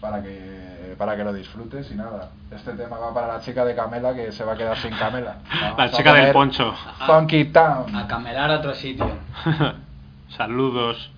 para 0.00 0.22
que, 0.22 0.77
para 0.96 1.16
que 1.16 1.24
lo 1.24 1.32
disfrutes 1.32 1.90
y 1.90 1.94
nada. 1.94 2.30
Este 2.50 2.72
tema 2.72 2.98
va 2.98 3.12
para 3.12 3.26
la 3.28 3.40
chica 3.40 3.64
de 3.64 3.74
Camela 3.74 4.14
que 4.14 4.32
se 4.32 4.44
va 4.44 4.54
a 4.54 4.56
quedar 4.56 4.76
sin 4.78 4.94
Camela. 4.96 5.38
La 5.60 5.74
Vamos 5.74 5.92
chica 5.92 6.14
del 6.14 6.32
poncho. 6.32 6.74
Funky 7.06 7.46
Town. 7.46 7.94
A 7.94 8.06
camelar 8.06 8.50
a 8.50 8.58
otro 8.58 8.74
sitio. 8.74 9.10
Saludos. 10.36 11.10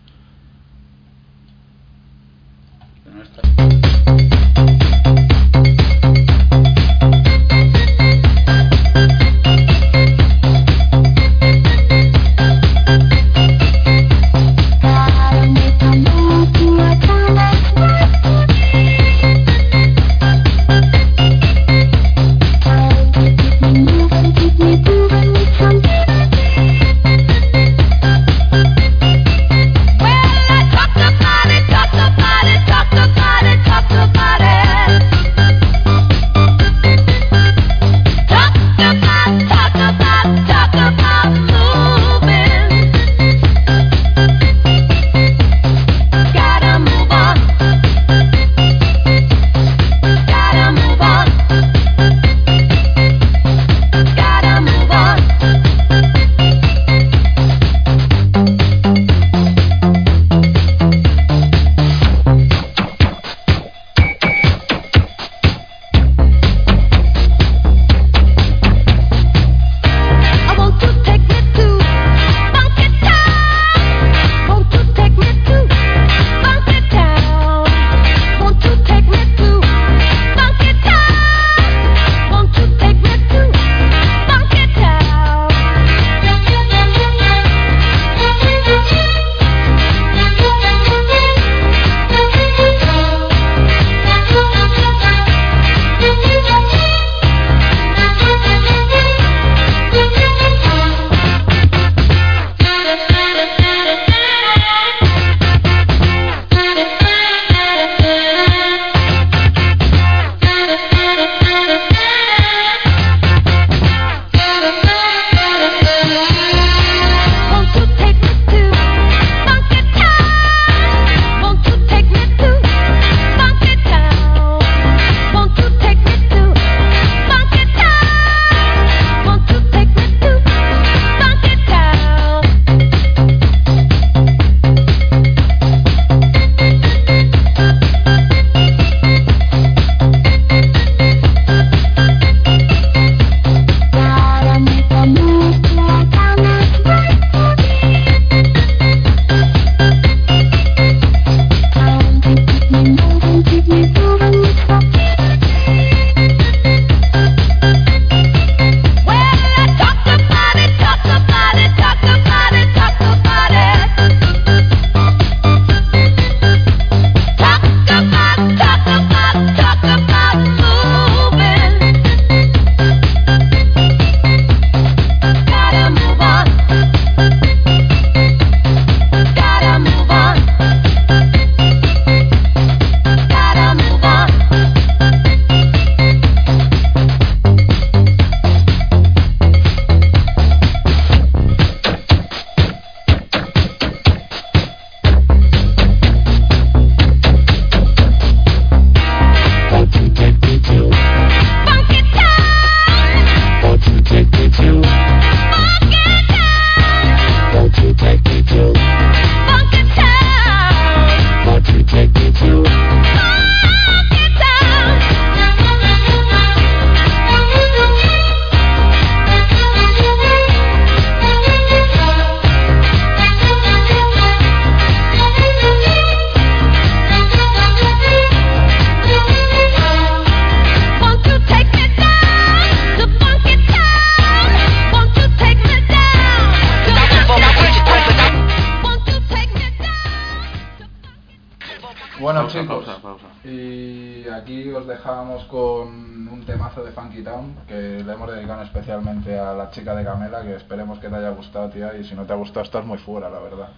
La 249.71 249.77
chica 249.77 249.95
de 249.95 250.05
Camela, 250.05 250.43
que 250.43 250.57
esperemos 250.57 250.99
que 250.99 251.09
te 251.09 251.14
haya 251.14 251.31
gustado, 251.31 251.71
tía, 251.71 251.95
y 251.97 252.03
si 252.03 252.16
no 252.16 252.25
te 252.25 252.33
ha 252.33 252.37
gustado 252.37 252.64
estás 252.64 252.85
muy 252.85 252.99
fuera, 252.99 253.31
la 253.31 253.39
verdad. 253.39 253.68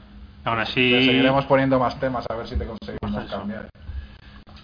Aún 0.44 0.56
Te 0.56 0.62
así, 0.62 1.04
seguiremos 1.04 1.44
poniendo 1.44 1.78
más 1.78 2.00
temas 2.00 2.24
a 2.30 2.34
ver 2.34 2.46
si 2.48 2.56
te 2.56 2.66
conseguimos 2.66 3.30
cambiar. 3.30 3.68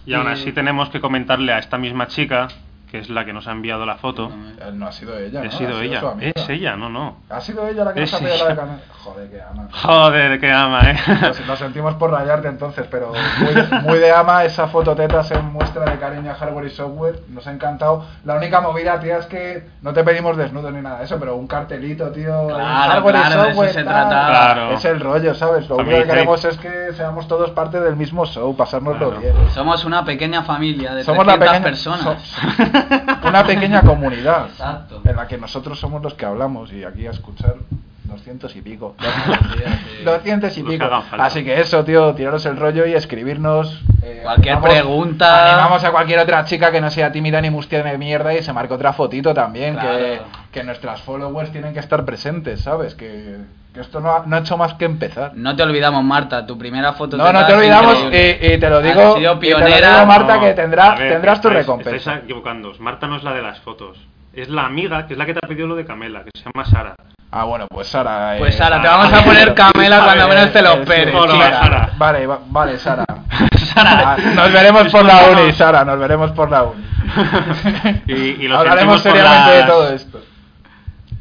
y 0.05 0.13
aún 0.13 0.27
así 0.27 0.51
tenemos 0.51 0.89
que 0.89 0.99
comentarle 0.99 1.53
a 1.53 1.59
esta 1.59 1.77
misma 1.77 2.07
chica, 2.07 2.47
que 2.89 2.97
es 2.99 3.09
la 3.09 3.23
que 3.23 3.33
nos 3.33 3.47
ha 3.47 3.51
enviado 3.51 3.85
la 3.85 3.95
foto. 3.97 4.31
Eh, 4.59 4.71
No 4.73 4.87
ha 4.87 4.91
sido 4.91 5.17
ella, 5.17 5.41
Ha 5.41 5.43
¿no? 5.45 5.51
sido 5.51 5.77
Ha 5.77 5.83
ella. 5.83 6.01
Es 6.21 6.49
ella, 6.49 6.75
no, 6.75 6.89
no. 6.89 7.17
Ha 7.29 7.39
sido 7.39 7.67
ella 7.67 7.83
la 7.83 7.93
que 7.93 8.01
nos 8.01 8.13
ha 8.13 8.19
pedido 8.19 8.37
la 8.43 8.49
de. 8.49 8.55
Camela. 8.55 8.79
Joder, 9.03 9.29
que 9.29 9.41
ama. 9.41 9.67
Joder, 9.71 10.39
que 10.39 10.51
ama, 10.51 10.81
eh. 10.91 10.95
Lo, 11.21 11.45
lo 11.47 11.55
sentimos 11.55 11.95
por 11.95 12.11
rayarte 12.11 12.47
entonces, 12.47 12.87
pero 12.89 13.11
muy, 13.39 13.81
muy 13.83 13.99
de 13.99 14.11
ama 14.11 14.43
esa 14.43 14.67
fototetas 14.67 15.29
en 15.31 15.45
muestra 15.53 15.85
de 15.85 15.97
cariño 15.99 16.31
a 16.31 16.35
hardware 16.35 16.65
y 16.65 16.69
software. 16.71 17.19
Nos 17.29 17.45
ha 17.47 17.51
encantado. 17.51 18.05
La 18.25 18.35
única 18.35 18.59
movida, 18.61 18.99
tía, 18.99 19.17
es 19.19 19.25
que 19.27 19.67
no 19.81 19.93
te 19.93 20.03
pedimos 20.03 20.35
desnudo 20.35 20.71
ni 20.71 20.81
nada 20.81 20.99
de 20.99 21.05
eso, 21.05 21.17
pero 21.19 21.35
un 21.35 21.47
cartelito, 21.47 22.11
tío. 22.11 22.47
Claro, 22.47 22.63
hardware 22.65 23.15
y 23.15 23.19
claro, 23.19 23.29
de 23.29 23.35
eso 23.41 23.47
software. 23.49 23.69
se. 23.73 23.83
Claro. 23.83 24.71
Es 24.71 24.85
el 24.85 24.99
rollo, 24.99 25.33
¿sabes? 25.35 25.69
Lo 25.69 25.77
único 25.77 25.97
que 25.97 26.03
queremos 26.05 26.43
es 26.45 26.57
que 26.57 26.93
seamos 26.93 27.27
todos 27.27 27.51
parte 27.51 27.79
del 27.79 27.95
mismo 27.95 28.25
show, 28.25 28.55
pasárnoslo 28.55 29.11
Claro. 29.11 29.21
bien. 29.21 29.49
Somos 29.53 29.85
una 29.85 30.03
pequeña 30.03 30.41
familia 30.43 30.95
de 30.95 31.03
Somos 31.03 31.25
la 31.25 31.37
300 31.37 31.59
pequeña, 31.59 31.63
personas. 31.63 32.21
so- 32.27 32.78
una 33.29 33.43
pequeña 33.45 33.81
comunidad 33.81 34.47
Exacto. 34.47 35.01
en 35.05 35.15
la 35.15 35.27
que 35.27 35.37
nosotros 35.37 35.79
somos 35.79 36.01
los 36.03 36.13
que 36.13 36.25
hablamos 36.25 36.71
y 36.73 36.83
aquí 36.83 37.07
a 37.07 37.11
escuchar 37.11 37.55
200 38.05 38.55
y 38.55 38.61
pico. 38.61 38.95
200 40.03 40.57
y 40.57 40.63
pico. 40.63 40.85
Así 41.17 41.43
que 41.43 41.59
eso, 41.61 41.83
tío, 41.83 42.13
tiraros 42.15 42.45
el 42.45 42.57
rollo 42.57 42.85
y 42.85 42.93
escribirnos. 42.93 43.81
eh, 44.01 44.21
Cualquier 44.23 44.55
animamos- 44.55 44.69
pregunta. 44.69 45.53
Animamos 45.53 45.83
a 45.83 45.91
cualquier 45.91 46.19
otra 46.19 46.43
chica 46.45 46.71
que 46.71 46.81
no 46.81 46.89
sea 46.89 47.11
tímida 47.11 47.39
ni 47.41 47.49
mustia 47.49 47.83
de 47.83 47.97
mierda 47.97 48.33
y 48.33 48.41
se 48.41 48.51
marque 48.53 48.73
otra 48.73 48.93
fotito 48.93 49.33
también. 49.33 49.77
Que, 49.77 50.21
que 50.51 50.63
nuestras 50.63 51.01
followers 51.01 51.51
tienen 51.51 51.73
que 51.73 51.79
estar 51.79 52.05
presentes, 52.05 52.61
¿sabes? 52.61 52.95
Que, 52.95 53.37
que 53.73 53.81
esto 53.81 53.99
no 53.99 54.11
ha, 54.11 54.23
no 54.25 54.35
ha 54.35 54.39
hecho 54.39 54.57
más 54.57 54.73
que 54.75 54.85
empezar. 54.85 55.31
No 55.35 55.55
te 55.55 55.63
olvidamos, 55.63 56.03
Marta, 56.03 56.45
tu 56.45 56.57
primera 56.57 56.93
foto. 56.93 57.17
No, 57.17 57.31
no 57.31 57.45
te 57.45 57.53
olvidamos 57.53 57.97
y, 58.11 58.15
y 58.53 58.57
te 58.59 58.69
lo 58.69 58.81
digo, 58.81 59.15
sido 59.17 59.17
y 59.17 59.21
te 59.21 59.27
lo 59.27 59.39
pionera. 59.39 59.93
digo, 59.95 60.05
Marta, 60.07 60.35
No, 60.35 60.41
que 60.41 60.53
tendrá, 60.53 60.95
ver, 60.95 61.13
tendrás 61.13 61.39
tu 61.41 61.49
estáis- 61.49 61.53
recompensa. 61.59 61.95
Estáis 61.95 62.23
equivocando. 62.23 62.73
Marta 62.79 63.07
no 63.07 63.15
es 63.17 63.23
la 63.23 63.33
de 63.33 63.41
las 63.41 63.59
fotos. 63.59 63.97
Es 64.33 64.49
la 64.49 64.65
amiga, 64.65 65.05
que 65.07 65.13
es 65.13 65.19
la 65.19 65.25
que 65.25 65.33
te 65.33 65.39
ha 65.43 65.47
pedido 65.47 65.67
lo 65.67 65.75
de 65.75 65.85
Camela, 65.85 66.23
que 66.23 66.29
se 66.37 66.43
llama 66.45 66.65
Sara. 66.65 66.95
Ah, 67.31 67.43
bueno, 67.43 67.67
pues 67.69 67.87
Sara. 67.87 68.35
Pues 68.39 68.55
eh, 68.55 68.57
Sara, 68.57 68.81
te 68.81 68.87
vamos 68.87 69.13
a 69.13 69.23
poner 69.23 69.53
Camela 69.53 70.03
cuando 70.03 70.27
menos 70.27 70.51
te 70.51 70.61
lo 70.63 70.71
eh, 70.73 70.79
esperes. 70.81 71.15
Vale, 71.97 72.25
va- 72.27 72.39
vale, 72.47 72.77
Sara. 72.79 73.05
Sara. 73.73 74.13
Ah, 74.13 74.17
Nos 74.35 74.51
veremos 74.51 74.91
por 74.91 75.05
la 75.05 75.29
uni, 75.29 75.51
Sara, 75.53 75.85
nos 75.85 75.99
veremos 75.99 76.31
por 76.31 76.49
la 76.49 76.63
uni. 76.63 76.83
Y- 78.07 78.13
y 78.43 78.47
lo 78.47 78.57
Hablaremos 78.59 79.01
seriamente 79.01 79.51
de 79.51 79.59
las- 79.59 79.67
todo 79.67 79.89
esto. 79.93 80.21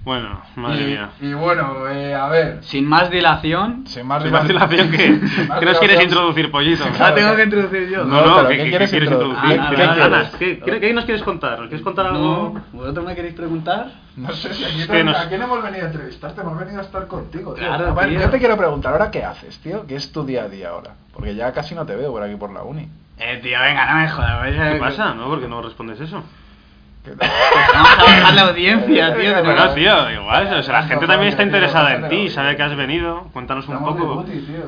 Bueno, 0.09 0.41
madre 0.57 0.81
y, 0.81 0.87
mía. 0.87 1.11
y 1.21 1.35
bueno, 1.35 1.87
eh, 1.91 2.15
a 2.15 2.29
ver, 2.29 2.65
Sin 2.65 2.87
más 2.89 3.11
dilación. 3.11 3.87
sin 3.87 4.07
más 4.07 4.23
¿Sin 4.23 4.33
más 4.33 4.49
dilación 4.49 4.91
que 4.91 4.97
¿Qué 5.61 5.67
nos 5.67 5.79
quieres 5.79 6.01
introducir, 6.03 6.51
pollito? 6.51 6.83
La 6.87 6.93
claro, 6.93 7.15
tengo 7.15 7.37
que- 7.37 7.43
introducir 7.45 7.89
yo. 7.91 8.05
No, 8.07 8.25
No, 8.43 8.49
¿qué, 8.49 8.57
¿qué 8.57 8.65
qué- 8.65 8.71
quieres 8.71 8.93
introducir? 8.95 9.51
introducir? 9.53 10.63
Ah, 10.65 10.81
¿Qué 10.81 10.95
nos 10.95 11.05
quieres 11.05 11.23
contar? 11.23 11.59
¿Nos 11.59 11.69
quieres 11.69 11.85
contar 11.85 12.07
algo? 12.07 12.55
No, 12.55 12.65
¿vosotros 12.73 13.05
me 13.05 13.15
queréis 13.15 13.35
preguntar? 13.35 13.91
No 14.17 14.31
sé 14.33 14.55
si 14.55 14.65
aquí 14.65 14.81
Es 14.81 14.87
que 14.89 15.05
no- 15.05 15.13
nos- 15.13 15.21
¿A 15.21 15.29
quién 15.29 15.43
hemos 15.43 15.63
venido 15.63 15.85
a 15.85 15.89
entrevistarte? 15.89 16.41
Hemos 16.41 16.59
venido 16.59 16.79
a 16.79 16.85
estar 16.85 17.07
contigo, 17.07 17.53
tío. 17.53 17.67
Claro, 17.67 17.89
A 17.89 17.93
ver, 17.93 18.09
tío. 18.09 18.21
Yo 18.21 18.31
te 18.31 18.39
quiero 18.39 18.57
preguntar, 18.57 18.95
¿ahora 18.95 19.11
qué 19.11 19.23
haces, 19.27 19.59
tío? 19.59 19.87
¿Qué 19.87 19.97
es 19.97 20.11
tu 20.11 20.25
día 20.25 20.45
a 20.45 20.49
día 20.49 20.71
ahora? 20.71 20.95
Porque 21.13 21.35
ya 21.35 21.53
casi 21.53 21.75
no 21.75 21.85
te 21.85 21.95
veo 21.95 22.11
por 22.13 22.23
aquí 22.23 22.37
por 22.37 22.51
la 22.51 22.63
uni. 22.63 22.89
Eh, 23.19 23.41
tío, 23.43 23.61
venga, 23.61 23.93
no 23.93 24.01
me 24.01 24.09
jodas. 24.09 24.73
¿Qué 24.73 24.79
pasa? 24.81 25.13
¿No? 25.13 25.27
¿Por 25.27 25.41
qué 25.43 25.49
no 25.49 25.61
respondes 25.61 26.01
eso? 26.01 26.23
¿Qué 27.19 27.27
Vamos 27.75 27.91
a 27.99 28.05
bajar 28.05 28.35
la 28.35 28.43
audiencia, 28.49 29.15
tío. 29.15 29.43
no- 29.43 29.75
tío, 29.75 30.11
igual, 30.11 30.59
o 30.59 30.63
sea, 30.63 30.73
la 30.75 30.83
gente 30.85 31.07
también 31.07 31.29
está 31.31 31.43
interesada 31.43 31.95
en 31.95 32.09
ti, 32.09 32.29
sabe 32.29 32.57
que 32.57 32.63
has 32.63 32.77
venido 32.77 33.25
cuéntanos 33.33 33.67
un 33.69 33.79
poco. 33.85 34.25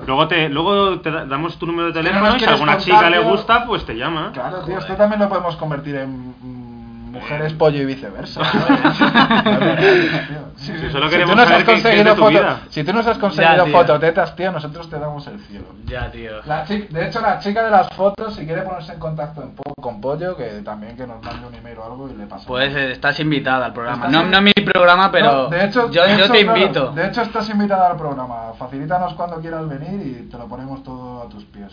Luego 0.06 0.28
te, 0.28 0.48
luego 0.48 1.00
te 1.00 1.10
da- 1.10 1.24
damos 1.26 1.58
tu 1.58 1.66
número 1.66 1.88
de 1.88 1.94
teléfono 1.94 2.36
y 2.36 2.40
si 2.40 2.46
a 2.46 2.50
alguna 2.50 2.78
chica 2.78 3.10
le 3.10 3.18
gusta, 3.20 3.64
pues 3.66 3.84
te 3.84 3.94
llama. 3.96 4.30
Claro, 4.32 4.60
tío, 4.64 4.78
esto 4.78 4.94
también 4.94 5.20
lo 5.20 5.28
podemos 5.28 5.56
convertir 5.56 5.96
en 5.96 6.34
mm, 7.20 7.22
mujeres 7.22 7.52
pollo 7.54 7.82
y 7.82 7.84
viceversa. 7.86 8.40
Sí, 10.56 10.72
solo 10.92 11.08
queremos 11.08 11.38
es 11.38 11.48
si 12.68 12.84
tú 12.84 12.92
nos 12.92 13.06
has 13.06 13.16
conseguido 13.18 13.64
tío. 13.64 13.72
fototetas, 13.72 14.36
tío, 14.36 14.52
nosotros 14.52 14.90
te 14.90 14.98
damos 14.98 15.26
el 15.26 15.40
cielo. 15.40 15.64
Ya, 15.86 16.10
tío. 16.10 16.32
La 16.44 16.64
de 16.64 17.06
hecho, 17.06 17.20
la 17.22 17.38
chica 17.38 17.64
de 17.64 17.70
las 17.70 17.88
fotos, 17.96 18.34
si 18.34 18.44
quiere 18.44 18.62
ponerse 18.62 18.92
en 18.92 18.98
contacto 18.98 19.42
en 19.42 19.54
po- 19.54 19.72
con 19.80 20.00
Pollo, 20.02 20.36
que 20.36 20.60
también 20.62 20.96
que 20.96 21.06
nos 21.06 21.22
mande 21.22 21.46
un 21.46 21.54
email 21.54 21.78
o 21.78 21.84
algo 21.84 22.08
y 22.10 22.12
le 22.12 22.24
pasamos. 22.24 22.46
Pues 22.46 22.74
eh, 22.76 22.92
estás 22.92 23.18
invitada 23.20 23.66
al 23.66 23.72
programa. 23.72 24.08
No, 24.08 24.22
no 24.24 24.42
mi 24.42 24.52
programa, 24.52 25.10
pero 25.10 25.32
No, 25.44 25.48
de 25.48 25.64
hecho, 25.64 25.90
yo, 25.90 26.02
de 26.04 26.10
yo 26.18 26.24
hecho, 26.24 26.32
te 26.34 26.42
claro, 26.44 26.58
invito. 26.60 26.90
de 26.92 27.06
hecho, 27.06 27.22
estás 27.22 27.48
invitada 27.48 27.90
al 27.90 27.96
programa. 27.96 28.52
Facilítanos 28.58 29.14
cuando 29.14 29.36
quieras 29.40 29.66
venir 29.68 30.06
y 30.06 30.28
te 30.30 30.36
lo 30.36 30.46
ponemos 30.46 30.82
todo 30.84 31.22
a 31.22 31.28
tus 31.30 31.44
pies. 31.46 31.72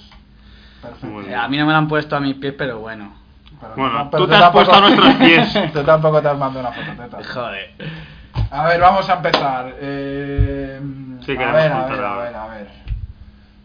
Perfecto. 0.82 1.22
Eh. 1.30 1.36
A 1.36 1.48
mí 1.50 1.58
no 1.58 1.66
me 1.66 1.74
lo 1.74 1.78
han 1.78 1.88
puesto 1.90 2.16
a 2.16 2.20
mis 2.22 2.36
pies, 2.36 2.54
pero 2.58 2.80
bueno. 2.80 3.12
Pero 3.60 3.74
Bueno, 3.76 4.08
pero 4.12 4.24
tú 4.24 4.30
te 4.30 4.36
has 4.36 4.52
puesto 4.52 4.74
a 4.76 4.82
nuestros 4.82 5.14
pies. 5.20 5.72
tú 5.74 5.84
tampoco 5.84 6.22
te 6.22 6.28
has 6.30 6.38
mandado 6.38 6.68
una 6.68 6.72
fototeta. 6.76 7.18
Joder. 7.34 7.72
A 8.52 8.66
ver, 8.68 8.80
vamos 8.82 9.10
a 9.10 9.14
empezar. 9.16 9.74
Eh, 9.80 10.80
Sí, 11.26 11.32
a 11.34 11.38
queremos 11.38 11.54
ver, 11.56 11.72
a 11.72 11.86
ver, 11.88 12.04
a 12.06 12.18
ver, 12.18 12.36
a 12.36 12.48
ver. 12.48 12.68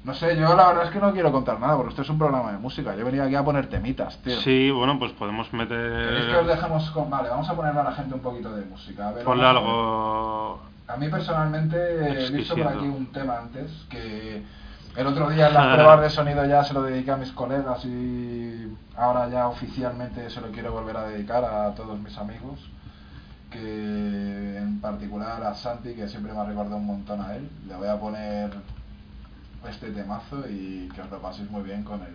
No 0.05 0.15
sé, 0.15 0.37
yo 0.37 0.57
la 0.57 0.67
verdad 0.69 0.85
es 0.87 0.91
que 0.91 0.99
no 0.99 1.13
quiero 1.13 1.31
contar 1.31 1.61
nada, 1.61 1.77
porque 1.77 1.91
esto 1.91 2.03
es 2.03 2.09
un 2.09 2.19
programa 2.19 2.51
de 2.51 2.59
música. 2.59 2.97
Yo 2.97 3.05
venía 3.05 3.23
aquí 3.25 3.37
a 3.37 3.45
poner 3.45 3.69
temitas, 3.69 4.19
tío. 4.19 4.41
Sí, 4.41 4.71
bueno, 4.73 4.99
pues 4.99 5.13
podemos 5.13 5.47
¿Queréis 5.49 5.69
que 5.69 6.37
os 6.37 6.43
meter... 6.43 6.57
dejemos 6.57 6.91
con... 6.91 7.09
Vale, 7.09 7.29
vamos 7.29 7.49
a 7.49 7.55
ponerle 7.55 7.81
a 7.81 7.85
la 7.85 7.93
gente 7.93 8.15
un 8.15 8.21
poquito 8.21 8.53
de 8.53 8.65
música. 8.65 9.09
A 9.09 9.13
ver, 9.13 9.25
Ponle 9.25 9.45
vamos 9.45 9.63
algo... 9.63 10.61
A 10.89 10.97
mí 10.97 11.09
personalmente 11.09 11.77
he 11.79 12.31
visto 12.33 12.57
por 12.57 12.67
aquí 12.67 12.87
un 12.87 13.07
tema 13.13 13.39
antes 13.39 13.71
que 13.89 14.43
el 14.97 15.07
otro 15.07 15.31
día 15.31 15.49
en 15.49 15.55
las 15.55 15.75
pruebas 15.75 16.01
de 16.03 16.11
sonido 16.11 16.45
ya 16.45 16.65
se 16.65 16.75
lo 16.75 16.83
dediqué 16.83 17.11
a 17.13 17.17
mis 17.17 17.33
colegas 17.33 17.85
y 17.85 18.77
ahora 18.97 19.29
ya 19.29 19.49
oficialmente 19.49 20.29
se 20.29 20.41
lo 20.41 20.51
quiero 20.51 20.73
volver 20.73 20.97
a 20.97 21.09
dedicar 21.09 21.45
a 21.45 21.75
todos 21.75 21.99
mis 21.99 22.17
amigos 22.19 22.71
que 23.51 24.57
en 24.59 24.81
particular 24.81 25.43
a 25.45 25.55
Santi 25.55 25.95
que 25.95 26.09
siempre 26.09 26.33
me 26.33 26.41
ha 26.41 26.45
recordado 26.45 26.77
un 26.77 26.87
montón 26.87 27.21
a 27.21 27.35
él. 27.37 27.49
Le 27.69 27.77
voy 27.77 27.89
a 27.89 27.99
poner 27.99 28.51
este 29.69 29.91
temazo 29.91 30.45
y 30.49 30.89
que 30.95 31.03
os 31.03 31.11
lo 31.11 31.21
paséis 31.21 31.51
muy 31.51 31.63
bien 31.63 31.85
con 31.85 32.01
el 32.01 32.15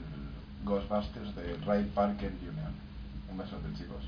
Ghostbusters 0.65 1.35
de 1.35 1.57
Ray 1.65 1.85
Parker 1.93 2.31
Jr. 2.41 2.71
Un 3.31 3.37
besote 3.37 3.73
chicos 3.77 4.03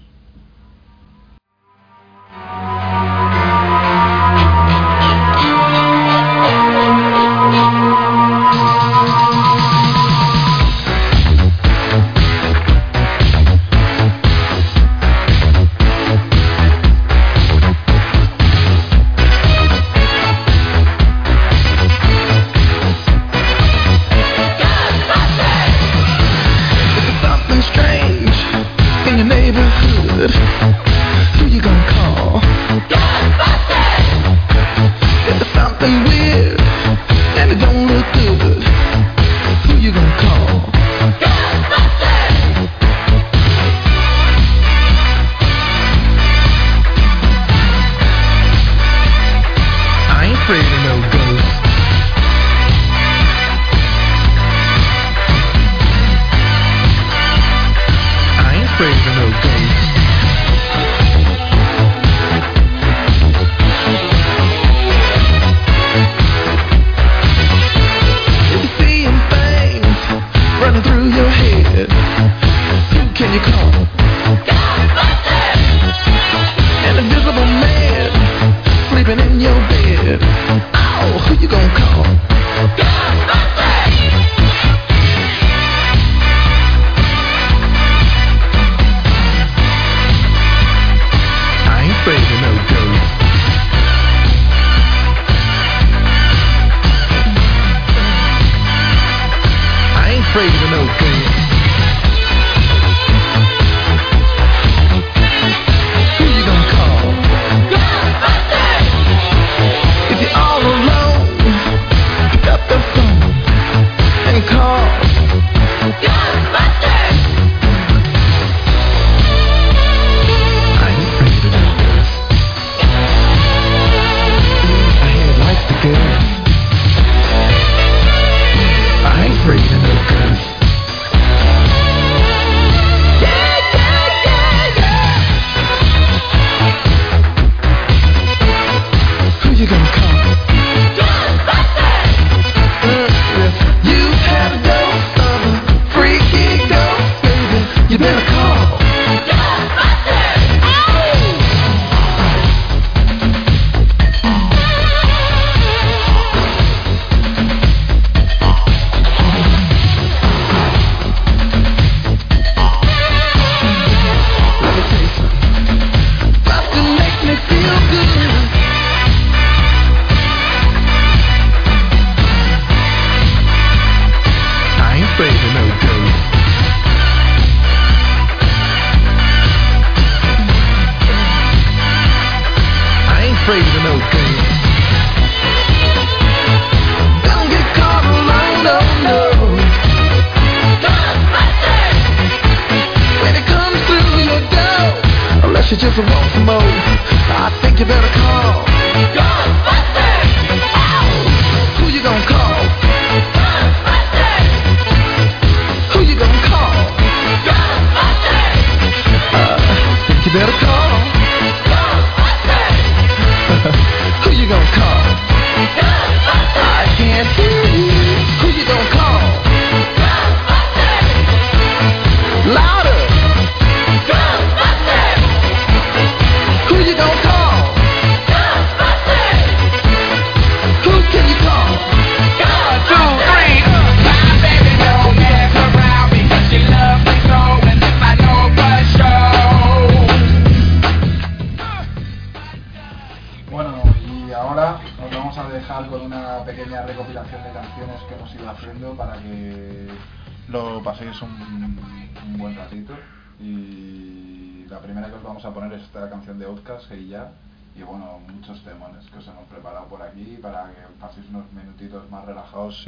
Welcome 59.42 59.99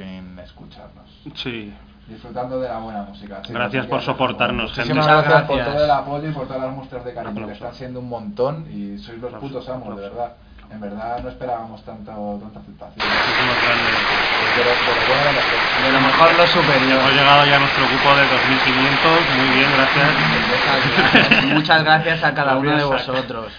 sin 0.01 0.39
escucharnos. 0.39 1.21
Sí. 1.35 1.73
Disfrutando 2.07 2.59
de 2.59 2.67
la 2.67 2.79
buena 2.79 3.03
música. 3.03 3.41
Gracias 3.47 3.85
por 3.85 4.01
soportarnos, 4.01 4.73
gente. 4.73 4.93
Muchísimas 4.93 5.05
Muchas 5.05 5.29
gracias 5.29 5.47
por 5.47 5.73
todo 5.73 5.85
el 5.85 5.91
apoyo 5.91 6.29
y 6.29 6.31
por 6.31 6.47
todas 6.47 6.61
las 6.61 6.75
muestras 6.75 7.05
de 7.05 7.13
cariño, 7.13 7.47
que 7.47 7.53
están 7.53 7.73
siendo 7.73 7.99
un 7.99 8.09
montón 8.09 8.67
y 8.69 8.97
sois 8.97 9.19
los 9.19 9.33
Aplausos, 9.33 9.49
putos 9.49 9.69
amos, 9.69 9.95
de 9.95 10.01
verdad. 10.01 10.33
En 10.71 10.79
verdad 10.79 11.21
no 11.21 11.29
esperábamos 11.29 11.83
tanto, 11.83 12.39
tanta 12.41 12.59
aceptación. 12.59 13.05
Muchísimas 13.05 13.57
gracias. 13.63 13.91
De 15.83 15.91
lo, 15.91 16.01
mejor. 16.01 16.35
Lo 16.37 16.47
superior. 16.47 16.99
Hemos 16.99 17.11
llegado 17.11 17.45
ya 17.45 17.55
a 17.57 17.59
nuestro 17.59 17.83
cupo 17.83 18.15
de 18.15 18.23
2.500. 18.23 19.35
Muy 19.37 19.57
bien, 19.57 19.69
gracias. 19.73 21.45
Muchas 21.53 21.83
gracias 21.83 22.23
a 22.23 22.33
cada 22.33 22.55
uno 22.55 22.77
de 22.77 22.83
vosotros. 22.85 23.53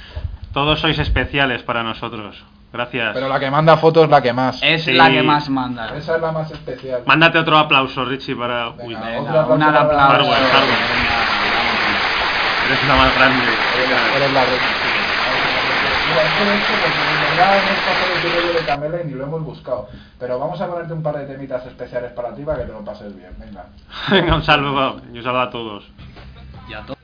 Todos 0.52 0.80
sois 0.80 0.98
especiales 0.98 1.62
para 1.62 1.82
nosotros. 1.82 2.42
Gracias. 2.72 3.10
Pero 3.12 3.28
la 3.28 3.38
que 3.38 3.50
manda 3.50 3.76
fotos 3.76 4.04
es 4.04 4.10
la 4.10 4.22
que 4.22 4.32
más. 4.32 4.58
Es 4.62 4.84
Sí. 4.84 4.92
la 4.92 5.10
que 5.10 5.22
más 5.22 5.48
manda. 5.50 5.94
Esa 5.96 6.16
es 6.16 6.22
la 6.22 6.32
más 6.32 6.50
especial. 6.50 7.02
Mándate 7.06 7.38
otro 7.38 7.58
aplauso, 7.58 8.04
Richie, 8.04 8.34
para... 8.34 8.70
Uy, 8.70 8.94
Venga, 8.94 9.00
Venga, 9.08 9.20
otro 9.20 9.30
aplauso 9.40 9.54
una 9.54 9.72
de 9.72 9.78
aplauso. 9.78 10.12
Harwell, 10.14 10.32
Harwell. 10.32 10.78
Eres 12.66 12.88
la 12.88 12.96
más 12.96 13.14
grande. 13.14 13.44
Eres 13.76 13.90
la- 13.90 14.16
eres 14.16 14.32
la 14.32 14.44
reina. 14.44 14.62
Mira, 16.08 16.22
esto 16.22 16.44
lo 16.44 16.50
he 16.50 16.56
hecho 16.56 16.72
porque 16.72 16.98
en 17.02 17.36
verdad 17.36 17.58
hemos 17.58 17.78
pasado 17.80 18.12
el 18.14 18.32
rollo 18.42 18.52
de 18.60 18.66
Camela 18.66 19.02
y 19.02 19.06
ni 19.06 19.12
lo 19.12 19.24
hemos 19.24 19.44
buscado. 19.44 19.88
Pero 20.18 20.38
vamos 20.38 20.60
a 20.60 20.66
ponerte 20.66 20.92
un 20.92 21.02
par 21.02 21.16
de 21.18 21.24
temitas 21.26 21.66
especiales 21.66 22.12
para 22.12 22.34
ti 22.34 22.42
para 22.42 22.58
que 22.58 22.64
te 22.64 22.72
lo 22.72 22.84
pases 22.84 23.14
bien. 23.16 23.30
Venga. 23.38 23.66
Venga, 24.10 24.34
un 24.36 24.42
saludo. 24.42 25.00
Y 25.12 25.18
un 25.18 25.24
saludo 25.24 25.40
a 25.42 25.50
todos. 25.50 25.84
Y 26.68 26.74
a 26.74 26.80
todos. 26.80 26.98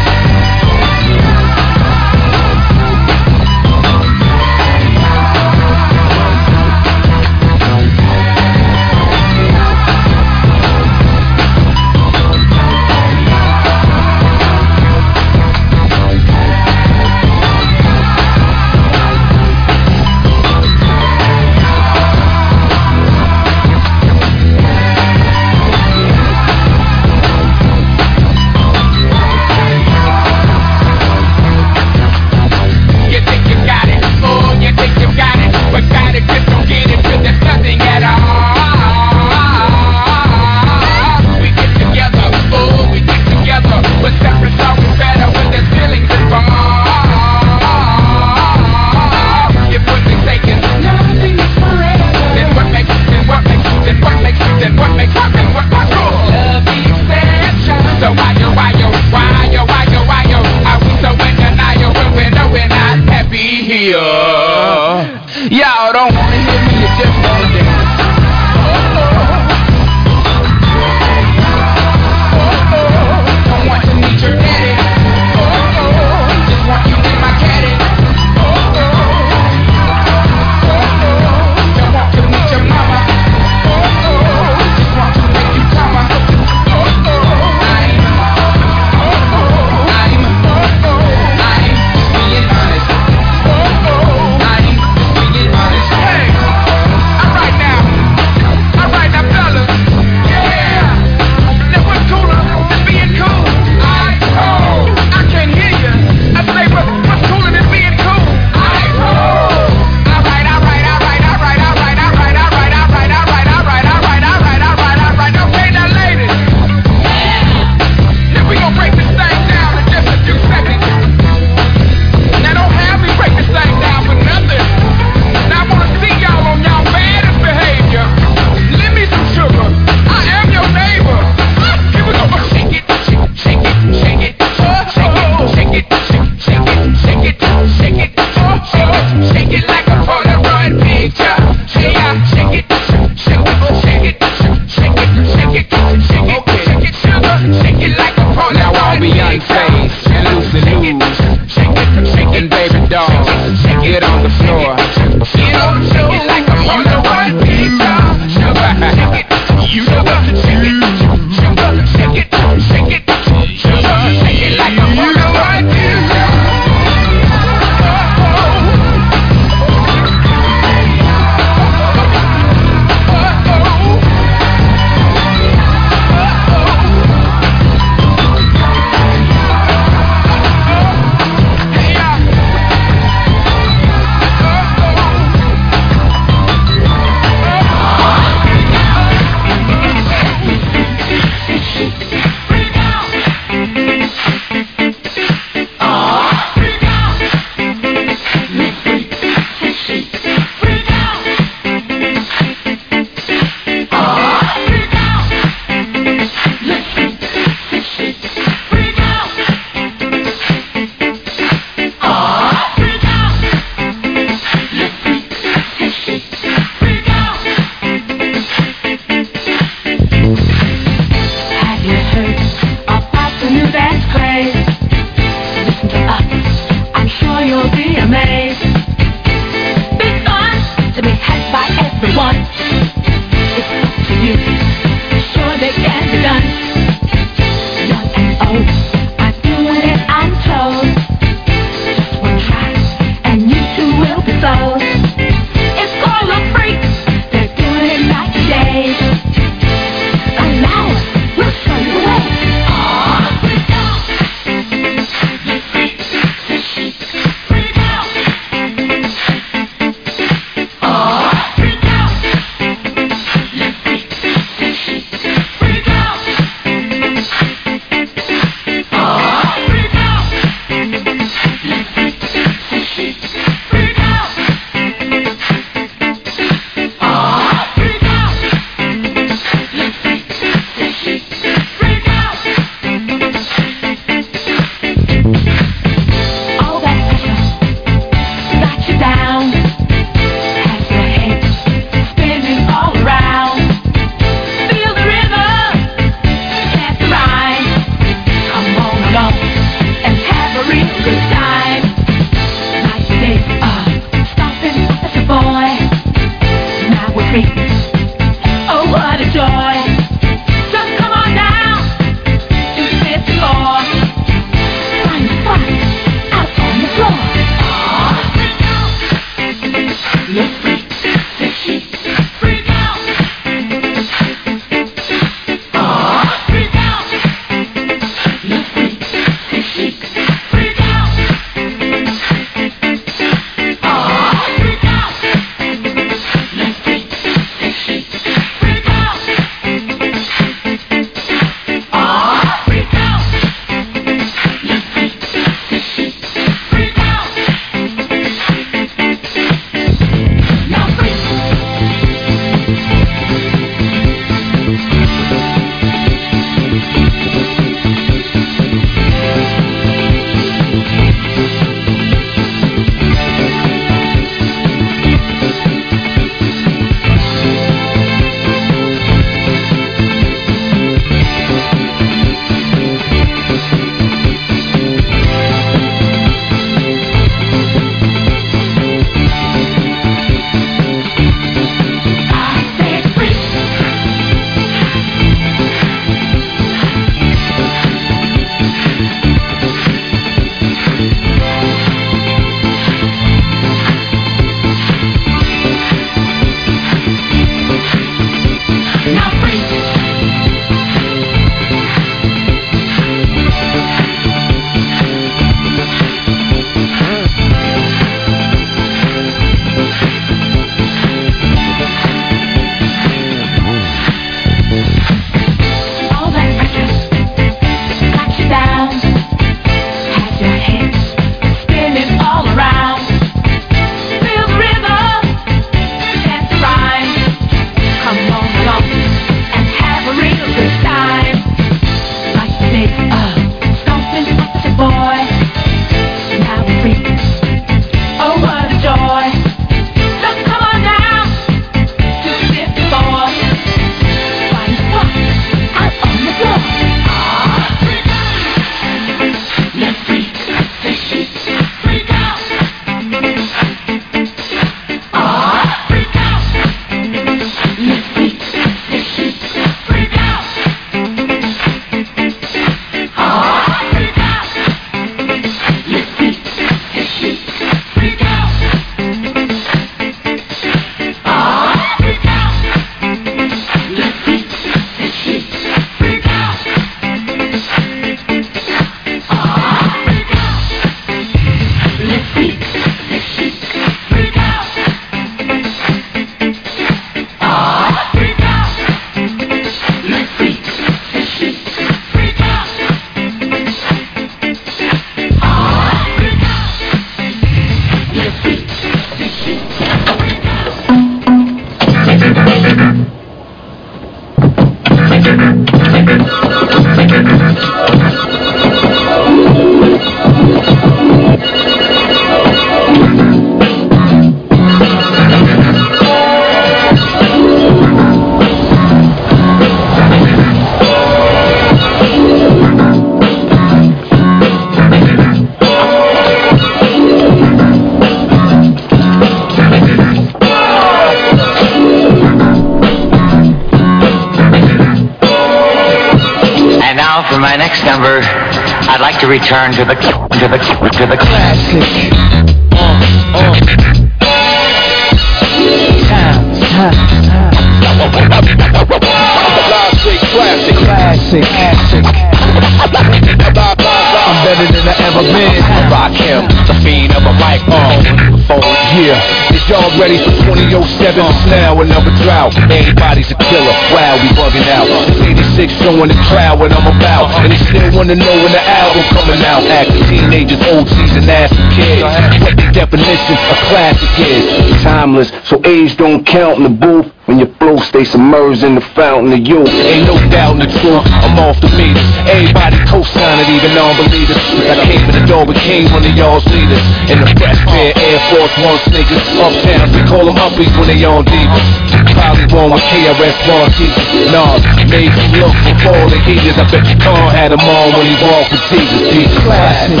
So 575.88 575.94
age 575.94 575.96
don't 575.96 576.24
count 576.24 576.58
in 576.58 576.64
the 576.64 576.74
booth. 576.74 577.06
When 577.28 577.38
your 577.38 577.52
flow 577.60 577.76
stay 577.84 578.04
submerged 578.04 578.64
in 578.64 578.74
the 578.74 578.80
fountain 578.96 579.32
of 579.36 579.44
youth. 579.44 579.68
Ain't 579.68 580.08
no 580.08 580.16
doubt 580.32 580.56
in 580.56 580.64
the 580.64 580.72
truth, 580.80 581.04
I'm 581.04 581.36
off 581.36 581.60
the 581.60 581.68
meters. 581.76 582.00
Everybody 582.24 582.80
co-sign 582.88 583.44
it, 583.44 583.52
even 583.52 583.76
non-believers. 583.76 584.40
I 584.64 584.80
came 584.88 585.04
in 585.04 585.12
the 585.12 585.26
door, 585.28 585.44
became 585.44 585.92
one 585.92 586.08
of 586.08 586.14
y'all's 586.16 586.44
leaders. 586.48 586.80
In 587.12 587.20
the 587.20 587.28
fresh 587.36 587.60
pair, 587.68 587.92
Air 587.92 588.20
Force 588.32 588.54
One 588.64 588.80
sneakers. 588.88 589.20
Uptown, 589.36 589.92
we 589.92 590.00
call 590.08 590.24
them 590.24 590.40
uppies 590.40 590.72
when 590.80 590.88
they 590.88 591.04
on 591.04 591.28
divas. 591.28 591.68
Probably 592.16 592.48
one 592.48 592.72
with 592.72 592.84
KRS 592.88 593.36
One 593.44 593.70
teachers. 593.76 594.08
Nah, 594.32 594.56
made 594.88 595.12
you 595.12 595.26
look 595.36 595.52
for 595.84 595.92
all 595.92 596.08
the 596.08 596.16
heaters. 596.24 596.56
I 596.56 596.64
bet 596.72 596.88
your 596.88 597.00
car 597.04 597.28
had 597.28 597.52
them 597.52 597.60
on 597.60 597.92
when 597.92 598.08
he 598.08 598.16
walked 598.24 598.56
with 598.56 598.64
Jesus. 598.72 599.04
Jesus. 599.12 599.36
Classic. 599.44 600.00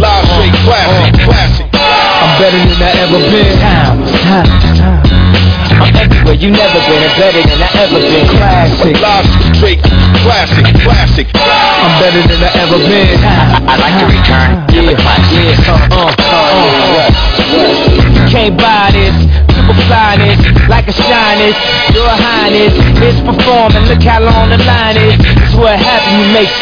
Live 0.00 0.24
straight 0.32 0.56
classic, 0.64 1.12
uh-huh. 1.12 1.28
classic. 1.28 1.73
I'm 2.44 2.52
better 2.52 2.76
than 2.76 2.84
I 2.84 2.92
ever 3.00 3.20
been. 3.32 3.56
I'm 5.80 5.96
everywhere 5.96 6.36
you 6.36 6.52
never 6.52 6.76
been 6.84 7.00
and 7.00 7.16
better 7.16 7.40
than 7.40 7.56
I 7.56 7.72
ever 7.80 7.96
been. 7.96 8.28
Classic. 8.36 9.00
Live 9.00 9.24
straight 9.56 9.80
classic, 10.20 10.68
classic. 10.84 11.26
I'm 11.32 11.96
better 12.04 12.20
than 12.20 12.44
I 12.44 12.52
ever 12.60 12.76
been. 12.84 13.16
I'd 13.64 13.80
like 13.80 13.96
to 13.96 14.04
return 14.12 14.60
to 14.76 14.80
the 14.84 14.92
classic. 14.92 15.56
Yeah, 15.56 15.72
uh, 15.88 16.12
uh, 16.12 16.20
uh. 16.20 17.08
Can't 18.28 18.60
buy 18.60 18.92
this. 18.92 19.16
People 19.48 19.80
fly 19.88 20.20
this 20.20 20.36
like 20.68 20.84
a 20.84 20.92
shyness. 20.92 21.56
Your 21.96 22.12
highness 22.12 22.76
is 23.00 23.16
performing. 23.24 23.88
Look 23.88 24.04
how 24.04 24.20
long 24.20 24.52
the 24.52 24.60
line 24.68 25.00
is. 25.00 25.16
It's 25.16 25.56
what 25.56 25.80
happened. 25.80 26.28
You 26.28 26.28
make 26.36 26.52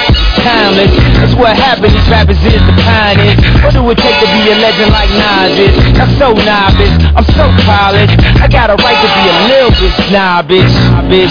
timeless. 0.40 0.92
That's 1.20 1.36
what 1.36 1.52
happened. 1.56 1.92
These 1.92 2.08
rappers 2.08 2.40
is 2.44 2.62
the 2.64 2.76
pioneers. 2.80 3.38
What 3.60 3.72
do 3.76 3.84
it 3.90 3.98
take 3.98 4.16
to 4.22 4.28
be 4.32 4.42
a 4.50 4.56
legend 4.56 4.90
like 4.92 5.10
Nas 5.12 5.54
is? 5.58 5.74
I'm 5.98 6.12
so 6.16 6.32
novice. 6.32 6.94
I'm 7.12 7.28
so 7.36 7.46
polished. 7.68 8.16
I 8.40 8.48
got 8.48 8.72
a 8.72 8.76
right 8.80 8.98
to 8.98 9.08
be 9.12 9.24
a 9.28 9.36
little 9.52 9.72
bit 9.76 9.92
snobbish. 10.08 10.72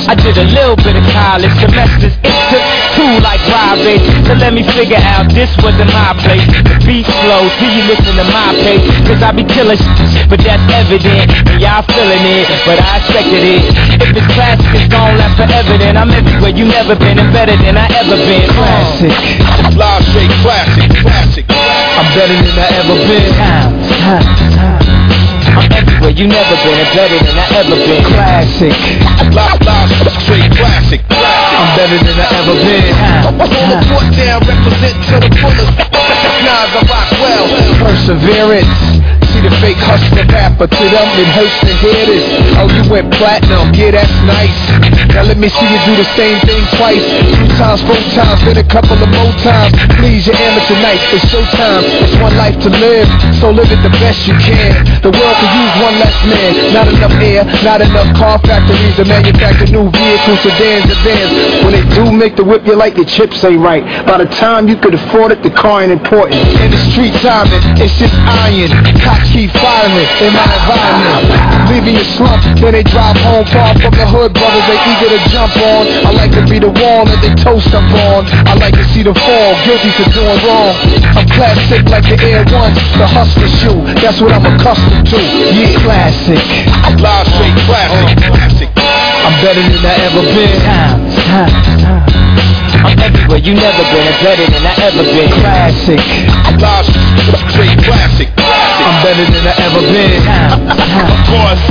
I 0.08 0.14
did 0.16 0.38
a 0.38 0.48
little 0.54 0.78
bit 0.78 0.96
of 0.96 1.06
college 1.12 1.54
semesters. 1.58 2.14
It 2.22 2.36
took 2.52 2.66
two 2.96 3.14
like 3.26 3.42
Robbie 3.50 4.00
to 4.30 4.34
let 4.38 4.54
me 4.54 4.64
figure 4.76 5.02
out 5.02 5.28
this 5.34 5.50
wasn't 5.64 5.90
my 5.92 6.14
place. 6.22 6.46
The 6.68 6.78
beat 6.86 7.08
slow 7.08 7.48
till 7.58 7.72
you 7.72 7.84
listen 7.90 8.14
to 8.20 8.26
my 8.30 8.54
pace. 8.62 8.84
Cause 9.08 9.22
I 9.24 9.32
be 9.32 9.44
killing 9.48 9.78
shit, 9.80 10.30
but 10.30 10.40
that's 10.44 10.64
evident. 10.70 11.32
And 11.50 11.58
y'all 11.62 11.84
feeling 11.88 12.24
it, 12.24 12.48
but 12.68 12.78
I 12.78 13.02
expected 13.02 13.44
it. 13.44 13.64
If 14.02 14.10
it's 14.16 14.30
classic, 14.34 14.68
it's 14.76 14.88
gon' 14.92 15.18
last 15.18 15.36
forever. 15.38 15.78
Then 15.78 15.98
I'm 15.98 16.12
everywhere 16.12 16.54
you 16.54 16.66
never 16.66 16.96
been 16.96 17.18
and 17.20 17.32
better 17.34 17.56
than 17.58 17.78
I 17.78 17.88
ever 18.00 18.16
been. 18.16 18.50
Classic. 18.92 19.78
Live 19.80 20.04
straight 20.12 20.32
classic, 20.44 20.92
classic. 21.00 21.46
I'm 21.48 22.12
better 22.12 22.36
than 22.36 22.60
I 22.60 22.68
ever 22.76 23.00
been. 23.08 23.32
Time, 23.40 23.72
time, 23.88 24.28
time. 24.52 24.84
I'm 25.56 25.72
everywhere 25.72 26.12
you 26.12 26.28
never 26.28 26.56
been 26.60 26.76
and 26.76 26.92
better 26.92 27.16
than 27.24 27.40
I 27.40 27.46
ever 27.56 27.78
been. 27.88 28.04
Classic. 28.12 28.76
Live, 29.32 29.64
live, 29.64 29.92
straight 30.28 30.52
classic. 30.60 31.00
I'm 31.08 31.72
better 31.80 32.04
than 32.04 32.20
I 32.20 32.28
ever 32.36 32.56
been. 32.60 32.92
Hold 33.40 33.70
the 33.72 33.80
foot 33.88 34.12
down, 34.12 34.44
represent 34.44 34.96
to 35.08 35.16
the 35.24 35.32
fullest. 35.40 35.72
Recognize 35.88 36.76
I 36.76 36.84
rock 36.92 37.10
well. 37.16 37.48
Perseverance. 37.80 39.01
The 39.42 39.50
fake 39.58 39.82
hustler 39.82 40.22
rapper 40.30 40.70
to 40.70 40.84
them, 40.94 41.08
it 41.18 41.30
hurts 41.34 41.58
to 41.66 41.74
hear 41.82 42.06
this. 42.06 42.26
Oh, 42.62 42.70
you 42.70 42.86
went 42.94 43.10
platinum, 43.18 43.74
yeah, 43.74 43.90
that's 43.90 44.14
nice. 44.30 44.54
Now 45.18 45.26
let 45.26 45.42
me 45.42 45.50
see 45.50 45.66
you 45.66 45.82
do 45.90 45.98
the 45.98 46.06
same 46.14 46.38
thing 46.46 46.62
twice. 46.78 47.02
Two 47.36 47.50
times, 47.58 47.82
four 47.90 47.98
times, 48.14 48.38
then 48.46 48.62
a 48.62 48.68
couple 48.70 49.02
of 49.02 49.10
more 49.10 49.34
times. 49.42 49.74
Please, 49.98 50.30
your 50.30 50.38
amateur 50.38 50.78
night, 50.78 51.02
it's 51.10 51.26
showtime. 51.34 51.82
It's 52.06 52.14
one 52.22 52.38
life 52.38 52.54
to 52.62 52.70
live, 52.70 53.10
so 53.42 53.50
live 53.50 53.66
it 53.74 53.82
the 53.82 53.90
best 53.98 54.30
you 54.30 54.38
can. 54.38 54.78
The 55.02 55.10
world 55.10 55.36
could 55.42 55.54
use 55.58 55.74
one 55.82 55.96
less 55.98 56.18
man. 56.30 56.52
Not 56.78 56.88
enough 56.94 57.18
air, 57.18 57.42
not 57.66 57.82
enough 57.82 58.14
car 58.14 58.38
factories 58.46 58.96
to 59.02 59.06
manufacture 59.10 59.74
new 59.74 59.90
vehicles, 59.90 60.40
sedans, 60.46 60.86
and 60.86 61.02
vans. 61.02 61.32
When 61.66 61.74
they 61.74 61.86
do 61.98 62.14
make 62.14 62.38
the 62.38 62.46
whip, 62.46 62.62
you 62.70 62.78
like 62.78 62.94
your 62.94 63.10
chips 63.10 63.42
ain't 63.44 63.60
right. 63.60 63.82
By 64.06 64.22
the 64.22 64.30
time 64.38 64.70
you 64.70 64.78
could 64.78 64.94
afford 64.94 65.34
it, 65.34 65.42
the 65.42 65.50
car 65.50 65.82
ain't 65.82 65.92
important. 65.92 66.38
In 66.62 66.70
the 66.70 66.82
street 66.94 67.18
timing, 67.26 67.58
it's 67.82 67.98
just 67.98 68.14
iron. 68.30 68.70
Keep 69.32 69.50
firing 69.56 70.08
in 70.20 70.32
my 70.36 70.44
environment. 70.44 71.72
Leaving 71.72 71.96
your 71.96 72.10
slump, 72.20 72.44
then 72.60 72.76
they 72.76 72.84
drive 72.84 73.16
home 73.24 73.48
far 73.48 73.72
from 73.80 73.96
the 73.96 74.06
hood, 74.06 74.36
brothers 74.36 74.66
they 74.68 74.80
eager 74.92 75.10
to 75.16 75.20
jump 75.32 75.56
on. 75.56 75.88
I 76.04 76.12
like 76.12 76.32
to 76.36 76.44
be 76.46 76.60
the 76.60 76.70
wall 76.70 77.08
that 77.08 77.20
they 77.24 77.32
toast 77.40 77.72
up 77.72 77.88
on. 78.12 78.28
I 78.46 78.54
like 78.60 78.76
to 78.76 78.86
see 78.92 79.04
the 79.04 79.16
fall, 79.16 79.52
guilty 79.64 79.90
for 79.96 80.08
doing 80.12 80.40
wrong. 80.44 80.76
I'm 81.16 81.28
classic 81.32 81.88
like 81.88 82.06
the 82.06 82.20
Air 82.20 82.44
One, 82.52 82.76
the 83.00 83.08
hustler 83.08 83.52
shoe. 83.64 83.80
That's 84.04 84.20
what 84.20 84.36
I'm 84.36 84.44
accustomed 84.44 85.08
to. 85.16 85.20
Yeah, 85.56 85.80
classic. 85.80 86.44
Live 87.00 87.28
straight 87.34 87.58
classic, 87.66 88.20
oh. 88.20 88.36
classic. 88.36 88.70
I'm 88.76 89.36
better 89.40 89.64
than 89.64 89.84
I 89.88 89.96
ever 90.12 90.24
been. 90.28 90.60
Time, 90.62 91.02
time, 91.24 91.54
time. 91.80 92.22
I'm 92.84 93.00
everywhere 93.00 93.40
you 93.40 93.54
never 93.56 93.84
been 93.96 94.06
and 94.12 94.20
better 94.22 94.46
than 94.50 94.64
I 94.68 94.74
ever 94.92 95.04
been. 95.08 95.32
Classic. 95.40 96.02
Live 96.60 96.86
straight 97.50 97.80
classic. 97.86 98.30
I'm 98.82 98.98
better 99.06 99.26
than 99.30 99.46
I 99.46 99.54
ever 99.62 99.82
been. 99.86 100.22
Of 100.26 101.22
course, 101.30 101.64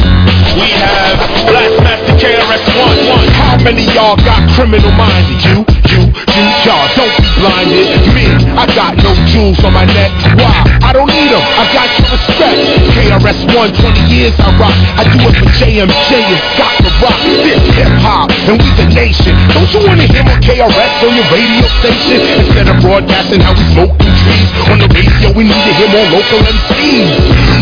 we 0.55 0.71
have 0.79 1.19
Black 1.51 1.75
Master 1.83 2.15
KRS-One. 2.15 3.27
How 3.35 3.59
many 3.67 3.83
y'all 3.91 4.15
got 4.15 4.47
criminal 4.55 4.95
minded? 4.95 5.43
You, 5.43 5.67
you, 5.91 6.07
you, 6.07 6.45
y'all 6.63 6.87
don't 6.95 7.10
blinded. 7.41 7.89
Me, 8.13 8.29
I 8.53 8.69
got 8.77 8.93
no 9.01 9.17
jewels 9.33 9.59
on 9.65 9.73
my 9.73 9.89
neck. 9.89 10.13
Why? 10.37 10.53
I 10.85 10.93
don't 10.93 11.09
need 11.09 11.33
them. 11.33 11.41
I 11.41 11.65
got 11.73 11.89
your 11.97 12.09
respect. 12.13 12.61
KRS-One, 12.93 13.73
20 13.73 14.13
years 14.13 14.37
I 14.37 14.53
rock. 14.61 14.77
I 15.01 15.09
do 15.09 15.19
it 15.25 15.35
for 15.41 15.49
JMJ 15.57 16.11
and 16.21 16.41
Scott 16.53 16.77
the 16.85 16.93
Rock. 17.01 17.17
This 17.41 17.63
hip 17.77 17.93
hop, 18.05 18.29
and 18.49 18.61
we 18.61 18.69
the 18.77 18.87
nation. 18.93 19.33
Don't 19.57 19.71
you 19.73 19.81
wanna 19.89 20.05
hear 20.05 20.25
more 20.25 20.41
KRS 20.45 20.93
on 21.01 21.13
your 21.17 21.29
radio 21.33 21.67
station? 21.81 22.21
Instead 22.45 22.69
of 22.69 22.77
broadcasting 22.85 23.41
how 23.41 23.57
we 23.57 23.65
smoke 23.73 23.95
them 23.97 24.13
trees 24.21 24.51
on 24.69 24.77
the 24.79 24.89
radio, 24.93 25.33
we 25.33 25.49
need 25.49 25.63
to 25.65 25.73
hear 25.73 25.89
more 25.89 26.09
local 26.13 26.41
MCs. 26.45 27.09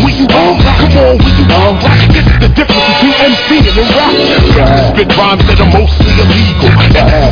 Where 0.03 0.08
you 0.19 0.27
on? 0.35 0.59
Come 0.59 0.95
on, 0.99 1.15
where 1.15 1.35
you 1.39 1.45
on? 1.47 1.73
This 2.11 2.27
is 2.27 2.37
the 2.43 2.51
difference 2.51 2.85
between 2.91 3.15
MC 3.23 3.49
and 3.63 3.75
the 3.79 3.85
rap. 3.95 4.13
Spit 4.91 5.09
rhymes 5.15 5.43
that 5.47 5.59
are 5.63 5.71
mostly 5.71 6.11
illegal. 6.19 6.71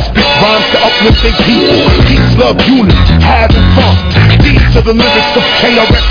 Spit 0.08 0.28
rhymes 0.40 0.66
to 0.72 0.78
uplift 0.80 1.20
their 1.20 1.36
people. 1.44 1.84
Peace, 2.08 2.32
love, 2.40 2.56
unity, 2.64 3.14
having 3.20 3.68
fun. 3.76 3.94
These 4.40 4.72
are 4.72 4.86
the 4.88 4.96
lyrics 4.96 5.32
of 5.36 5.44
KRS. 5.60 6.08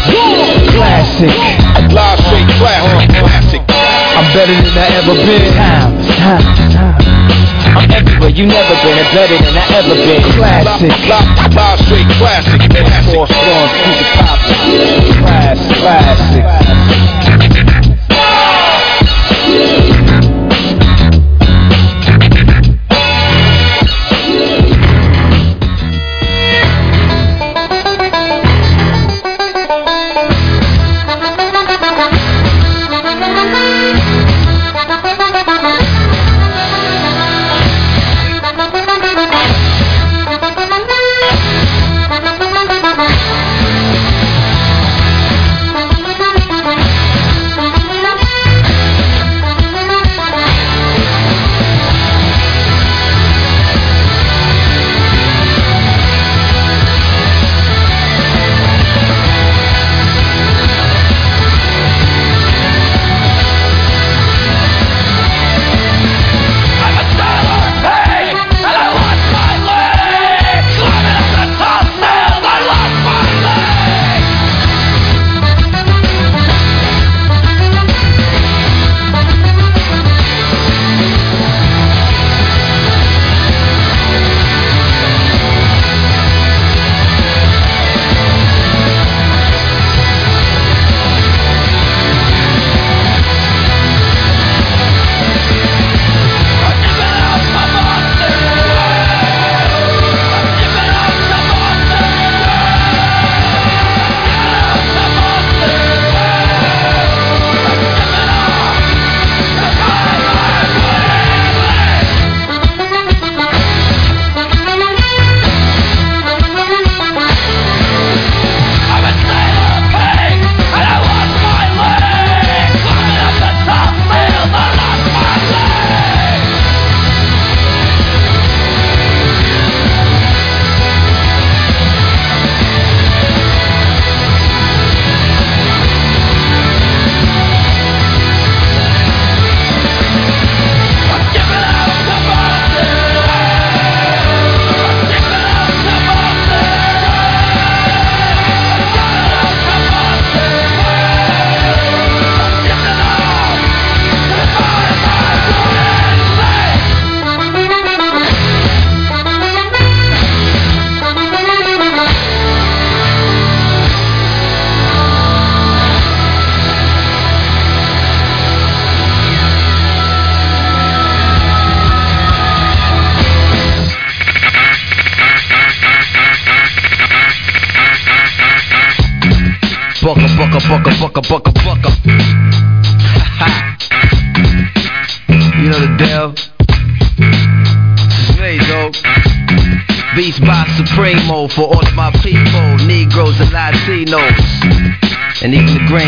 Classic. 0.77 1.33
Live 1.89 2.19
straight 2.29 2.49
classic, 2.61 3.09
uh-huh. 3.09 3.21
classic. 3.25 3.76
I'm 4.17 4.25
better 4.33 4.49
than 4.49 4.73
I 4.73 4.87
ever 4.97 5.13
been. 5.13 5.53
Time, 5.53 5.93
time, 6.17 6.41
time. 6.73 6.97
I'm 7.77 7.91
everywhere 7.91 8.33
you 8.33 8.47
never 8.47 8.73
been 8.81 8.97
and 8.97 9.13
better 9.13 9.37
than 9.37 9.53
I 9.53 9.65
ever 9.77 9.93
been. 9.93 10.23
Classic. 10.33 10.89
Live, 11.05 11.53
live 11.53 11.79
straight 11.85 12.09
classic, 12.17 12.57
classic. 12.65 13.13
Force 13.13 13.29
storms, 13.29 13.73
keep 13.77 14.01
it 14.01 14.09
poppin'. 14.17 15.21
Classic, 15.21 15.77
classic. 15.77 16.43
Thank 17.37 17.66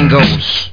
gringos. 0.09 0.71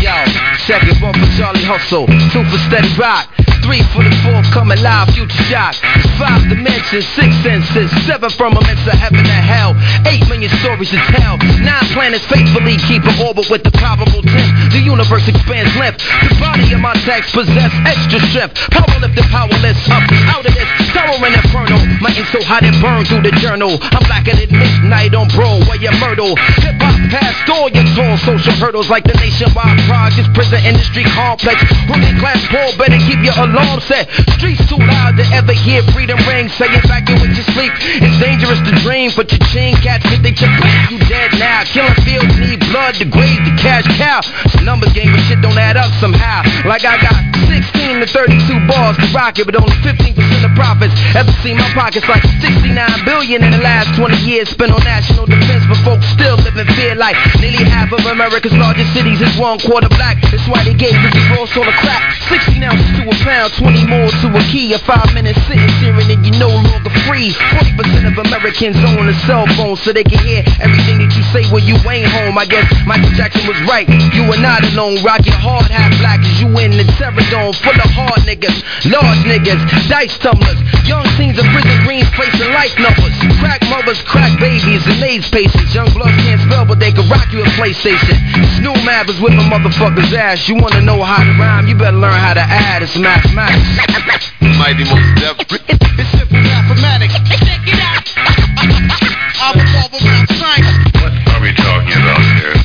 Yo, 0.00 0.12
second 0.58 1.00
one 1.00 1.14
for 1.14 1.36
Charlie 1.36 1.64
Hustle, 1.64 2.06
two 2.06 2.44
for 2.44 2.58
Steady 2.68 2.92
Rock, 2.98 3.32
three 3.66 3.82
for 3.90 4.06
the 4.06 4.14
fourth 4.22 4.46
coming 4.54 4.78
live, 4.80 5.10
future 5.10 5.42
shock. 5.50 5.74
Five 6.16 6.46
dimensions, 6.48 7.04
six 7.18 7.34
senses, 7.42 7.90
seven 8.06 8.30
firmaments 8.30 8.86
of 8.86 8.94
heaven 8.94 9.26
and 9.26 9.44
hell, 9.44 9.74
eight 10.06 10.22
million 10.30 10.48
stories 10.62 10.88
to 10.94 11.00
tell. 11.12 11.36
Nine 11.60 11.86
planets 11.92 12.24
faithfully 12.30 12.78
keep 12.86 13.02
an 13.02 13.18
orbit 13.20 13.50
with 13.50 13.66
the 13.66 13.74
probable 13.74 14.22
tenth. 14.22 14.72
The 14.72 14.80
universe 14.80 15.26
expands 15.26 15.74
length. 15.76 15.98
The 15.98 16.38
body 16.38 16.70
of 16.72 16.80
my 16.80 16.94
text 17.02 17.34
possess 17.34 17.74
extra 17.84 18.22
strength. 18.30 18.54
Power 18.70 18.86
lift 19.02 19.18
lifted, 19.18 19.26
powerless, 19.34 19.78
up 19.90 20.06
out 20.30 20.46
of 20.46 20.54
this 20.54 20.70
towering 20.94 21.34
inferno. 21.34 21.76
My 21.98 22.14
ink 22.14 22.30
so 22.30 22.40
hot 22.46 22.62
it 22.62 22.72
burned 22.78 23.10
through 23.10 23.26
the 23.26 23.34
journal. 23.42 23.76
I'm 23.82 24.02
blacker 24.06 24.38
than 24.38 24.54
midnight 24.54 25.12
on 25.12 25.26
Broadway 25.34 25.82
and 25.82 25.98
Myrtle. 25.98 26.38
Hip 26.62 26.78
hop 26.78 26.96
past 27.10 27.50
all 27.50 27.68
your 27.68 27.84
tall 27.98 28.14
social 28.22 28.54
hurdles 28.62 28.88
like 28.88 29.04
the 29.04 29.14
nationwide 29.18 29.82
projects, 29.90 30.30
prison 30.32 30.62
industry 30.62 31.02
complex. 31.10 31.58
Working 31.90 32.16
class 32.22 32.40
poor, 32.46 32.70
better 32.78 33.00
keep 33.02 33.20
your 33.26 33.34
alarm 33.56 33.80
set. 33.80 34.12
Streets 34.36 34.60
too 34.68 34.76
loud 34.76 35.16
to 35.16 35.24
ever 35.32 35.52
hear 35.52 35.80
freedom 35.96 36.20
ring. 36.28 36.48
Say 36.48 36.68
it 36.68 36.84
back 36.84 37.08
in 37.08 37.16
with 37.20 37.32
your 37.32 37.48
sleep. 37.56 37.72
It's 38.04 38.18
dangerous 38.20 38.60
to 38.68 38.72
dream, 38.84 39.10
but 39.16 39.32
your 39.32 39.40
chain 39.48 39.72
cats 39.80 40.04
get 40.04 40.20
they 40.20 40.32
chip. 40.36 40.52
You 40.92 41.00
dead 41.08 41.32
now. 41.40 41.64
Killing 41.64 41.96
fields 42.04 42.36
need 42.36 42.60
blood 42.68 43.00
to 43.00 43.08
grade 43.08 43.40
the 43.48 43.54
cash 43.56 43.88
cow. 43.96 44.20
A 44.20 44.60
numbers 44.62 44.92
game, 44.92 45.08
but 45.12 45.24
shit 45.24 45.40
don't 45.40 45.56
add 45.56 45.76
up 45.76 45.92
somehow. 45.96 46.44
Like 46.68 46.84
I 46.84 47.00
got 47.00 47.16
16 47.48 48.04
to 48.04 48.06
32 48.06 48.68
bars 48.68 48.96
to 49.00 49.08
rock 49.16 49.38
it, 49.38 49.46
but 49.48 49.56
only 49.56 49.76
15% 49.80 50.12
of 50.44 50.52
profits. 50.52 50.92
Ever 51.16 51.32
seen 51.40 51.56
my 51.56 51.68
pockets 51.72 52.04
like 52.08 52.22
69 52.44 52.76
billion 53.04 53.40
in 53.42 53.50
the 53.50 53.62
last 53.62 53.96
20 53.96 54.16
years 54.28 54.50
spent 54.50 54.72
on 54.72 54.82
national 54.84 55.24
defense, 55.24 55.64
but 55.64 55.80
folks 55.80 56.04
still 56.12 56.36
live 56.44 56.56
in 56.56 56.66
fear 56.76 56.94
like 56.94 57.16
nearly 57.40 57.64
half 57.64 57.92
of 57.92 58.04
America's 58.04 58.52
largest 58.52 58.92
cities 58.92 59.20
is 59.20 59.32
one 59.38 59.58
quarter 59.60 59.88
black. 59.88 60.20
That's 60.28 60.44
why 60.48 60.62
they 60.64 60.74
gave 60.74 60.92
Ricky 61.00 61.22
Ross 61.32 61.56
all 61.56 61.64
the 61.64 61.72
crap. 61.80 62.02
16 62.28 62.62
ounces 62.62 62.90
to 62.98 63.02
a 63.08 63.16
pound, 63.22 63.45
20 63.48 63.86
more 63.86 64.10
to 64.10 64.26
a 64.34 64.42
key. 64.50 64.74
A 64.74 64.78
five 64.82 65.12
minute 65.14 65.36
sitting 65.46 65.68
steering 65.78 66.10
and 66.10 66.24
you 66.26 66.32
no 66.38 66.50
longer 66.50 66.90
free. 67.06 67.30
40% 67.30 68.10
of 68.10 68.18
Americans 68.26 68.76
own 68.82 69.06
a 69.06 69.14
cell 69.26 69.46
phone 69.54 69.76
so 69.76 69.92
they 69.92 70.02
can 70.02 70.18
hear 70.26 70.42
everything 70.58 70.98
that 70.98 71.14
you 71.14 71.22
say 71.30 71.46
when 71.54 71.62
you 71.62 71.78
ain't 71.86 72.10
home. 72.10 72.34
I 72.38 72.46
guess 72.46 72.66
Michael 72.86 73.12
Jackson 73.14 73.46
was 73.46 73.58
right. 73.70 73.86
You 74.12 74.26
are 74.32 74.42
not 74.42 74.66
alone. 74.74 74.98
Rocking 75.06 75.36
hard, 75.38 75.70
half 75.70 75.94
black 76.02 76.20
as 76.20 76.34
you 76.42 76.50
in 76.58 76.74
the 76.74 76.86
terror 76.98 77.22
dome. 77.30 77.54
Full 77.54 77.78
of 77.78 77.90
hard 77.94 78.26
niggas, 78.26 78.56
large 78.90 79.22
niggas, 79.22 79.60
dice 79.86 80.18
tumblers. 80.18 80.58
Young 80.88 81.06
teens 81.14 81.38
of 81.38 81.46
prison 81.54 81.76
greens 81.86 82.08
placing 82.18 82.50
life 82.50 82.74
numbers. 82.82 83.14
Crack 83.38 83.62
mothers, 83.70 84.02
crack 84.02 84.34
babies, 84.42 84.82
and 84.86 84.98
AIDS 85.02 85.30
patients. 85.30 85.74
Young 85.74 85.90
bloods 85.94 86.16
can't 86.26 86.40
spell, 86.42 86.66
but 86.66 86.80
they 86.80 86.90
can 86.90 87.06
rock 87.08 87.30
you 87.30 87.42
a 87.42 87.48
PlayStation. 87.54 88.16
Snow 88.58 88.74
Mab 88.82 89.08
is 89.08 89.18
whipping 89.20 89.46
motherfuckers' 89.46 90.12
ass. 90.12 90.48
You 90.48 90.56
wanna 90.56 90.82
know 90.82 91.02
how 91.02 91.22
to 91.22 91.32
rhyme? 91.38 91.66
You 91.66 91.74
better 91.74 91.96
learn 91.96 92.18
how 92.18 92.34
to 92.34 92.42
add. 92.42 92.82
It's 92.82 92.96
mathematics. 92.96 93.35
Mighty 93.36 94.84
most 94.88 95.12
def. 95.20 95.36
It's 95.52 96.08
simple 96.08 96.40
mathematics. 96.40 97.12
Check 97.44 97.60
it 97.68 97.76
out. 97.84 98.00
I 98.16 99.52
revolve 99.52 99.92
around 99.92 100.26
science. 100.40 100.72
What 101.04 101.12
are 101.36 101.40
we 101.44 101.52
talking 101.52 102.00
about 102.00 102.24
here? 102.32 102.56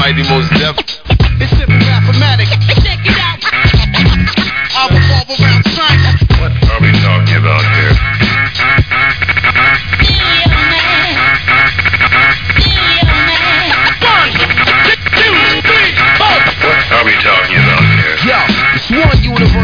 Mighty 0.00 0.24
most 0.32 0.48
def. 0.56 0.80
It's 1.44 1.52
simple 1.60 1.76
mathematics. 1.76 2.56
Check 2.80 3.04
it 3.04 3.20
out. 3.20 3.36
I 3.44 4.88
revolve 4.96 5.28
around 5.28 5.64
science. 5.76 6.16
What 6.40 6.52
are 6.72 6.80
we 6.80 6.88
talking 7.04 7.36
about 7.36 7.60
here? 7.76 7.87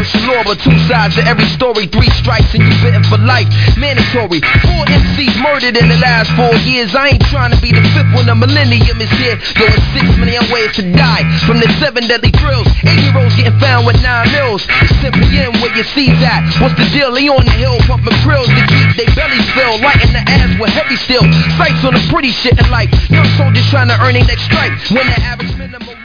Universal 0.05 0.33
law, 0.33 0.43
but 0.43 0.59
two 0.59 0.77
sides 0.87 1.15
to 1.15 1.23
every 1.25 1.45
story. 1.45 1.87
Three 1.87 2.09
strikes 2.21 2.53
and 2.53 2.63
you 2.63 2.73
bitten 2.81 3.03
for 3.05 3.17
life. 3.17 3.47
Mandatory. 3.77 4.41
Four 4.61 4.83
MCs 4.85 5.35
murdered 5.41 5.77
in 5.77 5.89
the 5.89 5.97
last 5.97 6.29
four 6.35 6.53
years. 6.61 6.93
I 6.95 7.15
ain't 7.15 7.25
trying 7.27 7.51
to 7.51 7.59
be 7.61 7.71
the 7.71 7.81
fifth 7.93 8.11
when 8.13 8.25
the 8.25 8.35
millennium 8.35 9.01
is 9.01 9.09
here. 9.17 9.37
Yo, 9.57 9.65
it's 9.65 9.85
six 9.93 10.05
million 10.17 10.43
ways 10.51 10.75
to 10.77 10.83
die 10.93 11.25
from 11.45 11.59
the 11.59 11.69
seven 11.79 12.07
deadly 12.07 12.31
thrills. 12.37 12.67
Eight 12.85 13.01
year 13.01 13.17
olds 13.17 13.35
getting 13.35 13.57
found 13.59 13.85
with 13.85 13.97
nine 14.01 14.29
mils. 14.31 14.65
It's 14.81 14.93
simply 15.01 15.25
in 15.37 15.53
where 15.61 15.73
you 15.73 15.83
see 15.95 16.11
that. 16.21 16.45
What's 16.61 16.75
the 16.77 16.87
deal? 16.93 17.11
They 17.11 17.27
on 17.29 17.45
the 17.45 17.55
hill 17.55 17.77
pumping 17.85 18.17
grills 18.21 18.49
to 18.49 18.61
keep 18.69 18.89
their 18.97 19.11
bellies 19.15 19.47
filled. 19.53 19.81
Lighting 19.81 20.13
the 20.13 20.23
ass 20.25 20.59
with 20.59 20.71
heavy 20.71 20.97
steel. 20.97 21.25
Sights 21.57 21.81
on 21.85 21.93
the 21.93 22.03
pretty 22.11 22.31
shit 22.31 22.57
in 22.57 22.67
life. 22.69 22.89
Young 23.09 23.27
soldiers 23.37 23.65
trying 23.69 23.89
to 23.89 23.97
earn 24.01 24.13
their 24.13 24.25
next 24.25 24.45
strike. 24.45 24.73
When 24.91 25.05
the 25.07 25.19
average 25.21 25.53
minimum 25.57 25.97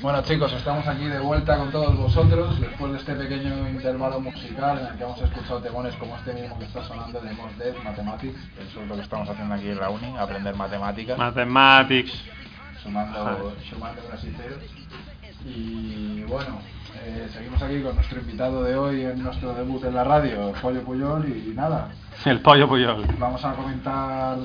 Bueno 0.00 0.22
chicos, 0.22 0.52
estamos 0.52 0.86
aquí 0.86 1.06
de 1.06 1.18
vuelta 1.18 1.56
con 1.58 1.72
todos 1.72 1.96
vosotros 1.96 2.60
después 2.60 2.92
de 2.92 2.98
este 2.98 3.14
pequeño 3.16 3.68
intervalo 3.68 4.20
musical 4.20 4.78
en 4.78 4.86
el 4.86 4.94
que 4.96 5.02
hemos 5.02 5.20
escuchado 5.20 5.60
temones 5.60 5.94
como 5.96 6.16
este 6.16 6.34
mismo 6.34 6.56
que 6.56 6.66
está 6.66 6.84
sonando 6.84 7.20
de 7.20 7.32
Mos 7.32 7.58
Def, 7.58 7.82
Mathematics, 7.82 8.38
eso 8.60 8.82
es 8.82 8.88
lo 8.88 8.94
que 8.94 9.02
estamos 9.02 9.28
haciendo 9.28 9.54
aquí 9.54 9.68
en 9.68 9.80
la 9.80 9.90
uni, 9.90 10.16
aprender 10.16 10.54
matemáticas, 10.54 11.18
Mathematics. 11.18 12.12
sumando, 12.80 13.52
sumando 13.68 14.00
brasileros. 14.06 14.62
Y 15.44 16.22
bueno, 16.28 16.60
eh, 17.02 17.28
seguimos 17.32 17.60
aquí 17.60 17.82
con 17.82 17.96
nuestro 17.96 18.20
invitado 18.20 18.62
de 18.62 18.76
hoy 18.76 19.02
en 19.02 19.20
nuestro 19.22 19.52
debut 19.54 19.82
en 19.84 19.94
la 19.94 20.04
radio, 20.04 20.52
Pollo 20.62 20.82
Puyol, 20.82 21.26
y 21.28 21.52
nada, 21.56 21.88
El 22.24 22.40
pollo 22.40 22.68
puyol. 22.68 23.04
vamos 23.18 23.44
a 23.44 23.52
comentar 23.52 24.36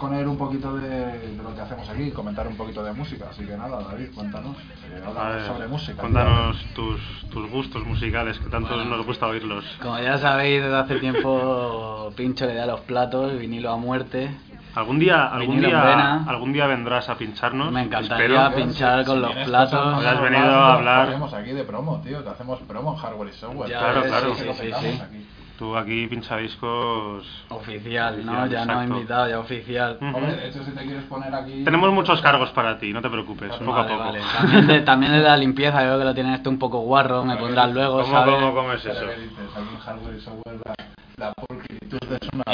con 0.00 0.14
él 0.14 0.26
un 0.26 0.38
poquito 0.38 0.76
de, 0.76 0.88
de 0.88 1.42
lo 1.42 1.54
que 1.54 1.60
hacemos 1.60 1.88
aquí, 1.88 2.10
comentar 2.10 2.48
un 2.48 2.56
poquito 2.56 2.82
de 2.82 2.92
música. 2.92 3.26
Así 3.30 3.44
que 3.44 3.56
nada, 3.56 3.82
David, 3.82 4.08
cuéntanos. 4.14 4.56
eh, 4.56 5.34
ver, 5.36 5.46
sobre 5.46 5.68
música. 5.68 6.00
Cuéntanos 6.00 6.56
tus, 6.74 7.00
tus 7.30 7.50
gustos 7.50 7.84
musicales, 7.84 8.38
que 8.38 8.48
tanto 8.48 8.82
nos 8.84 9.04
gusta 9.04 9.26
oírlos. 9.26 9.64
Como 9.82 9.98
ya 10.00 10.16
sabéis, 10.18 10.62
desde 10.62 10.76
hace 10.76 10.96
tiempo 10.96 12.12
Pincho 12.16 12.46
le 12.46 12.54
da 12.54 12.66
los 12.66 12.80
platos, 12.80 13.38
vinilo 13.38 13.70
a 13.70 13.76
muerte. 13.76 14.30
Algún 14.74 14.98
día, 15.00 15.26
algún 15.26 15.60
día, 15.60 16.22
algún 16.26 16.52
día 16.52 16.66
vendrás 16.66 17.08
a 17.08 17.16
pincharnos. 17.16 17.72
Me 17.72 17.82
encantaría 17.82 18.46
espero. 18.46 18.56
pinchar 18.64 19.04
con 19.04 19.20
los 19.20 19.34
platos. 19.34 20.04
Has 20.04 20.20
venido 20.22 20.44
a 20.44 20.74
hablar. 20.74 21.06
ponemos 21.06 21.34
aquí 21.34 21.50
de 21.50 21.64
promo, 21.64 22.00
tío, 22.00 22.22
que 22.24 22.30
hacemos 22.30 22.60
promo 22.60 22.92
en 22.92 22.98
hardware 22.98 23.30
y 23.30 23.32
software. 23.32 23.68
Ya 23.68 23.78
Claro, 23.80 24.02
claro. 24.04 24.34
sí. 24.34 24.46
Aquí. 25.60 25.70
Tú 25.70 25.76
aquí 25.76 26.06
pincha 26.06 26.36
discos. 26.38 27.26
Oficial, 27.50 28.24
¿no? 28.24 28.46
Ya 28.46 28.64
no 28.64 28.82
invitado, 28.82 29.28
ya 29.28 29.38
oficial. 29.38 29.98
Ujú. 30.00 30.16
Hombre, 30.16 30.36
de 30.36 30.48
hecho, 30.48 30.64
si 30.64 30.70
te 30.72 30.84
quieres 30.84 31.04
poner 31.04 31.34
aquí. 31.34 31.64
Tenemos 31.64 31.92
muchos 31.92 32.20
cargos 32.22 32.50
para 32.50 32.78
ti, 32.78 32.92
no 32.92 33.02
te 33.02 33.10
preocupes, 33.10 33.52
poco 33.56 33.72
Vale, 33.72 33.92
a 33.92 33.96
poco. 33.96 34.04
vale. 34.04 34.20
También, 34.32 34.66
de, 34.66 34.80
también 34.80 35.12
de 35.12 35.20
la 35.20 35.36
limpieza, 35.36 35.82
veo 35.82 35.98
que 35.98 36.04
lo 36.04 36.14
tienen 36.14 36.34
esto 36.34 36.48
un 36.50 36.58
poco 36.58 36.80
guarro, 36.80 37.24
me 37.24 37.36
pondrás 37.36 37.70
luego, 37.72 38.02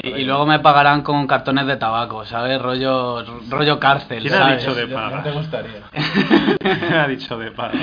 y 0.03 0.11
la, 0.21 0.27
luego 0.27 0.47
me 0.47 0.59
pagarán 0.59 1.03
con 1.03 1.27
cartones 1.27 1.67
de 1.67 1.77
tabaco, 1.77 2.25
¿sabes? 2.25 2.61
Rollo, 2.61 3.25
rollo 3.49 3.79
cárcel, 3.79 4.21
¿Quién 4.23 4.35
ha 4.35 4.39
¿sabes? 4.39 4.61
dicho 4.61 4.75
de 4.75 4.83
Ya- 4.89 4.89
ya 4.89 4.95
paga? 4.95 5.23
te 5.23 5.31
gustaría. 5.31 5.81
Me 6.91 6.99
ha 6.99 7.07
dicho 7.09 7.39
de 7.39 7.51
paga. 7.53 7.79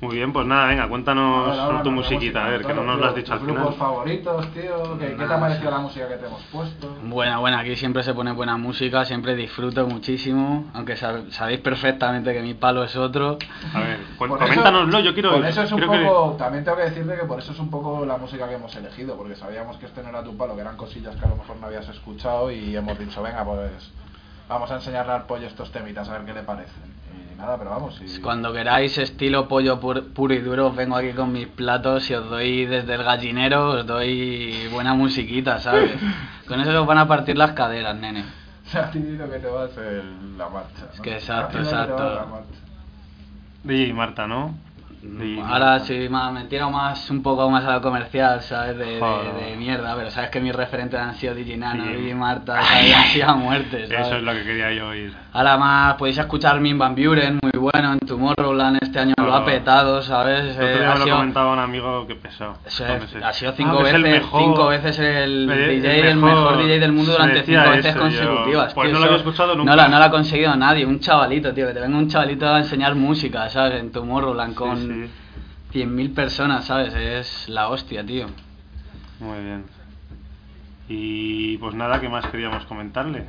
Muy 0.00 0.14
bien, 0.14 0.32
pues 0.32 0.46
nada, 0.46 0.68
venga, 0.68 0.86
cuéntanos 0.88 1.48
Ahora, 1.48 1.62
ahora, 1.64 1.82
tu 1.82 1.90
musiquita, 1.90 2.44
a 2.44 2.48
ver, 2.50 2.64
que 2.64 2.72
no 2.72 2.84
nos 2.84 3.00
lo 3.00 3.06
has 3.06 3.16
dicho 3.16 3.32
al 3.32 3.40
tus 3.40 3.48
final. 3.48 3.62
grupos 3.64 3.80
favoritos, 3.80 4.46
tío? 4.52 4.96
¿Qué, 4.96 5.16
qué 5.16 5.24
te 5.26 5.34
ha 5.34 5.40
parecido 5.40 5.70
la 5.72 5.78
música 5.78 6.06
que 6.08 6.14
te 6.18 6.26
hemos 6.26 6.40
puesto? 6.52 6.96
Buena, 7.02 7.38
buena, 7.38 7.58
aquí 7.58 7.74
siempre 7.74 8.04
se 8.04 8.14
pone 8.14 8.30
buena 8.30 8.56
música, 8.56 9.04
siempre 9.04 9.34
disfruto 9.34 9.88
muchísimo, 9.88 10.70
aunque 10.72 10.94
sab- 10.96 11.28
sabéis 11.32 11.58
perfectamente 11.58 12.32
que 12.32 12.42
mi 12.42 12.54
palo 12.54 12.84
es 12.84 12.94
otro. 12.94 13.38
A 13.74 13.80
ver, 13.80 13.98
Por 14.18 14.28
eso- 14.28 14.38
coméntanoslo, 14.38 15.00
yo 15.00 15.12
quiero 15.14 15.32
Por 15.32 15.44
eso 15.44 15.62
es 15.62 15.72
un 15.72 15.80
que- 15.80 15.86
poco, 15.86 16.36
también 16.38 16.62
tengo 16.62 16.76
que 16.76 16.84
decirte 16.84 17.16
que 17.16 17.24
por 17.24 17.40
eso 17.40 17.50
es 17.50 17.58
un 17.58 17.68
poco 17.68 18.06
la 18.06 18.16
música 18.18 18.48
que 18.48 18.54
hemos 18.54 18.76
elegido, 18.76 19.16
porque 19.16 19.34
sabíamos 19.34 19.78
que 19.78 19.86
este 19.86 20.00
no 20.04 20.10
era 20.10 20.22
tu 20.22 20.36
palo, 20.36 20.54
que 20.54 20.60
eran 20.60 20.76
cosillas 20.76 21.16
que 21.16 21.24
a 21.24 21.28
lo 21.28 21.34
mejor 21.34 21.56
no 21.56 21.66
habías 21.66 21.88
escuchado 21.88 22.52
y 22.52 22.76
hemos 22.76 22.96
dicho, 23.00 23.20
venga, 23.20 23.44
pues 23.44 23.90
vamos 24.48 24.70
a 24.70 24.76
enseñarle 24.76 25.10
al 25.12 25.24
pollo 25.24 25.48
estos 25.48 25.72
temitas 25.72 26.08
a 26.08 26.12
ver 26.12 26.22
qué 26.24 26.34
le 26.34 26.42
parecen. 26.44 26.97
Nada, 27.38 27.56
pero 27.56 27.70
vamos, 27.70 28.00
y... 28.04 28.20
Cuando 28.20 28.52
queráis 28.52 28.98
estilo 28.98 29.46
pollo 29.46 29.80
pur- 29.80 30.12
puro 30.12 30.34
y 30.34 30.40
duro, 30.40 30.66
os 30.68 30.76
vengo 30.76 30.96
aquí 30.96 31.12
con 31.12 31.32
mis 31.32 31.46
platos 31.46 32.10
y 32.10 32.14
os 32.14 32.28
doy 32.28 32.66
desde 32.66 32.94
el 32.94 33.04
gallinero, 33.04 33.68
os 33.70 33.86
doy 33.86 34.66
buena 34.72 34.94
musiquita, 34.94 35.58
¿sabes? 35.60 35.92
Con 36.48 36.60
eso 36.60 36.80
os 36.80 36.86
van 36.86 36.98
a 36.98 37.06
partir 37.06 37.36
las 37.38 37.52
caderas, 37.52 37.94
nene. 37.94 38.24
a 38.74 38.90
ti 38.90 38.98
lo 39.00 39.30
que 39.30 39.38
te 39.38 39.46
va 39.46 39.66
es 39.66 39.76
el- 39.78 40.36
la 40.36 40.48
marcha. 40.48 40.86
¿no? 40.96 41.02
que 41.02 41.12
exacto, 41.14 41.46
A 41.58 41.60
que 41.60 41.66
exacto. 41.68 42.18
es. 42.40 42.58
DJ 43.64 43.92
Marta, 43.92 44.26
¿no? 44.26 44.54
De- 45.02 45.40
Ahora 45.40 45.78
sí, 45.80 46.08
más, 46.08 46.32
me 46.32 46.44
tiro 46.46 46.70
más 46.70 47.08
un 47.10 47.22
poco 47.22 47.48
más 47.48 47.64
a 47.64 47.74
lo 47.74 47.80
comercial, 47.82 48.40
¿sabes? 48.42 48.76
De, 48.76 48.84
de- 48.94 49.00
Joder. 49.00 49.34
de 49.50 49.56
mierda, 49.56 49.94
pero 49.94 50.10
sabes 50.10 50.30
que 50.30 50.40
mis 50.40 50.52
referentes 50.54 50.98
han 50.98 51.14
sido 51.14 51.34
DJ 51.36 51.56
Nano, 51.56 51.84
Sí. 51.84 51.90
DJ 51.92 52.14
Marta, 52.16 52.60
¿sabes? 52.62 52.96
han 52.96 53.04
sido 53.06 53.28
a 53.28 53.34
muerte, 53.34 53.86
¿sabes? 53.86 54.06
Eso 54.08 54.16
es 54.16 54.22
lo 54.24 54.32
que 54.32 54.42
quería 54.42 54.72
yo 54.72 54.88
oír. 54.88 55.14
Ahora 55.38 55.56
más 55.56 55.94
podéis 55.94 56.18
escuchar 56.18 56.58
Min 56.60 56.76
Van 56.78 56.96
Buren, 56.96 57.38
muy 57.40 57.52
bueno 57.60 57.92
en 57.92 58.00
Tomorrowland, 58.00 58.78
este 58.82 58.98
año 58.98 59.14
lo 59.18 59.32
ha 59.32 59.44
petado, 59.44 60.02
¿sabes? 60.02 60.56
Otro 60.56 60.66
día 60.66 60.78
me 60.94 60.98
lo 60.98 61.04
sido- 61.04 61.16
comentaba 61.16 61.52
un 61.52 61.58
amigo 61.60 62.06
que 62.08 62.14
ese. 62.14 62.42
ha 62.42 63.32
sido 63.32 63.52
Ah, 63.52 63.54
cinco 63.56 63.78
veces, 63.84 64.00
mejor. 64.00 64.42
cinco 64.42 64.66
veces 64.66 64.98
el 64.98 65.48
El- 65.48 65.80
DJ, 65.80 66.00
el 66.00 66.06
el 66.06 66.16
mejor. 66.16 66.56
DJ 66.58 66.80
del 66.80 66.90
mundo 66.92 67.12
durante 67.12 67.44
cinco 67.44 67.70
veces 67.70 67.86
eso, 67.86 67.94
yo- 67.94 68.00
consecutivas. 68.00 68.74
pues 68.74 68.86
tío, 68.88 68.94
no 68.94 68.98
lo 68.98 69.04
había 69.04 69.16
escuchado 69.18 69.54
nunca. 69.54 69.70
No, 69.70 69.76
la- 69.76 69.86
no 69.88 69.98
lo 70.00 70.04
ha 70.06 70.10
conseguido 70.10 70.56
nadie, 70.56 70.84
un 70.84 70.98
chavalito, 70.98 71.54
tío, 71.54 71.68
que 71.68 71.74
te 71.74 71.80
venga 71.82 71.96
un 71.98 72.08
chavalito 72.08 72.48
a 72.48 72.58
enseñar 72.58 72.96
música, 72.96 73.48
¿sabes? 73.48 73.78
En 73.80 73.92
Tomorrowland 73.92 74.56
con 74.56 74.76
sí. 74.76 75.10
100.000 75.70 76.12
personas, 76.14 76.64
¿sabes? 76.64 76.92
Es 76.96 77.48
la 77.48 77.68
hostia, 77.68 78.04
tío. 78.04 78.26
Muy 79.20 79.38
bien. 79.44 79.66
Y 80.88 81.58
pues 81.58 81.76
nada, 81.76 82.00
¿qué 82.00 82.08
más 82.08 82.26
queríamos 82.26 82.64
comentarle? 82.64 83.24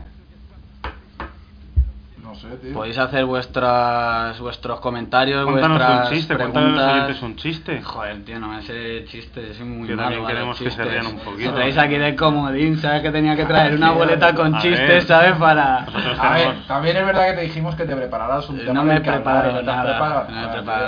No 2.29 2.35
sé, 2.35 2.47
tío. 2.57 2.73
Podéis 2.73 2.97
hacer 2.99 3.25
vuestras 3.25 4.39
vuestros 4.39 4.79
comentarios, 4.81 5.43
Cuéntanos 5.45 5.77
vuestras 5.79 6.09
un 6.09 6.13
chiste, 6.15 6.35
preguntas. 6.35 7.21
un 7.23 7.35
chiste. 7.37 7.81
Joder, 7.81 8.23
tío, 8.23 8.39
no 8.39 8.49
me 8.49 8.61
sé 8.61 9.03
chistes, 9.05 9.57
soy 9.57 9.65
muy 9.65 9.87
Que 9.87 9.95
malo 9.95 10.27
queremos 10.27 10.59
que 10.59 10.69
se 10.69 10.83
rían 10.83 11.07
un 11.07 11.19
poquito. 11.19 11.49
Me 11.49 11.55
traéis 11.55 11.77
aquí 11.79 11.97
de 11.97 12.15
comodín, 12.15 12.77
¿sabes? 12.77 13.01
Que 13.01 13.09
tenía 13.11 13.35
que 13.35 13.45
traer 13.45 13.73
una 13.73 13.91
boleta 13.93 14.35
con 14.35 14.53
a 14.53 14.59
chistes, 14.59 14.87
ver. 14.87 15.01
¿sabes? 15.03 15.33
Para... 15.37 15.77
A 16.19 16.33
ver, 16.35 16.67
también 16.67 16.97
es 16.97 17.05
verdad 17.07 17.27
que 17.29 17.33
te 17.33 17.41
dijimos 17.41 17.73
que 17.75 17.85
te 17.85 17.95
prepararas 17.95 18.47
un 18.47 18.59
tema 18.59 18.73
no 18.73 18.83
me 18.83 18.95
he 18.97 19.01
preparado 19.01 19.51
no 19.53 19.53
te 19.53 19.59
has 19.59 19.65
nada, 19.65 19.83
preparado 19.83 20.25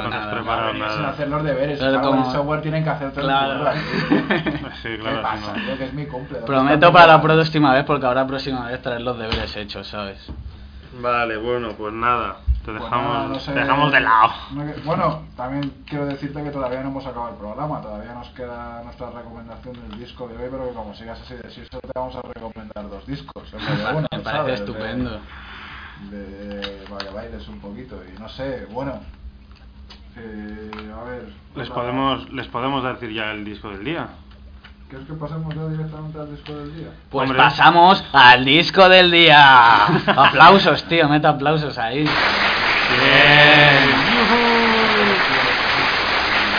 no 0.04 0.10
me 0.10 0.16
he 0.16 0.20
nada, 0.20 0.32
preparado 0.32 0.72
tío. 0.72 0.80
No 0.80 0.86
nada. 0.86 0.92
sin 0.94 1.02
nada. 1.02 1.14
hacer 1.14 1.28
los 1.28 1.44
deberes. 1.44 1.80
Pero 1.80 1.92
Claro, 1.92 2.08
como- 2.08 2.26
el 2.28 2.32
software 2.32 2.62
tienen 2.62 2.84
que 2.84 2.90
hacer 2.92 3.12
todo 3.14 3.24
Claro. 3.24 3.66
Sí, 4.82 4.90
¿Qué 4.90 4.98
claro, 5.00 5.22
pasa, 5.24 5.54
sí, 5.56 5.60
no. 5.60 5.66
tío? 5.66 5.78
Que 5.80 5.84
es 5.86 5.94
mi 5.94 6.06
cumple. 6.06 6.40
¿dónde 6.40 6.46
Prometo 6.54 6.92
para 6.94 7.08
la 7.08 7.22
próxima 7.22 7.74
vez, 7.74 7.84
porque 7.84 8.06
ahora 8.06 8.28
próxima 8.28 8.68
vez 8.68 8.80
traer 8.82 9.02
los 9.02 9.18
deberes 9.18 9.56
hechos, 9.58 9.88
¿sabes? 9.88 10.18
Vale, 11.00 11.38
bueno, 11.38 11.74
pues 11.78 11.94
nada. 11.94 12.38
Te 12.66 12.72
Pues 12.72 12.84
dejamos, 12.84 13.14
nada, 13.14 13.28
no 13.28 13.40
sé. 13.40 13.54
te 13.54 13.60
dejamos 13.60 13.92
de 13.92 14.00
lado. 14.02 14.32
No 14.52 14.64
Bueno, 14.86 15.22
también 15.36 15.72
quiero 15.88 16.06
decirte 16.06 16.44
que 16.44 16.52
todavía 16.52 16.82
no 16.82 16.90
hemos 16.90 17.06
acabado 17.06 17.32
el 17.32 17.38
programa, 17.38 17.82
todavía 17.82 18.14
nos 18.14 18.28
queda 18.30 18.84
nuestra 18.84 19.10
recomendación 19.12 19.76
del 19.90 20.00
disco 20.00 20.28
de 20.28 20.36
hoy, 20.36 20.50
pero 20.52 20.68
que 20.68 20.74
como 20.74 20.94
sigas 20.94 21.20
así 21.22 21.36
de 21.36 21.50
siso 21.50 21.80
te 21.80 21.92
vamos 21.96 22.16
a 22.16 22.22
recomendar 22.22 22.90
dos 22.90 23.06
discos. 23.08 23.52
de 23.52 23.60
uno, 23.96 24.08
Me 24.12 24.24
¿sabes? 24.24 24.24
parece 24.24 24.48
De- 24.52 24.54
estupendo. 24.56 25.20
De, 26.12 26.84
para 26.90 27.04
que 27.10 27.16
bailes 27.16 27.48
un 27.48 27.60
poquito 27.60 28.02
y 28.06 28.20
no 28.20 28.28
sé, 28.30 28.66
bueno. 28.72 29.00
eh, 30.18 30.92
a 31.00 31.04
ver. 31.04 31.30
Les 31.56 31.70
podemos, 31.70 32.30
les 32.32 32.48
podemos 32.48 32.84
decir 32.84 33.12
ya 33.12 33.32
el 33.32 33.46
disco 33.46 33.70
del 33.70 33.84
día. 33.84 34.08
¿Quieres 34.92 35.08
que 35.08 35.14
pasemos 35.14 35.56
ya 35.56 35.68
directamente 35.70 36.20
al 36.20 36.32
disco 36.36 36.54
del 36.54 36.76
día? 36.76 36.88
Pues 37.10 37.24
Hombre. 37.30 37.38
pasamos 37.42 38.04
al 38.12 38.44
disco 38.44 38.90
del 38.90 39.10
día. 39.10 39.86
aplausos, 40.08 40.84
tío, 40.84 41.08
meta 41.08 41.30
aplausos 41.30 41.78
ahí. 41.78 42.04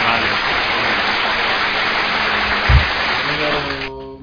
Vale. 0.05 0.27
Pero- 3.29 4.19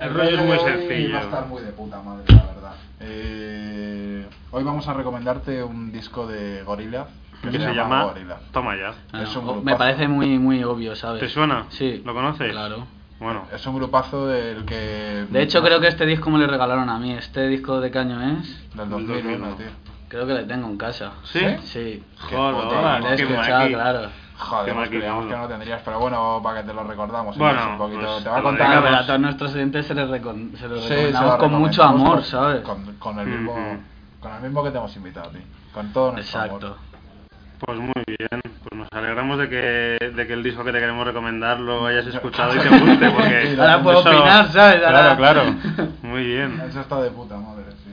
El 0.00 0.14
rollo 0.14 0.36
es 0.40 0.44
muy 0.44 0.58
sencillo. 0.58 1.14
Va 1.14 1.20
a 1.20 1.22
estar 1.24 1.46
muy 1.46 1.62
de 1.62 1.72
puta 1.72 2.00
madre, 2.02 2.24
la 2.28 2.42
verdad. 2.44 2.74
Eh, 3.00 4.26
hoy 4.50 4.62
vamos 4.64 4.86
a 4.88 4.92
recomendarte 4.92 5.62
un 5.62 5.92
disco 5.92 6.26
de 6.26 6.62
Gorillaz 6.62 7.08
que, 7.50 7.58
se 7.58 7.74
llama 7.74 8.04
Gorillaz. 8.04 8.40
Toma 8.52 8.74
ya. 8.76 9.20
Es 9.20 9.34
un 9.36 9.48
Ah, 9.48 9.60
me 9.62 9.76
parece 9.76 10.08
muy 10.08 10.38
muy 10.38 10.62
obvio, 10.64 10.94
¿sabes? 10.96 11.20
¿Te 11.20 11.28
suena? 11.28 11.66
Sí. 11.70 12.02
¿Lo 12.04 12.14
conoces? 12.14 12.50
Claro. 12.52 12.86
Bueno, 13.20 13.44
Es 13.54 13.64
un 13.66 13.76
grupazo 13.76 14.26
del 14.26 14.64
que. 14.64 15.26
De 15.30 15.42
hecho, 15.42 15.62
creo 15.62 15.80
que 15.80 15.86
este 15.88 16.04
disco 16.04 16.30
me 16.30 16.38
lo 16.38 16.46
regalaron 16.46 16.88
a 16.90 16.98
mí. 16.98 17.12
¿Este 17.12 17.46
disco 17.46 17.80
de 17.80 17.90
qué 17.90 17.98
año 18.00 18.20
es? 18.40 18.74
Del 18.74 18.90
2001, 18.90 19.54
tío. 19.56 19.66
Creo 20.08 20.26
que 20.26 20.34
le 20.34 20.44
tengo 20.44 20.68
en 20.68 20.76
casa. 20.76 21.12
¿sí? 21.24 21.40
Sí. 21.62 22.02
Joder, 22.30 23.00
Lo 23.00 23.08
he 23.08 23.16
qué 23.16 23.22
escuchado, 23.22 23.68
claro. 23.68 24.10
Joder, 24.36 24.74
pues 24.74 24.88
creíamos 24.90 25.26
que 25.26 25.36
no 25.36 25.46
tendrías, 25.46 25.80
pero 25.84 26.00
bueno, 26.00 26.40
para 26.42 26.60
que 26.60 26.66
te 26.68 26.74
lo 26.74 26.82
recordamos. 26.84 27.38
Bueno, 27.38 27.70
un 27.70 27.78
poquito. 27.78 28.00
pues 28.00 28.24
te 28.24 28.28
va 28.30 28.38
a 28.38 28.42
contar. 28.42 28.82
Pero 28.82 28.96
a 28.96 29.06
todos 29.06 29.20
nuestros 29.20 29.54
oyentes 29.54 29.86
se 29.86 29.94
les, 29.94 30.08
recon- 30.08 30.56
se 30.56 30.68
los 30.68 30.80
Sí, 30.82 30.88
se 30.88 30.94
recomendamos 30.96 31.32
lo 31.32 31.38
con 31.38 31.52
mucho 31.54 31.82
amor, 31.84 32.24
¿sabes? 32.24 32.62
Con, 32.62 32.84
con 32.98 33.18
el 33.20 33.26
mismo, 33.28 33.52
Ujú. 33.52 33.80
con 34.20 34.34
el 34.34 34.42
mismo 34.42 34.64
que 34.64 34.70
te 34.72 34.78
hemos 34.78 34.96
invitado 34.96 35.30
ti. 35.30 35.38
Con 35.72 35.92
todo 35.92 36.12
nuestro 36.12 36.40
Exacto. 36.40 36.66
amor. 36.66 36.78
Pues 37.66 37.78
muy 37.78 37.92
bien, 38.06 38.28
pues 38.42 38.74
nos 38.74 38.88
alegramos 38.92 39.38
de 39.38 39.48
que, 39.48 39.98
de 40.14 40.26
que 40.26 40.32
el 40.34 40.42
disco 40.42 40.64
que 40.64 40.72
te 40.72 40.80
queremos 40.80 41.06
recomendar 41.06 41.58
lo 41.60 41.86
hayas 41.86 42.06
escuchado 42.06 42.54
y 42.54 42.58
te 42.58 42.68
guste, 42.68 43.10
porque 43.10 43.56
Ahora 43.58 43.82
puedo 43.82 44.00
eso- 44.00 44.08
opinar, 44.10 44.48
¿sabes? 44.52 44.84
Ahora- 44.84 45.16
Claro, 45.16 45.42
claro, 45.76 45.92
muy 46.02 46.24
bien. 46.26 46.60
Eso 46.68 46.80
está 46.80 47.00
de 47.00 47.10
puta 47.10 47.36
madre, 47.36 47.64
sí. 47.84 47.90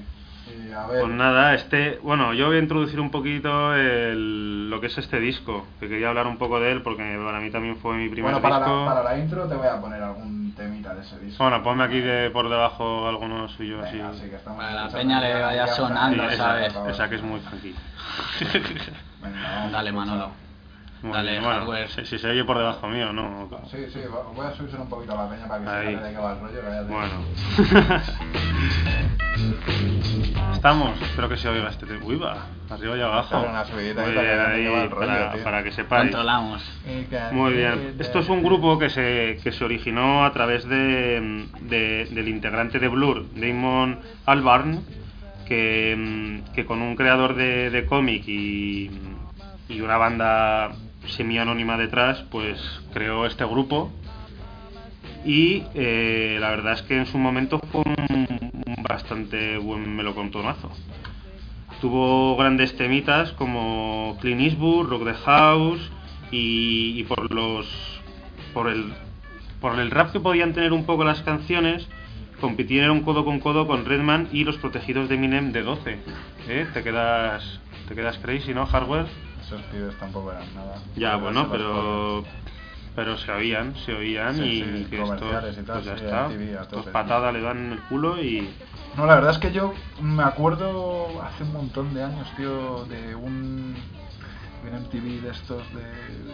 Y 0.67 0.71
a 0.73 0.85
ver. 0.87 1.01
Pues 1.01 1.13
nada, 1.13 1.53
este, 1.53 1.99
bueno, 2.03 2.33
yo 2.33 2.47
voy 2.47 2.57
a 2.57 2.59
introducir 2.59 2.99
un 2.99 3.11
poquito 3.11 3.73
el- 3.75 4.69
lo 4.69 4.81
que 4.81 4.87
es 4.87 4.97
este 4.97 5.19
disco, 5.19 5.65
que 5.79 5.87
quería 5.87 6.09
hablar 6.09 6.27
un 6.27 6.37
poco 6.37 6.59
de 6.59 6.71
él 6.71 6.81
porque 6.81 7.17
para 7.23 7.39
mí 7.39 7.49
también 7.49 7.77
fue 7.77 7.95
mi 7.95 8.09
primer 8.09 8.33
bueno, 8.33 8.41
para 8.41 8.57
disco. 8.57 8.85
la, 8.85 8.93
para 8.93 9.03
la 9.03 9.17
intro 9.19 9.45
te 9.47 9.55
voy 9.55 9.67
a 9.67 9.79
poner 9.79 10.01
algún 10.03 10.40
de 11.01 11.07
ese 11.07 11.19
disco. 11.19 11.43
Bueno, 11.43 11.61
ponme 11.63 11.83
aquí 11.83 11.99
de 11.99 12.29
por 12.31 12.49
debajo 12.49 13.07
algunos 13.07 13.51
suyos 13.51 13.83
así. 13.85 13.97
Venga, 13.97 14.09
así 14.09 14.29
que 14.29 14.35
estamos 14.35 14.59
Para 14.63 14.73
la 14.85 14.89
peña 14.89 15.19
le 15.21 15.29
ya- 15.29 15.39
vaya 15.45 15.65
ya 15.65 15.73
sonando, 15.73 16.23
está, 16.23 16.33
esa, 16.65 16.73
¿sabes? 16.73 16.93
esa 16.95 17.09
que 17.09 17.15
es 17.15 17.21
muy. 17.23 17.39
Venga, 19.21 19.49
vamos 19.55 19.71
Dale, 19.71 19.91
Manolo. 19.91 20.31
Muy 21.01 21.13
Dale, 21.13 21.31
bien, 21.31 21.43
bueno, 21.43 21.59
hardware. 21.61 21.89
si, 21.89 22.05
si 22.05 22.19
se 22.19 22.29
oye 22.29 22.43
por 22.45 22.57
debajo 22.59 22.87
mío, 22.87 23.11
¿no? 23.11 23.49
Sí, 23.71 23.77
sí, 23.91 23.99
voy 24.35 24.45
a 24.45 24.51
subir 24.55 24.75
un 24.75 24.87
poquito 24.87 25.13
a 25.17 25.23
la 25.23 25.29
peña 25.29 25.47
para 25.47 25.63
que 25.63 25.69
Ahí. 25.69 25.87
se 25.87 25.95
vea 25.95 26.03
de 26.07 26.13
qué 26.13 26.19
va 26.19 26.31
el 26.33 26.39
rollo. 26.39 26.61
que 26.61 26.93
Bueno. 26.93 27.25
Estamos, 30.53 31.01
espero 31.01 31.27
que 31.29 31.37
se 31.37 31.49
oiga 31.49 31.69
este 31.69 31.85
tema. 31.85 32.05
Uy, 32.05 32.17
va, 32.17 32.45
arriba 32.69 32.97
y 32.97 33.01
abajo. 33.01 33.41
Una 33.49 33.65
subidita 33.65 34.03
para 34.03 34.13
que 34.13 34.19
ahí, 34.19 34.65
el 34.65 34.89
rollo, 34.91 35.07
para, 35.07 35.33
tío. 35.33 35.43
para 35.43 35.63
que 35.63 35.71
sepáis. 35.71 36.03
Controlamos. 36.11 36.63
Muy 37.31 37.53
bien. 37.53 37.95
Esto 37.99 38.19
es 38.19 38.29
un 38.29 38.43
grupo 38.43 38.77
que 38.77 38.89
se, 38.89 39.39
que 39.43 39.51
se 39.51 39.63
originó 39.63 40.23
a 40.25 40.31
través 40.33 40.67
de, 40.67 41.47
de- 41.61 42.07
del 42.11 42.27
integrante 42.27 42.77
de 42.79 42.87
Blur, 42.89 43.25
Damon 43.35 43.99
Albarn, 44.25 44.81
que, 45.47 46.41
que 46.53 46.65
con 46.65 46.81
un 46.81 46.95
creador 46.95 47.35
de, 47.35 47.69
de 47.71 47.85
cómic 47.85 48.27
y, 48.27 48.91
y 49.69 49.81
una 49.81 49.97
banda 49.97 50.71
semi-anónima 51.07 51.77
detrás, 51.77 52.23
pues 52.29 52.59
creó 52.93 53.25
este 53.25 53.45
grupo. 53.45 53.91
Y 55.25 55.63
eh, 55.75 56.37
la 56.39 56.49
verdad 56.49 56.73
es 56.73 56.81
que 56.83 56.97
en 56.97 57.05
su 57.05 57.17
momento 57.17 57.59
fue 57.71 57.81
un 57.85 58.50
bastante 58.83 59.57
buen 59.57 59.95
melocontonazo. 59.95 60.71
Tuvo 61.79 62.37
grandes 62.37 62.75
temitas 62.77 63.31
como 63.33 64.17
Clean 64.21 64.39
Eastwood, 64.39 64.87
Rock 64.87 65.05
the 65.05 65.13
House 65.13 65.91
y, 66.31 66.99
y 66.99 67.03
por 67.03 67.33
los 67.33 67.67
por 68.53 68.69
el 68.69 68.93
por 69.59 69.79
el 69.79 69.91
rap 69.91 70.11
que 70.11 70.19
podían 70.19 70.53
tener 70.53 70.73
un 70.73 70.85
poco 70.85 71.03
las 71.03 71.21
canciones 71.21 71.87
compitieron 72.41 73.01
codo 73.01 73.23
con 73.23 73.39
codo 73.39 73.67
con 73.67 73.85
Redman 73.85 74.27
y 74.33 74.43
los 74.43 74.57
protegidos 74.57 75.07
de 75.07 75.15
Eminem 75.15 75.51
de 75.51 75.61
12. 75.61 75.99
¿Eh? 76.49 76.67
Te 76.73 76.83
quedas 76.83 77.59
te 77.87 77.95
quedas 77.95 78.17
crazy, 78.17 78.53
¿no? 78.53 78.65
Hardware. 78.65 79.05
Esos 79.41 79.61
pibes 79.63 79.97
tampoco 79.99 80.31
eran 80.31 80.53
nada. 80.55 80.77
Ya, 80.95 81.15
bueno, 81.15 81.49
pero 81.51 82.23
pero 82.95 83.17
se 83.17 83.31
oían, 83.31 83.75
se 83.85 83.93
oían 83.93 84.35
Sí, 84.35 84.41
y 84.43 84.83
sí, 84.83 84.89
que 84.89 85.01
estos, 85.01 85.57
y 85.57 85.63
tal, 85.63 85.81
pues 85.81 85.85
ya 85.85 85.97
sí, 85.97 86.03
está. 86.03 86.61
Estos 86.61 86.85
patada 86.87 87.31
le 87.31 87.41
dan 87.41 87.57
en 87.57 87.71
el 87.73 87.79
culo 87.83 88.21
y 88.21 88.49
No, 88.97 89.05
la 89.05 89.15
verdad 89.15 89.31
es 89.31 89.37
que 89.37 89.51
yo 89.51 89.73
me 90.01 90.23
acuerdo 90.23 91.21
hace 91.21 91.43
un 91.43 91.53
montón 91.53 91.93
de 91.93 92.03
años, 92.03 92.27
tío, 92.35 92.83
de 92.85 93.15
un, 93.15 93.73
un 94.63 94.79
MTV 94.83 95.21
de 95.21 95.29
estos, 95.31 95.63
de 95.73 95.83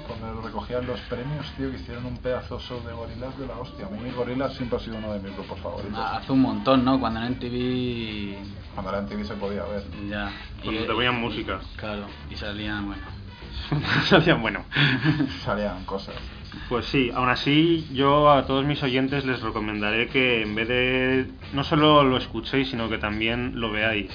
cuando 0.07 0.41
recogían 0.41 0.87
los 0.87 0.99
premios, 1.01 1.45
tío, 1.55 1.69
que 1.69 1.77
hicieron 1.77 2.05
un 2.05 2.17
pedazo 2.17 2.59
show 2.59 2.81
de 2.85 2.93
gorilas 2.93 3.37
de 3.37 3.45
la 3.45 3.57
hostia. 3.59 3.85
A 3.85 3.89
mí 3.89 4.09
Gorilas 4.09 4.53
siempre 4.55 4.77
ha 4.77 4.81
sido 4.81 4.97
uno 4.97 5.13
de 5.13 5.19
mis 5.19 5.33
grupos 5.33 5.59
favoritos. 5.59 5.93
Ah, 5.97 6.17
Hace 6.17 6.31
un 6.31 6.41
montón, 6.41 6.83
¿no? 6.83 6.99
Cuando 6.99 7.21
en 7.21 7.33
MTV... 7.33 8.35
Cuando 8.73 8.91
era 8.91 9.01
MTV 9.01 9.25
se 9.25 9.33
podía 9.35 9.63
ver. 9.63 9.83
Ya. 10.09 10.31
Cuando 10.63 10.81
te 10.81 10.93
ponían 10.93 11.19
música. 11.21 11.59
Claro, 11.75 12.07
y 12.29 12.35
salían, 12.35 12.87
bueno... 12.87 13.03
salían 14.05 14.41
bueno. 14.41 14.63
Salían 15.43 15.83
cosas. 15.85 16.15
Pues 16.69 16.85
sí, 16.85 17.11
aún 17.13 17.29
así 17.29 17.87
yo 17.93 18.29
a 18.31 18.45
todos 18.45 18.65
mis 18.65 18.81
oyentes 18.83 19.25
les 19.25 19.41
recomendaré 19.41 20.07
que 20.07 20.41
en 20.41 20.55
vez 20.55 20.67
de 20.67 21.25
no 21.53 21.63
solo 21.63 22.03
lo 22.03 22.17
escuchéis, 22.17 22.69
sino 22.69 22.89
que 22.89 22.97
también 22.97 23.59
lo 23.59 23.71
veáis. 23.71 24.09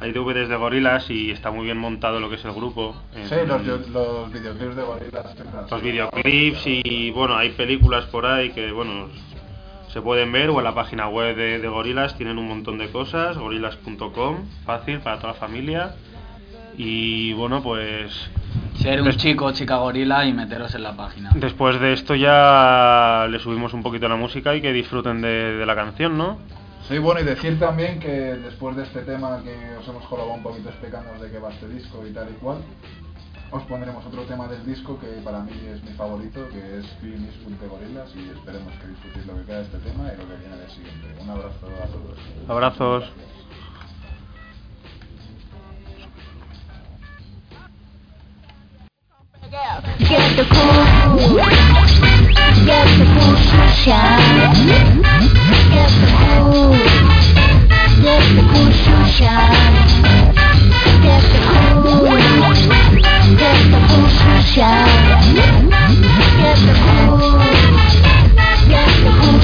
Hay 0.00 0.12
DVDs 0.12 0.48
de 0.48 0.56
gorilas 0.56 1.08
y 1.10 1.30
está 1.30 1.50
muy 1.50 1.64
bien 1.64 1.78
montado 1.78 2.20
lo 2.20 2.28
que 2.28 2.34
es 2.34 2.44
el 2.44 2.52
grupo. 2.52 2.94
En- 3.14 3.28
Sí, 3.28 3.36
los, 3.46 3.64
los 3.88 4.32
videoclips 4.32 4.76
de 4.76 4.82
gorilas. 4.82 5.36
los 5.70 5.82
videoclips 5.82 6.62
y 6.66 7.10
bueno, 7.10 7.36
hay 7.36 7.50
películas 7.50 8.04
por 8.06 8.26
ahí 8.26 8.50
que 8.50 8.70
bueno, 8.72 9.08
se 9.88 10.02
pueden 10.02 10.30
ver 10.32 10.50
o 10.50 10.58
en 10.58 10.64
la 10.64 10.74
página 10.74 11.08
web 11.08 11.36
de, 11.36 11.60
de 11.60 11.68
Gorilas 11.68 12.16
tienen 12.18 12.36
un 12.38 12.48
montón 12.48 12.76
de 12.78 12.88
cosas, 12.90 13.38
gorilas.com, 13.38 14.38
fácil 14.66 14.98
para 14.98 15.18
toda 15.20 15.32
la 15.34 15.38
familia. 15.38 15.94
Y 16.76 17.32
bueno, 17.34 17.62
pues 17.62 18.28
Ser 18.76 19.00
un 19.00 19.06
Des- 19.06 19.16
chico, 19.16 19.50
chica 19.52 19.76
gorila 19.76 20.24
y 20.24 20.32
meteros 20.32 20.74
en 20.74 20.82
la 20.82 20.96
página. 20.96 21.30
Después 21.34 21.80
de 21.80 21.92
esto 21.92 22.14
ya 22.14 23.26
le 23.30 23.38
subimos 23.38 23.72
un 23.72 23.82
poquito 23.82 24.08
la 24.08 24.16
música 24.16 24.54
y 24.54 24.60
que 24.60 24.72
disfruten 24.72 25.20
de, 25.22 25.56
de 25.56 25.66
la 25.66 25.74
canción, 25.74 26.18
¿no? 26.18 26.38
Sí, 26.88 26.98
bueno, 26.98 27.20
y 27.20 27.24
decir 27.24 27.58
también 27.58 27.98
que 27.98 28.08
después 28.08 28.76
de 28.76 28.82
este 28.82 29.00
tema 29.02 29.40
que 29.42 29.76
os 29.80 29.88
hemos 29.88 30.04
colocado 30.04 30.34
un 30.34 30.42
poquito 30.42 30.68
explicándoos 30.68 31.20
de 31.20 31.30
qué 31.30 31.38
va 31.38 31.50
este 31.50 31.66
disco 31.68 32.06
y 32.06 32.12
tal 32.12 32.28
y 32.30 32.34
cual, 32.34 32.58
os 33.50 33.62
pondremos 33.62 34.04
otro 34.04 34.22
tema 34.22 34.48
del 34.48 34.66
disco 34.66 34.98
que 35.00 35.06
para 35.24 35.40
mí 35.40 35.52
es 35.72 35.82
mi 35.82 35.92
favorito, 35.92 36.40
que 36.50 36.78
es 36.78 36.86
Clint 37.00 37.24
Eastwood 37.26 37.52
de 37.54 38.20
y 38.20 38.28
esperemos 38.36 38.72
que 38.74 38.88
disfrutéis 38.88 39.26
lo 39.26 39.36
que 39.36 39.44
queda 39.44 39.56
de 39.58 39.62
este 39.62 39.78
tema 39.78 40.10
y 40.12 40.16
lo 40.18 40.28
que 40.28 40.36
viene 40.36 40.56
del 40.56 40.70
siguiente. 40.70 41.06
Un 41.22 41.30
abrazo 41.30 41.66
a 41.82 41.86
todos. 41.86 42.18
Abrazos. 42.48 43.04
Get 49.54 50.34
the 50.34 50.42
cool, 50.50 51.38
get 52.66 52.90
the 52.98 53.06
cool 53.14 53.38
shine. 53.70 54.50
Get 55.70 55.94
the 55.94 56.10
cool, 56.18 56.74
get 58.02 58.26
the 58.34 58.42
cool 58.50 58.74
shine. 59.14 59.78
Get 61.04 61.22
the 61.30 61.38
cool, 61.46 62.18
get 63.38 63.62
the 63.70 63.78
cool 63.86 64.10
shine. 64.42 65.38
Get 66.40 66.58
the 66.58 66.74
cool, 66.74 67.38
get 68.68 68.90
the 69.04 69.12
cool 69.22 69.38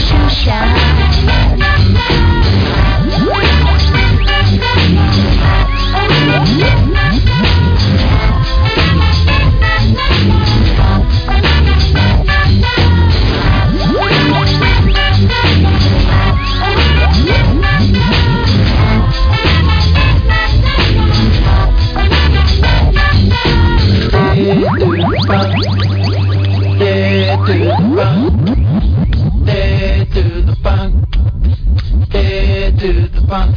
to 30.12 30.42
the 30.42 30.56
funk. 30.62 31.10
Dead 32.10 32.78
to 32.78 33.08
the 33.08 33.26
funk. 33.26 33.56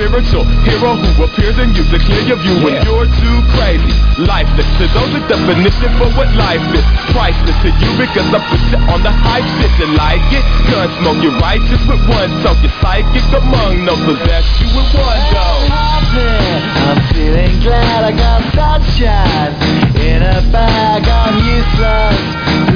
spiritual 0.01 0.45
hero 0.65 0.97
who 0.97 1.23
appears 1.29 1.53
in 1.61 1.77
you 1.77 1.85
to 1.85 1.97
clear 2.01 2.25
your 2.25 2.39
view 2.41 2.57
when 2.65 2.73
you're 2.81 3.05
too 3.05 3.37
crazy. 3.53 3.93
Lifeless 4.25 4.65
to 4.81 4.89
those 4.97 5.13
the 5.13 5.21
definition 5.29 5.93
for 6.01 6.09
what 6.17 6.25
life 6.33 6.61
is. 6.73 6.81
Priceless 7.13 7.53
to 7.61 7.69
you 7.69 7.89
because 8.01 8.25
I 8.33 8.41
put 8.49 8.61
you 8.73 8.81
on 8.89 9.05
the 9.05 9.13
hype 9.13 9.45
shit. 9.61 9.69
You 9.77 9.93
like 9.93 10.25
it? 10.33 10.41
Gun 10.73 10.89
smoke, 10.97 11.21
you're 11.21 11.37
righteous 11.37 11.81
with 11.85 12.01
one 12.09 12.33
talk. 12.41 12.57
You're 12.65 12.73
psychic 12.81 13.29
among 13.29 13.85
no 13.85 13.93
possess 14.09 14.45
you 14.57 14.73
with 14.73 14.89
one 14.97 15.21
go. 15.29 15.47
I'm 15.69 16.97
feeling 17.13 17.61
glad 17.61 18.01
I 18.01 18.11
got 18.17 18.41
sunshine 18.57 19.53
in 20.01 20.25
a 20.25 20.41
bag. 20.49 21.05
I'm 21.05 21.37
useless, 21.45 22.17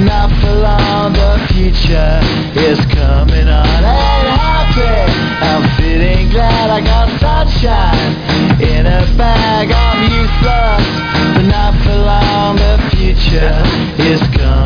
not 0.06 0.30
for 0.38 0.54
long. 0.62 1.10
The 1.10 1.42
future 1.50 2.22
is 2.54 2.78
coming 2.94 3.50
on. 3.50 3.82
Ain't 3.82 4.30
happy. 4.30 5.26
I'm 5.42 5.64
glad 6.36 6.68
I 6.68 6.80
got 6.84 7.08
sunshine 7.18 8.12
in 8.60 8.84
a 8.84 9.00
bag. 9.16 9.72
I'm 9.72 10.02
useless, 10.20 10.84
but 11.34 11.46
not 11.48 11.72
for 11.82 11.96
long. 11.96 12.56
The 12.56 12.76
future 12.92 13.56
is 14.04 14.20
coming 14.36 14.65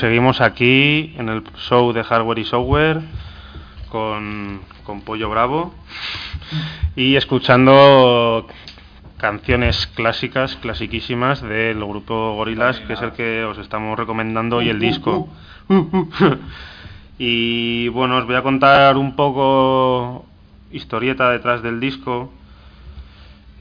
seguimos 0.00 0.40
aquí 0.40 1.14
en 1.18 1.28
el 1.28 1.44
show 1.68 1.92
de 1.92 2.02
Hardware 2.02 2.38
y 2.38 2.44
Software 2.46 3.02
con, 3.90 4.62
con 4.82 5.02
Pollo 5.02 5.28
Bravo 5.28 5.74
y 6.96 7.16
escuchando 7.16 8.46
canciones 9.18 9.86
clásicas, 9.88 10.56
clasiquísimas 10.56 11.42
del 11.42 11.84
grupo 11.84 12.34
Gorillaz, 12.34 12.80
que 12.80 12.94
es 12.94 13.02
el 13.02 13.12
que 13.12 13.44
os 13.44 13.58
estamos 13.58 13.98
recomendando 13.98 14.56
hoy 14.56 14.70
el 14.70 14.80
disco. 14.80 15.28
y 17.18 17.88
bueno, 17.88 18.16
os 18.16 18.24
voy 18.24 18.36
a 18.36 18.42
contar 18.42 18.96
un 18.96 19.14
poco 19.14 20.24
historieta 20.72 21.28
detrás 21.28 21.62
del 21.62 21.78
disco. 21.78 22.32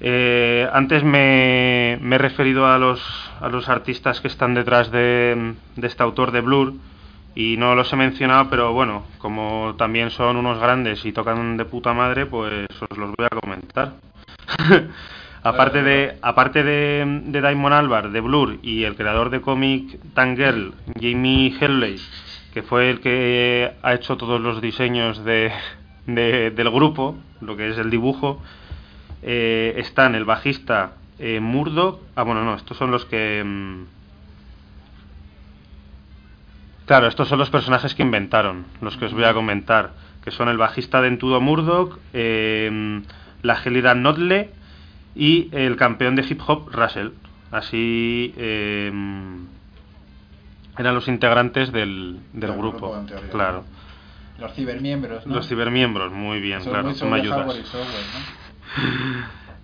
Eh, 0.02 0.68
antes 0.72 1.04
me, 1.04 1.94
he 1.94 2.18
referido 2.18 2.68
a 2.68 2.78
los, 2.78 3.02
a 3.42 3.50
los 3.50 3.68
artistas 3.70 4.22
que 4.22 4.28
están 4.30 4.54
detrás 4.54 4.92
de, 4.92 5.54
de 5.76 5.88
este 5.88 6.04
autor 6.04 6.32
de 6.32 6.42
Blur 6.42 6.74
y 7.36 7.58
no 7.58 7.76
los 7.76 7.92
he 7.92 7.96
mencionado, 7.96 8.50
pero 8.50 8.72
bueno, 8.74 9.04
como 9.18 9.76
también 9.78 10.10
son 10.10 10.38
unos 10.38 10.60
grandes 10.60 11.06
y 11.06 11.12
tocan 11.12 11.58
de 11.58 11.66
puta 11.66 11.94
madre, 11.94 12.26
pues 12.26 12.66
os 12.90 12.98
los 12.98 13.12
voy 13.16 13.26
a 13.30 13.36
comentar. 13.40 13.94
aparte 15.44 15.84
de 15.84 16.18
aparte 16.22 16.64
de, 16.64 17.22
de 17.26 17.42
Damon 17.42 17.74
Albarn, 17.74 18.12
de 18.12 18.22
Blur 18.22 18.58
y 18.62 18.84
el 18.84 18.96
creador 18.96 19.30
de 19.30 19.42
cómic 19.42 20.00
Tangirl, 20.14 20.74
Jamie 21.00 21.54
Helley, 21.60 21.98
que 22.54 22.64
fue 22.64 22.90
el 22.90 23.00
que 23.00 23.72
ha 23.84 23.94
hecho 23.94 24.18
todos 24.18 24.40
los 24.42 24.62
diseños 24.62 25.24
de- 25.26 25.52
del 26.08 26.70
grupo, 26.72 27.16
lo 27.42 27.56
que 27.56 27.70
es 27.70 27.78
el 27.78 27.90
dibujo, 27.92 28.42
eh, 29.22 29.74
están 29.78 30.16
el 30.16 30.26
bajista 30.26 30.94
eh, 31.20 31.40
Murdoch. 31.40 32.00
Ah, 32.16 32.24
bueno, 32.24 32.44
no, 32.44 32.56
estos 32.56 32.78
son 32.78 32.92
los 32.92 33.06
que. 33.06 33.44
mm, 33.46 33.84
Claro, 36.86 37.08
estos 37.08 37.28
son 37.28 37.38
los 37.38 37.52
personajes 37.52 37.94
que 37.94 38.02
inventaron, 38.02 38.66
los 38.82 38.98
que 38.98 39.06
os 39.06 39.14
voy 39.14 39.24
a 39.26 39.34
comentar, 39.34 39.92
que 40.24 40.32
son 40.32 40.50
el 40.50 40.58
bajista 40.58 41.02
de 41.02 41.10
Entudo 41.10 41.40
Murdoch, 41.40 42.00
eh, 42.14 43.02
la 43.44 43.56
gelida 43.58 43.94
Notle 43.94 44.50
y 45.16 45.50
el 45.56 45.76
campeón 45.76 46.16
de 46.16 46.26
hip 46.28 46.42
hop 46.48 46.70
Russell. 46.72 47.10
Así 47.52 48.34
eh, 48.38 48.92
eran 50.80 50.96
los 50.96 51.08
integrantes 51.08 51.72
del, 51.72 52.20
del 52.34 52.52
grupo, 52.54 52.78
grupo, 52.90 52.98
en 52.98 53.06
teoría. 53.06 53.30
claro. 53.30 53.64
Los 54.40 54.54
cibermiembros, 54.54 55.28
¿no? 55.28 55.36
Los 55.36 55.48
cibermiembros, 55.48 56.12
muy 56.14 56.40
bien, 56.40 56.62
Son 56.62 56.72
claro, 56.72 56.86
muy 56.86 56.94
me 56.94 57.00
sobre 57.00 57.22
ayudas. 57.22 57.56
software, 57.68 58.06
¿no? 58.14 58.39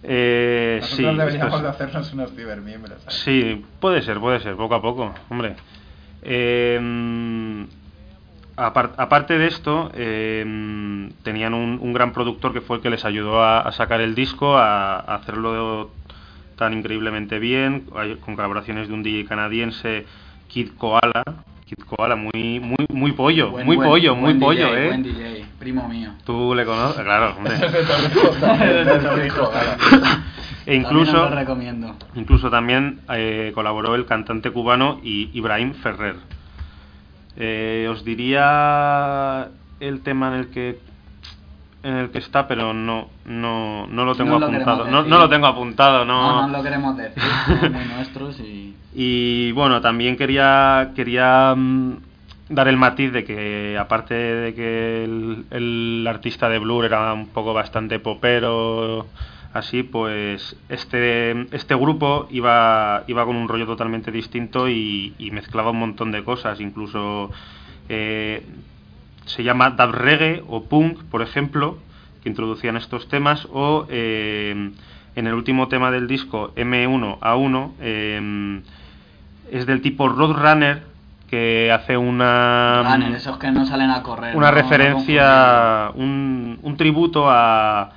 Eh, 0.07 0.77
Nosotros 0.81 0.97
sí, 0.97 1.03
deberíamos 1.17 1.33
esto 1.33 1.55
es- 1.57 1.61
de 1.63 1.69
hacernos 1.69 2.13
unos 2.13 2.31
cibermiembros. 2.35 3.01
¿sabes? 3.01 3.17
Sí, 3.19 3.65
puede 3.79 4.01
ser, 4.01 4.19
puede 4.19 4.39
ser, 4.39 4.55
poco 4.55 4.75
a 4.75 4.81
poco, 4.81 5.13
hombre. 5.29 5.55
Eh, 6.21 7.65
apar- 8.57 8.93
aparte 8.97 9.37
de 9.37 9.47
esto, 9.47 9.91
eh, 9.95 11.09
tenían 11.23 11.53
un, 11.53 11.79
un 11.81 11.93
gran 11.93 12.11
productor 12.13 12.53
que 12.53 12.61
fue 12.61 12.77
el 12.77 12.81
que 12.83 12.89
les 12.89 13.03
ayudó 13.05 13.41
a, 13.43 13.61
a 13.61 13.71
sacar 13.71 14.01
el 14.01 14.13
disco, 14.15 14.57
a, 14.57 14.95
a 14.99 15.15
hacerlo 15.15 15.91
tan 16.55 16.73
increíblemente 16.73 17.39
bien, 17.39 17.81
con 18.21 18.35
colaboraciones 18.35 18.87
de 18.87 18.93
un 18.93 19.03
DJ 19.03 19.25
canadiense, 19.27 20.05
Kid 20.47 20.69
Koala. 20.77 21.23
Kid 21.65 21.83
Koala, 21.83 22.15
muy, 22.15 22.59
muy, 22.59 22.85
muy 22.93 23.11
pollo, 23.13 23.49
Buen- 23.49 23.65
muy 23.65 23.75
buen- 23.75 23.89
pollo, 23.89 24.15
muy 24.15 24.35
pollo, 24.35 24.67
¿eh? 24.75 24.85
Buen 24.85 25.01
DJ, 25.03 25.34
primo 25.65 25.87
mío. 25.89 26.11
Tú 26.25 26.53
le 26.53 26.63
conoces, 26.63 27.03
claro, 27.03 27.35
hombre. 27.37 27.55
Ese 27.55 27.65
es 27.65 27.71
de 27.73 27.83
Torrijos 27.83 28.39
también, 28.39 28.69
es 28.77 28.85
de 28.85 28.99
Torrijos, 28.99 29.49
claro. 29.49 29.71
e 30.67 30.75
incluso, 30.75 31.11
También 31.11 31.29
lo 31.31 31.35
recomiendo. 31.39 31.95
incluso 32.13 32.49
también 32.51 32.99
eh, 33.09 33.51
colaboró 33.55 33.95
el 33.95 34.05
cantante 34.05 34.51
cubano 34.51 34.99
I- 35.03 35.31
Ibrahim 35.33 35.73
Ferrer. 35.73 36.17
Eh, 37.37 37.87
os 37.89 38.05
diría 38.05 39.47
el 39.79 40.01
tema 40.01 40.27
en 40.29 40.33
el 40.35 40.47
que 40.49 40.79
en 41.83 41.95
el 41.97 42.09
que 42.09 42.17
está, 42.19 42.47
pero 42.47 42.73
no 42.73 43.09
no, 43.25 43.87
no 43.87 44.05
lo 44.05 44.15
tengo 44.15 44.37
No 44.39 44.45
apuntado. 44.45 44.85
No, 44.87 45.01
no 45.03 45.17
lo 45.19 45.29
tengo 45.29 45.47
apuntado, 45.47 46.05
no. 46.05 46.41
No, 46.41 46.47
no 46.47 46.57
lo 46.57 46.63
queremos 46.63 46.95
decir, 46.97 47.21
somos 47.47 47.71
muy 47.71 47.85
nuestros 47.95 48.39
y... 48.39 48.75
Y 48.93 49.51
bueno, 49.51 49.81
también 49.81 50.15
quería, 50.15 50.91
quería 50.95 51.53
mm, 51.55 51.97
dar 52.49 52.67
el 52.67 52.77
matiz 52.77 53.11
de 53.11 53.23
que, 53.23 53.77
aparte 53.77 54.13
de 54.13 54.53
que 54.53 55.03
el, 55.03 56.05
artista 56.07 56.49
de 56.49 56.59
Blur 56.59 56.85
era 56.85 57.13
un 57.13 57.27
poco 57.27 57.53
bastante 57.53 57.99
popero, 57.99 59.07
así, 59.53 59.83
pues 59.83 60.55
este, 60.69 61.47
este 61.55 61.75
grupo 61.75 62.27
iba, 62.29 63.03
iba 63.07 63.25
con 63.25 63.35
un 63.35 63.47
rollo 63.47 63.65
totalmente 63.65 64.11
distinto 64.11 64.69
y, 64.69 65.13
y 65.17 65.31
mezclaba 65.31 65.71
un 65.71 65.79
montón 65.79 66.11
de 66.11 66.23
cosas, 66.23 66.59
incluso 66.59 67.31
eh, 67.89 68.45
se 69.25 69.43
llama 69.43 69.71
dub 69.71 69.91
reggae 69.91 70.43
o 70.47 70.65
punk, 70.65 71.03
por 71.05 71.21
ejemplo, 71.21 71.79
que 72.21 72.29
introducían 72.29 72.77
estos 72.77 73.07
temas, 73.07 73.47
o 73.51 73.87
eh, 73.89 74.71
en 75.15 75.27
el 75.27 75.33
último 75.33 75.67
tema 75.67 75.89
del 75.89 76.07
disco 76.07 76.53
M1A1 76.55 77.71
eh, 77.79 78.61
es 79.51 79.65
del 79.65 79.81
tipo 79.81 80.09
Roadrunner 80.09 80.94
que 81.29 81.71
hace 81.71 81.97
una 81.97 82.83
Runner, 82.83 83.15
esos 83.15 83.37
que 83.37 83.51
no 83.51 83.65
salen 83.65 83.89
a 83.91 84.01
correr. 84.03 84.35
una 84.35 84.51
no- 84.51 84.55
no 84.55 84.61
referencia, 84.61 85.91
un, 85.95 86.59
un 86.61 86.77
tributo 86.77 87.25
a, 87.29 87.91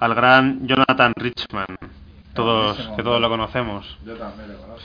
al 0.00 0.14
gran 0.14 0.66
Jonathan 0.66 1.12
Richman, 1.16 1.66
todos 2.34 2.76
que 2.96 3.02
todos 3.02 3.20
lo 3.20 3.28
conocemos. 3.28 3.96
Yo 4.04 4.14
también 4.16 4.52
lo 4.52 4.58
conozco. 4.58 4.82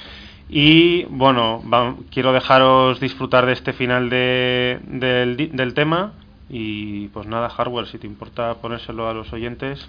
Y 0.50 1.04
bueno, 1.06 1.62
va- 1.72 1.96
quiero 2.12 2.34
dejaros 2.34 3.00
disfrutar 3.00 3.46
de 3.46 3.54
este 3.54 3.74
final 3.74 4.10
de- 4.10 4.80
del, 4.84 5.38
di- 5.38 5.48
del 5.48 5.74
tema. 5.74 6.14
Y 6.50 7.08
pues 7.10 7.28
nada, 7.28 7.50
hardware, 7.50 7.88
si 7.88 7.98
te 7.98 8.08
importa 8.08 8.56
ponérselo 8.56 9.08
a 9.08 9.14
los 9.14 9.32
oyentes 9.32 9.88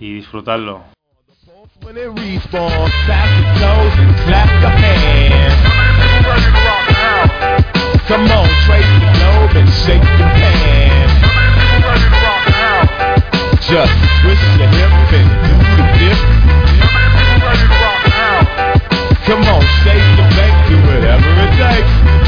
y 0.00 0.12
disfrutarlo. 0.12 0.82
Come 8.08 8.24
on, 8.30 8.48
trace 8.64 8.88
the 8.98 9.10
globe 9.18 9.54
and 9.56 9.68
shake 9.84 10.02
your 10.18 10.28
hands. 10.28 11.12
Just 13.68 13.92
twist 14.22 14.48
your 14.58 14.68
hip 14.68 14.92
and 15.12 15.28
do 15.44 15.54
the 15.76 15.84
dip. 15.98 16.18
Come 19.26 19.44
on, 19.44 19.62
shake 19.84 20.08
the 20.16 20.26
bank, 20.34 20.54
do 20.68 20.76
whatever 20.88 21.30
it 21.44 21.52
takes. 21.58 22.27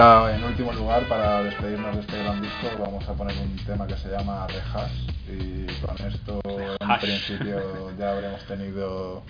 Ahora, 0.00 0.36
en 0.36 0.44
último 0.44 0.72
lugar, 0.72 1.06
para 1.08 1.42
despedirnos 1.42 1.94
de 1.94 2.00
este 2.00 2.18
gran 2.18 2.42
disco, 2.42 2.68
vamos 2.80 3.08
a 3.08 3.12
poner 3.14 3.36
un 3.38 3.56
tema 3.64 3.86
que 3.86 3.96
se 3.96 4.08
llama 4.10 4.46
Rehash. 4.48 5.06
Y 5.28 5.66
con 5.80 5.96
esto, 6.06 6.40
en 6.80 7.00
principio, 7.00 7.96
ya 7.96 8.12
habremos 8.12 8.44
tenido 8.46 9.22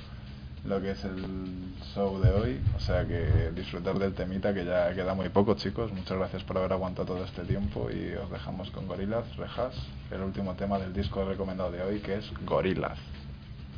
lo 0.65 0.81
que 0.81 0.93
es 0.93 1.05
el 1.05 1.75
show 1.95 2.19
de 2.21 2.31
hoy. 2.31 2.61
O 2.77 2.81
sea 2.81 3.05
que 3.07 3.51
disfrutar 3.55 3.99
del 3.99 4.15
temita, 4.15 4.55
que 4.55 4.65
ya 4.65 4.95
queda 4.95 5.15
muy 5.15 5.29
poco, 5.29 5.55
chicos. 5.55 5.93
Muchas 5.93 6.17
gracias 6.17 6.43
por 6.45 6.57
haber 6.57 6.73
aguantado 6.73 7.15
todo 7.15 7.25
este 7.25 7.43
tiempo. 7.43 7.91
Y 7.91 8.15
os 8.15 8.31
dejamos 8.31 8.71
con 8.71 8.87
Gorillaz, 8.87 9.37
Rehash, 9.37 9.77
el 10.11 10.23
último 10.23 10.55
tema 10.55 10.79
del 10.79 10.95
disco 10.95 11.25
recomendado 11.25 11.73
de 11.73 11.83
hoy, 11.83 12.01
que 12.01 12.17
es 12.17 12.33
Gorillaz. 12.47 12.99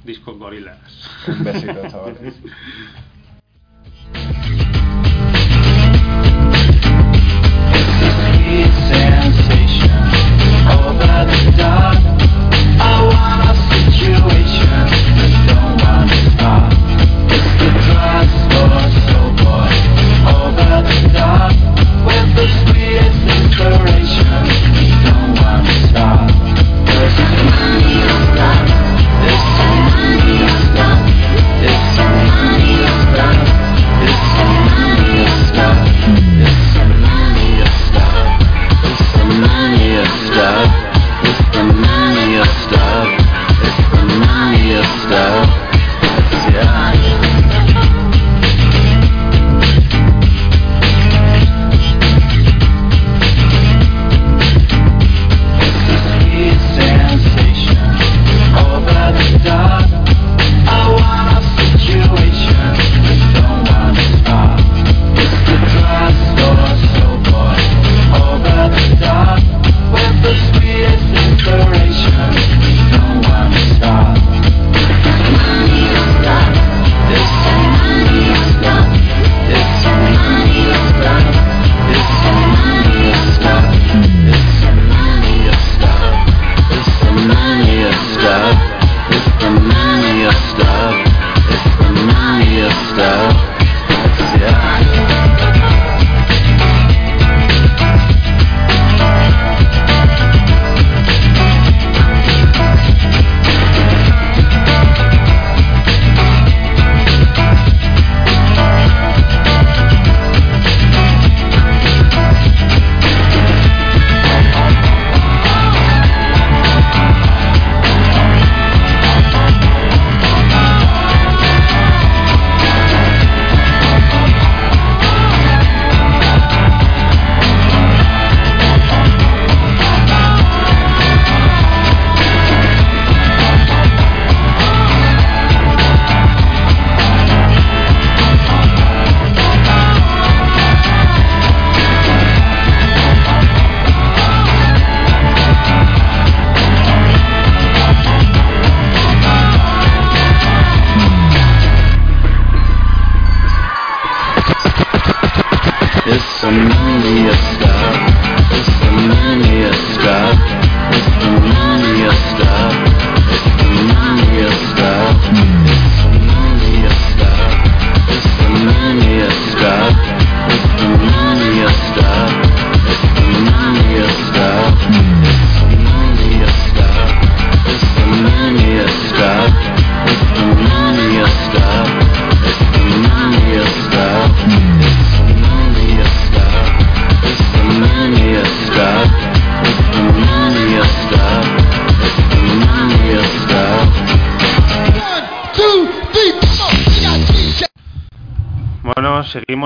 Disco 0.05 0.39
Gorilas. 0.39 0.79
Un 1.27 1.43
besito, 1.43 1.89
chavales. 1.89 2.35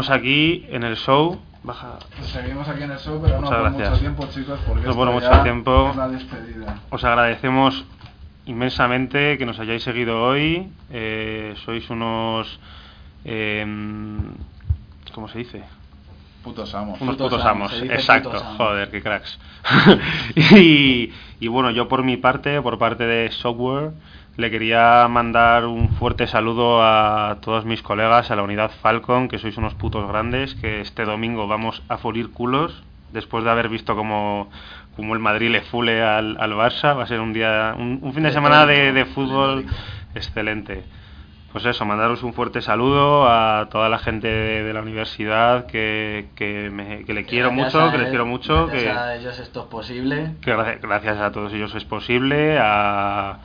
seguimos 0.02 0.10
aquí 0.10 0.66
en 0.70 0.82
el 0.84 0.96
show. 0.96 1.40
Baja. 1.62 1.98
Seguimos 2.22 2.66
aquí 2.68 2.82
en 2.84 2.90
el 2.92 2.98
show, 2.98 3.20
pero 3.22 3.34
no 3.40 3.42
Muchas 3.42 3.58
por 3.58 3.62
gracias. 3.70 3.90
mucho 3.90 4.00
tiempo, 4.00 4.26
chicos, 4.32 4.60
porque 4.66 4.86
No 4.86 4.94
por 4.94 5.08
esto 5.08 5.20
mucho 5.20 5.30
ya 5.30 5.42
tiempo. 5.42 5.90
es 5.90 5.96
la 5.96 6.08
despedida. 6.08 6.78
Os 6.90 7.04
agradecemos 7.04 7.84
inmensamente 8.46 9.36
que 9.36 9.44
nos 9.46 9.58
hayáis 9.60 9.82
seguido 9.82 10.22
hoy. 10.22 10.68
Eh, 10.90 11.54
sois 11.64 11.88
unos. 11.90 12.58
em, 13.24 14.18
¿Cómo 15.12 15.28
se 15.28 15.38
dice? 15.38 15.62
Putos 16.42 16.74
amos. 16.74 16.98
Unos 17.02 17.16
Putos 17.16 17.30
putos, 17.32 17.44
amos, 17.46 17.72
exacto, 17.82 18.30
putos 18.30 18.42
amos. 18.44 18.56
joder, 18.56 18.90
qué 18.90 19.02
cracks. 19.02 19.38
y, 20.56 21.12
y 21.40 21.48
bueno, 21.48 21.70
yo 21.70 21.88
por 21.88 22.02
mi 22.02 22.16
parte, 22.16 22.62
por 22.62 22.78
parte 22.78 23.04
de 23.04 23.30
Software, 23.30 23.90
le 24.40 24.50
quería 24.50 25.06
mandar 25.08 25.66
un 25.66 25.90
fuerte 25.90 26.26
saludo 26.26 26.82
a 26.82 27.36
todos 27.42 27.64
mis 27.64 27.82
colegas, 27.82 28.30
a 28.30 28.36
la 28.36 28.42
unidad 28.42 28.70
Falcon, 28.82 29.28
que 29.28 29.38
sois 29.38 29.56
unos 29.56 29.74
putos 29.74 30.08
grandes, 30.08 30.54
que 30.56 30.80
este 30.80 31.04
domingo 31.04 31.46
vamos 31.46 31.82
a 31.88 31.98
fulir 31.98 32.30
culos, 32.32 32.82
después 33.12 33.44
de 33.44 33.50
haber 33.50 33.68
visto 33.68 33.94
como, 33.94 34.50
como 34.96 35.14
el 35.14 35.20
Madrid 35.20 35.50
le 35.50 35.60
fule 35.62 36.02
al, 36.02 36.36
al 36.40 36.52
Barça, 36.54 36.96
va 36.96 37.04
a 37.04 37.06
ser 37.06 37.20
un 37.20 37.32
día, 37.32 37.74
un, 37.76 37.98
un 38.02 38.12
fin 38.14 38.22
de 38.24 38.32
semana 38.32 38.66
de, 38.66 38.92
de 38.92 39.04
fútbol 39.06 39.66
excelente. 40.14 40.84
Pues 41.52 41.64
eso, 41.64 41.84
mandaros 41.84 42.22
un 42.22 42.32
fuerte 42.32 42.62
saludo 42.62 43.28
a 43.28 43.66
toda 43.72 43.88
la 43.88 43.98
gente 43.98 44.28
de, 44.28 44.62
de 44.62 44.72
la 44.72 44.82
universidad 44.82 45.66
que, 45.66 46.28
que, 46.36 46.70
me- 46.70 47.04
que 47.04 47.12
le 47.12 47.24
quiero 47.24 47.50
mucho, 47.50 47.82
a 47.82 47.90
que 47.90 47.98
les 47.98 48.08
quiero 48.08 48.24
mucho, 48.24 48.68
gracias 48.68 48.82
que, 48.84 48.90
a 48.98 49.16
ellos 49.16 49.38
esto 49.40 49.60
es 49.62 49.66
posible. 49.66 50.34
que 50.42 50.52
gracias, 50.52 50.80
gracias 50.80 51.18
a 51.18 51.32
todos 51.32 51.52
ellos 51.52 51.74
es 51.74 51.84
posible, 51.84 52.56
a, 52.60 53.38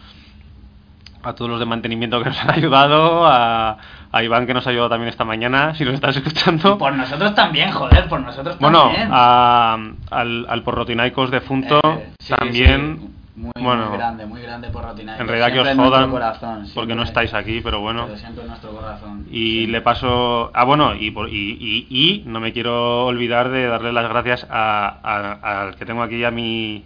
a 1.26 1.34
todos 1.34 1.49
los 1.52 1.60
de 1.60 1.65
mantenimiento 1.65 2.19
que 2.23 2.30
nos 2.30 2.39
han 2.41 2.52
ayudado, 2.56 3.26
a, 3.26 3.77
a 4.11 4.23
Iván 4.23 4.45
que 4.47 4.53
nos 4.53 4.65
ha 4.68 4.69
ayudado 4.69 4.89
también 4.89 5.10
esta 5.10 5.26
mañana, 5.26 5.73
si 5.76 5.84
nos 5.85 5.93
estás 5.95 6.15
escuchando. 6.18 6.77
Por 6.77 6.93
nosotros 6.93 7.34
también, 7.35 7.72
joder, 7.72 8.07
por 8.07 8.19
nosotros 8.22 8.57
Bueno, 8.60 8.84
también. 8.84 9.10
a, 9.11 9.77
al, 10.11 10.45
al 10.49 10.64
Porrotinaicos 10.64 11.31
defunto 11.31 11.80
Eh, 11.84 12.14
sí, 12.19 12.34
también. 12.38 12.99
sí, 13.02 13.10
muy, 13.38 13.52
bueno, 13.60 13.88
muy 13.89 13.97
grande, 13.97 14.26
muy 14.26 14.41
grande 14.41 14.69
por 14.69 14.84
Rotinaicos. 14.85 15.19
en 15.22 15.27
realidad 15.27 15.52
que 15.52 15.60
os 15.60 15.76
jodan 15.76 16.10
corazón, 16.10 16.68
porque 16.73 16.95
no 16.95 17.03
estáis 17.03 17.34
aquí, 17.34 17.60
pero 17.61 17.81
bueno. 17.81 18.06
Pero 18.06 18.18
siempre 18.18 18.43
en 18.43 18.47
nuestro 18.47 18.72
corazón. 18.72 19.26
Y 19.30 19.68
le 19.68 19.81
paso. 19.81 20.52
Ah, 20.53 20.64
bueno, 20.64 20.95
y, 20.95 21.11
por- 21.11 21.27
y, 21.27 21.57
y, 21.60 21.88
y 21.89 22.23
no 22.27 22.39
me 22.39 22.53
quiero 22.53 23.06
olvidar 23.07 23.49
de 23.49 23.65
darle 23.68 23.91
las 23.91 24.07
gracias 24.07 24.47
a- 24.49 24.99
a- 25.03 25.64
al 25.64 25.76
que 25.76 25.85
tengo 25.85 26.02
aquí 26.02 26.23
a 26.23 26.31
mi. 26.31 26.85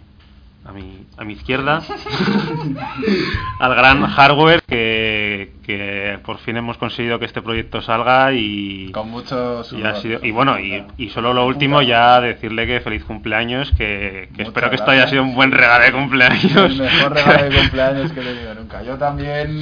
A 0.62 0.72
mi, 0.72 1.06
a 1.16 1.24
mi 1.24 1.32
izquierda, 1.32 1.80
al 3.58 3.74
gran 3.74 4.06
hardware 4.06 4.62
que, 4.66 5.52
que 5.64 6.18
por 6.24 6.38
fin 6.38 6.58
hemos 6.58 6.76
conseguido 6.76 7.18
que 7.18 7.24
este 7.24 7.40
proyecto 7.40 7.80
salga 7.80 8.32
y, 8.34 8.90
Con 8.92 9.10
muchos 9.10 9.72
y, 9.72 9.82
ha 9.82 9.94
sido- 9.96 10.20
y 10.22 10.30
bueno, 10.30 10.58
y, 10.60 10.84
y 10.98 11.08
solo 11.10 11.32
lo 11.32 11.46
último 11.46 11.80
ya 11.82 12.20
decirle 12.20 12.66
que 12.66 12.80
feliz 12.80 13.04
cumpleaños, 13.04 13.70
que, 13.72 14.28
que 14.36 14.42
espero 14.42 14.68
que 14.68 14.76
esto 14.76 14.90
haya 14.90 15.06
sido 15.08 15.22
un 15.22 15.34
buen 15.34 15.50
regalo 15.50 15.84
de 15.84 15.92
cumpleaños. 15.92 16.54
El 16.72 16.78
mejor 16.82 17.14
regalo 17.14 17.44
de 17.50 17.56
cumpleaños 17.60 18.12
que 18.12 18.20
he 18.20 18.24
tenido 18.24 18.54
nunca. 18.54 18.82
Yo 18.82 18.96
también 18.98 19.58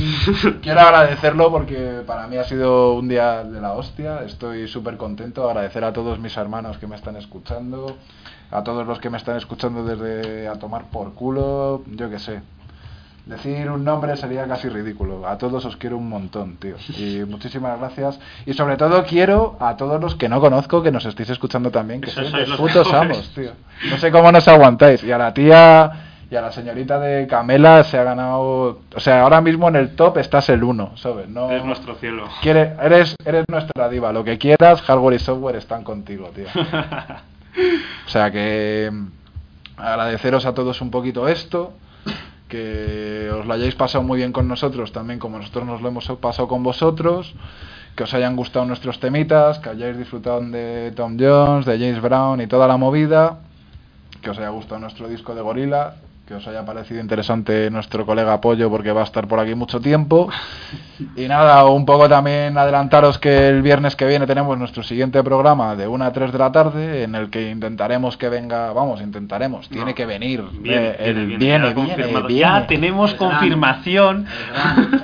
quiero 0.62 0.81
agradecerlo 0.81 1.51
porque 1.51 2.01
para 2.07 2.27
mí 2.27 2.37
ha 2.39 2.45
sido 2.45 2.95
un 2.95 3.09
día 3.09 3.45
de 3.45 3.61
la 3.61 3.73
hostia. 3.75 4.23
Estoy 4.27 4.66
súper 4.69 4.97
contento. 4.97 5.49
Agradecer 5.49 5.85
a 5.85 5.93
todos 5.93 6.19
mis 6.19 6.37
hermanos 6.37 6.77
que 6.79 6.87
me 6.89 6.97
están 6.97 7.16
escuchando, 7.16 7.97
a 8.51 8.62
todos 8.62 8.87
los 8.87 8.99
que 9.01 9.11
me 9.11 9.19
están 9.19 9.37
escuchando 9.37 9.85
desde 9.85 10.49
a 10.49 10.55
tomar 10.55 10.85
por 10.91 11.12
culo, 11.15 11.83
yo 11.87 12.09
qué 12.11 12.19
sé. 12.19 12.41
Decir 13.27 13.70
un 13.70 13.85
nombre 13.85 14.16
sería 14.16 14.47
casi 14.47 14.70
ridículo. 14.70 15.29
A 15.29 15.37
todos 15.37 15.62
os 15.66 15.77
quiero 15.77 15.99
un 15.99 16.09
montón, 16.09 16.57
tío. 16.57 16.77
Y 16.97 17.19
muchísimas 17.29 17.79
gracias. 17.79 18.19
Y 18.47 18.55
sobre 18.55 18.79
todo 18.79 19.05
quiero 19.05 19.57
a 19.61 19.77
todos 19.77 20.01
los 20.01 20.15
que 20.15 20.31
no 20.31 20.41
conozco 20.41 20.83
que 20.83 20.91
nos 20.91 21.05
estéis 21.05 21.29
escuchando 21.29 21.70
también, 21.70 22.01
que 22.01 22.11
sois 22.11 22.33
los 22.33 22.59
putos 22.59 22.91
amos, 22.95 23.31
tío. 23.35 23.51
No 23.91 23.99
sé 23.99 24.11
cómo 24.11 24.33
nos 24.33 24.49
aguantáis. 24.49 25.05
Y 25.05 25.12
a 25.12 25.19
la 25.19 25.35
tía 25.35 25.93
y 26.31 26.37
a 26.37 26.41
la 26.41 26.53
señorita 26.53 26.99
de 27.01 27.27
Camela 27.27 27.85
se 27.85 27.99
ha 27.99 28.03
ganado. 28.05 28.81
O 28.97 29.01
sea, 29.01 29.20
ahora 29.23 29.43
mismo 29.43 29.69
en 29.69 29.77
el 29.77 29.95
top 29.95 30.16
estás 30.16 30.49
el 30.49 30.65
uno, 30.65 30.93
¿sabes? 30.97 31.29
No, 31.29 31.51
Es 31.51 31.62
nuestro 31.62 31.97
cielo. 31.97 32.29
Quiere- 32.41 32.77
eres, 32.83 33.15
eres 33.27 33.45
nuestra 33.51 33.91
diva. 33.91 34.11
Lo 34.11 34.25
que 34.25 34.39
quieras, 34.39 34.81
hardware 34.81 35.16
y 35.16 35.19
software 35.19 35.57
están 35.57 35.85
contigo, 35.85 36.31
tío. 36.35 36.47
O 38.07 38.09
sea 38.09 38.31
que 38.31 38.91
mm, 38.93 39.07
agradeceros 39.77 40.47
a 40.47 40.55
todos 40.55 40.81
un 40.81 40.91
poquito 40.91 41.29
esto, 41.29 41.73
que 42.49 43.31
os 43.33 43.47
lo 43.47 43.55
hayáis 43.55 43.75
pasado 43.75 44.03
muy 44.03 44.19
bien 44.19 44.33
con 44.33 44.49
nosotros, 44.49 44.93
también 44.93 45.19
como 45.19 45.39
nosotros 45.39 45.67
nos 45.67 45.83
lo 45.83 45.89
hemos 45.89 46.07
pasado 46.21 46.49
con 46.49 46.63
vosotros, 46.63 47.35
que 47.95 48.05
os 48.05 48.15
hayan 48.15 48.37
gustado 48.37 48.65
nuestros 48.65 49.01
temitas, 49.01 49.59
que 49.59 49.71
hayáis 49.71 49.99
disfrutado 49.99 50.41
de 50.41 50.93
Tom 50.95 51.17
Jones, 51.19 51.67
de 51.67 51.79
James 51.79 52.01
Brown 52.01 52.41
y 52.41 52.47
toda 52.47 52.67
la 52.67 52.77
movida, 52.77 53.41
que 54.23 54.31
os 54.31 54.39
haya 54.39 54.51
gustado 54.51 54.81
nuestro 54.81 55.09
disco 55.09 55.35
de 55.35 55.43
Gorila, 55.43 55.97
que 56.29 56.35
os 56.35 56.47
haya 56.47 56.63
parecido 56.63 57.01
interesante 57.01 57.71
nuestro 57.71 58.05
colega 58.05 58.35
Apoyo 58.35 58.69
porque 58.69 58.93
va 58.93 59.01
a 59.01 59.05
estar 59.05 59.27
por 59.27 59.41
aquí 59.41 59.55
mucho 59.55 59.81
tiempo. 59.81 60.29
Y 61.17 61.27
nada, 61.27 61.65
un 61.65 61.87
poco 61.87 62.07
también 62.07 62.59
adelantaros 62.59 63.19
que 63.19 63.49
el 63.49 63.63
viernes 63.63 63.97
que 63.97 64.05
viene 64.05 64.27
tenemos 64.27 64.59
nuestro 64.59 64.83
siguiente 64.83 65.23
programa 65.25 65.75
de 65.75 65.89
1 65.89 66.05
a 66.05 66.13
3 66.13 66.31
de 66.31 66.39
la 66.39 66.53
tarde 66.53 67.03
en 67.05 67.15
el 67.15 67.31
que 67.31 67.51
intentaremos 67.51 68.19
que 68.19 68.29
venga, 68.29 68.75
vamos, 68.75 69.01
intentaremos, 69.01 69.71
tiene 69.71 69.93
No. 69.93 69.95
que 69.95 70.05
venir. 70.05 70.45
Viene, 70.61 70.89
eh, 70.89 70.97
el 70.99 71.15
viene, 71.29 71.39
viene, 71.39 71.69
ya 71.69 71.73
viene, 71.97 72.07
viene. 72.27 72.35
Ya 72.35 72.67
tenemos 72.67 73.13
El 73.13 73.19
gran- 73.19 73.31
confirmación. 73.31 74.27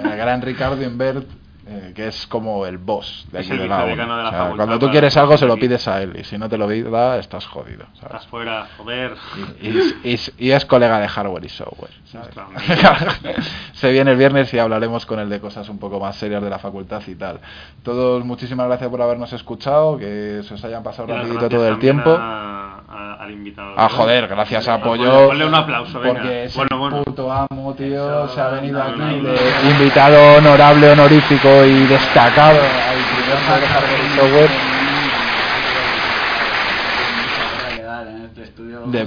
El 0.04 0.16
gran 0.18 0.42
Ricardo 0.42 0.82
Invert, 0.84 1.26
eh, 1.66 1.92
que 1.94 2.08
es 2.08 2.26
como 2.26 2.66
el 2.66 2.76
boss 2.78 3.26
de 3.32 3.38
aquí 3.38 3.48
de 3.56 3.66
la 3.68 3.84
de 3.86 3.96
la 3.96 4.04
O 4.28 4.30
sea, 4.30 4.38
cuando 4.56 4.78
tú 4.78 4.86
quieres 4.90 5.16
algo 5.16 5.36
se 5.38 5.46
lo 5.46 5.56
pides 5.56 5.88
a 5.88 6.02
él 6.02 6.14
y 6.18 6.24
si 6.24 6.36
no 6.36 6.48
te 6.48 6.58
lo 6.58 6.68
da 6.90 7.18
estás 7.18 7.46
jodido. 7.46 7.86
¿sabes? 7.94 8.02
Estás 8.04 8.26
fuera, 8.26 8.66
joder. 8.76 9.14
Y, 9.62 9.68
y- 10.12 10.20
y 10.38 10.50
es 10.50 10.64
colega 10.66 10.98
de 11.00 11.08
hardware 11.08 11.44
y 11.44 11.48
software. 11.48 11.90
Se 13.72 13.90
viene 13.90 14.12
el 14.12 14.16
viernes 14.16 14.52
y 14.54 14.58
hablaremos 14.58 15.06
con 15.06 15.18
él 15.18 15.28
de 15.28 15.40
cosas 15.40 15.68
un 15.68 15.78
poco 15.78 15.98
más 16.00 16.16
serias 16.16 16.42
de 16.42 16.50
la 16.50 16.58
facultad 16.58 17.02
y 17.06 17.14
tal. 17.14 17.40
Todos, 17.82 18.24
muchísimas 18.24 18.66
gracias 18.66 18.88
por 18.90 19.00
habernos 19.02 19.32
escuchado, 19.32 19.96
que 19.98 20.42
se 20.46 20.54
os 20.54 20.64
hayan 20.64 20.82
pasado 20.82 21.08
rapidito 21.08 21.48
todo 21.48 21.68
el 21.68 21.78
tiempo. 21.78 22.10
a- 22.18 22.82
a- 22.88 23.14
al 23.22 23.30
invitado. 23.30 23.74
Ah, 23.76 23.88
joder, 23.88 24.28
gracias 24.28 24.68
a 24.68 24.78
Ponle- 24.80 24.82
Pollo. 24.98 25.26
Ponle 25.28 25.46
un 25.46 25.54
aplauso, 25.54 26.00
venga. 26.00 26.14
Porque 26.20 26.44
es 26.44 26.54
Bueno, 26.56 26.78
bueno. 26.78 27.02
puto 27.04 27.32
amo, 27.32 27.74
tío. 27.74 28.28
se 28.28 28.40
ha 28.40 28.48
venido 28.48 28.78
no, 28.78 28.84
aquí 28.84 28.98
no, 28.98 29.06
no. 29.22 29.30
de 29.32 29.70
invitado 29.70 30.36
honorable, 30.38 30.90
honorífico 30.90 31.64
y 31.64 31.86
destacado 31.86 32.58
al 32.60 32.96
primer 33.16 33.60
de 33.60 34.20
Software. 34.20 34.74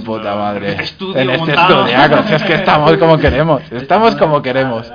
Puta 0.04 0.34
madre. 0.34 0.72
estudio 0.82 1.18
en 1.20 1.30
este 1.30 1.46
montado. 1.46 1.86
estudiaco, 1.86 2.22
si 2.28 2.34
es 2.34 2.42
que 2.44 2.54
estamos 2.54 2.96
como 2.98 3.16
queremos. 3.18 3.62
Estamos 3.72 4.16
como 4.16 4.42
queremos. 4.42 4.90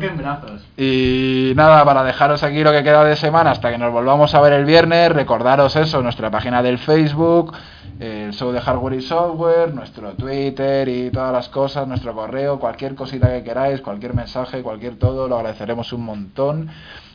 Que 0.00 0.06
en 0.06 0.16
brazos. 0.16 0.62
Y 0.78 1.52
nada, 1.54 1.84
para 1.84 2.02
dejaros 2.02 2.42
aquí 2.42 2.64
lo 2.64 2.72
que 2.72 2.82
queda 2.82 3.04
de 3.04 3.14
semana 3.14 3.50
hasta 3.50 3.70
que 3.70 3.76
nos 3.76 3.92
volvamos 3.92 4.34
a 4.34 4.40
ver 4.40 4.54
el 4.54 4.64
viernes, 4.64 5.12
recordaros 5.12 5.76
eso, 5.76 6.00
nuestra 6.02 6.30
página 6.30 6.62
del 6.62 6.78
Facebook, 6.78 7.54
el 8.00 8.32
show 8.32 8.52
de 8.52 8.60
hardware 8.60 8.94
y 8.94 9.02
software, 9.02 9.74
nuestro 9.74 10.12
Twitter 10.12 10.88
y 10.88 11.10
todas 11.10 11.32
las 11.32 11.48
cosas, 11.48 11.86
nuestro 11.86 12.14
correo, 12.14 12.58
cualquier 12.58 12.94
cosita 12.94 13.28
que 13.32 13.42
queráis, 13.42 13.80
cualquier 13.80 14.14
mensaje, 14.14 14.62
cualquier 14.62 14.96
todo, 14.96 15.28
lo 15.28 15.36
agradeceremos 15.36 15.92
un 15.92 16.04
montón 16.04 16.70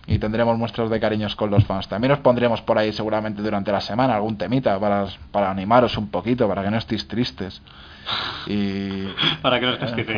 y 0.05 0.19
tendremos 0.19 0.57
muestras 0.57 0.89
de 0.89 0.99
cariños 0.99 1.35
con 1.35 1.49
los 1.49 1.65
fans. 1.65 1.87
También 1.87 2.13
os 2.13 2.19
pondremos 2.19 2.61
por 2.61 2.77
ahí 2.77 2.93
seguramente 2.93 3.41
durante 3.41 3.71
la 3.71 3.81
semana 3.81 4.15
algún 4.15 4.37
temita 4.37 4.79
para, 4.79 5.05
para 5.31 5.51
animaros 5.51 5.97
un 5.97 6.07
poquito, 6.09 6.47
para 6.47 6.63
que 6.63 6.71
no 6.71 6.77
estéis 6.77 7.07
tristes. 7.07 7.61
Y 8.47 9.07
Para 9.41 9.59
que 9.59 9.65
no. 9.65 9.73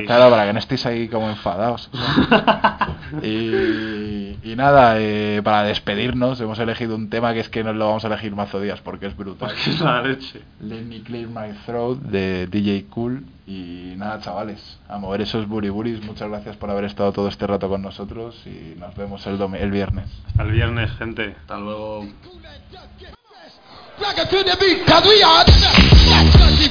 Claro, 0.05 0.29
para 0.29 0.45
que 0.45 0.53
no 0.53 0.59
estéis 0.59 0.85
ahí 0.85 1.07
como 1.07 1.29
enfadados. 1.29 1.89
y, 3.23 4.37
y 4.43 4.55
nada, 4.55 4.95
eh, 4.99 5.41
para 5.43 5.63
despedirnos 5.63 6.39
hemos 6.41 6.59
elegido 6.59 6.95
un 6.95 7.09
tema 7.09 7.33
que 7.33 7.39
es 7.39 7.49
que 7.49 7.63
nos 7.63 7.75
lo 7.75 7.87
vamos 7.87 8.03
a 8.03 8.07
elegir 8.07 8.35
mazo 8.35 8.59
días 8.59 8.79
porque 8.81 9.07
es 9.07 9.17
brutal. 9.17 9.49
Porque 9.49 9.69
es 9.71 9.79
la 9.81 10.01
leche. 10.01 10.41
Let 10.61 10.81
Me 10.83 11.01
Clear 11.01 11.27
My 11.27 11.53
Throat 11.65 11.99
de 11.99 12.47
DJ 12.47 12.85
Cool. 12.89 13.23
Y 13.47 13.95
nada, 13.97 14.19
chavales, 14.19 14.77
a 14.87 14.99
mover 14.99 15.21
esos 15.21 15.47
buriburis. 15.47 16.03
Muchas 16.03 16.29
gracias 16.29 16.55
por 16.55 16.69
haber 16.69 16.83
estado 16.83 17.11
todo 17.11 17.27
este 17.27 17.47
rato 17.47 17.67
con 17.67 17.81
nosotros 17.81 18.39
y 18.45 18.77
nos 18.79 18.95
vemos 18.95 19.25
el, 19.25 19.39
domi- 19.39 19.57
el 19.59 19.71
viernes. 19.71 20.05
Hasta 20.27 20.43
el 20.43 20.51
viernes, 20.51 20.91
gente. 20.99 21.35
Hasta 21.41 21.57
luego. 21.57 22.05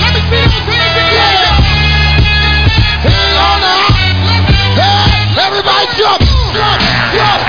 Let 0.00 0.16
me 0.16 0.20
see 0.24 0.44
those 0.48 0.64
hands 0.64 0.96
again. 0.96 1.44
Hang 3.04 3.36
on 3.36 3.60
now. 3.60 3.84
Yeah, 4.74 5.44
everybody 5.44 5.86
jump, 5.94 6.20
jump, 6.24 6.80
jump, 6.80 6.80
jump, 7.12 7.43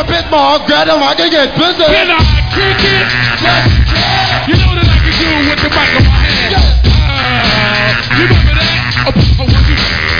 a 0.00 0.04
bit 0.08 0.24
more, 0.32 0.56
grab 0.64 0.88
I 0.88 1.12
can 1.12 1.28
get 1.28 1.52
busy. 1.60 1.84
Can 1.84 2.08
I 2.08 2.24
kick 2.56 2.80
it? 2.88 3.04
You 4.48 4.56
know 4.56 4.72
that 4.72 4.88
I 4.88 4.96
can 4.96 5.12
do 5.12 5.28
with 5.44 5.60
the 5.60 5.68
mic 5.68 5.92
in 5.92 6.04
my 6.08 6.16
hand. 6.24 6.56
Uh, 6.56 7.92
you 8.16 8.24
remember 8.24 8.56
that? 8.56 8.80
Oh, 9.04 9.12
oh, 9.12 9.44
oh, 9.44 9.60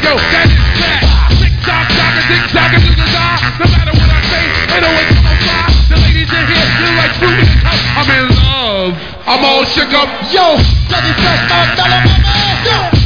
yo, 0.05 0.12
that 0.20 0.52
is 0.52 0.61
that. 0.85 1.01
Tick 1.40 1.55
tock, 1.65 1.89
tock, 1.97 2.12
tick 2.28 2.44
tock, 2.52 2.70
and 2.77 2.82
tick 2.85 3.01
tock. 3.09 3.40
No 3.57 3.66
matter 3.73 3.94
what 3.97 4.11
I 4.12 4.20
say, 4.28 4.44
ain't 4.69 4.85
no 4.85 4.90
way 4.93 5.05
come 5.16 5.24
on 5.24 5.39
fly. 5.48 5.65
The 5.89 5.97
ladies 5.97 6.28
in 6.28 6.44
here, 6.44 6.69
you 6.77 6.89
like 7.01 7.12
fruit 7.16 7.40
in 7.40 7.48
the 7.48 7.57
cup. 7.65 7.81
I'm 7.97 8.09
in 8.12 8.27
love. 8.36 8.93
I'm 9.24 9.40
all 9.48 9.65
shook 9.65 9.97
up. 9.97 10.12
Yo, 10.28 10.61
that 10.93 11.09
is 11.09 11.16
that, 11.24 11.40
my 11.48 11.73
dollar, 11.73 12.05
my 12.05 12.20
man. 12.20 12.69
Yo. 12.69 12.99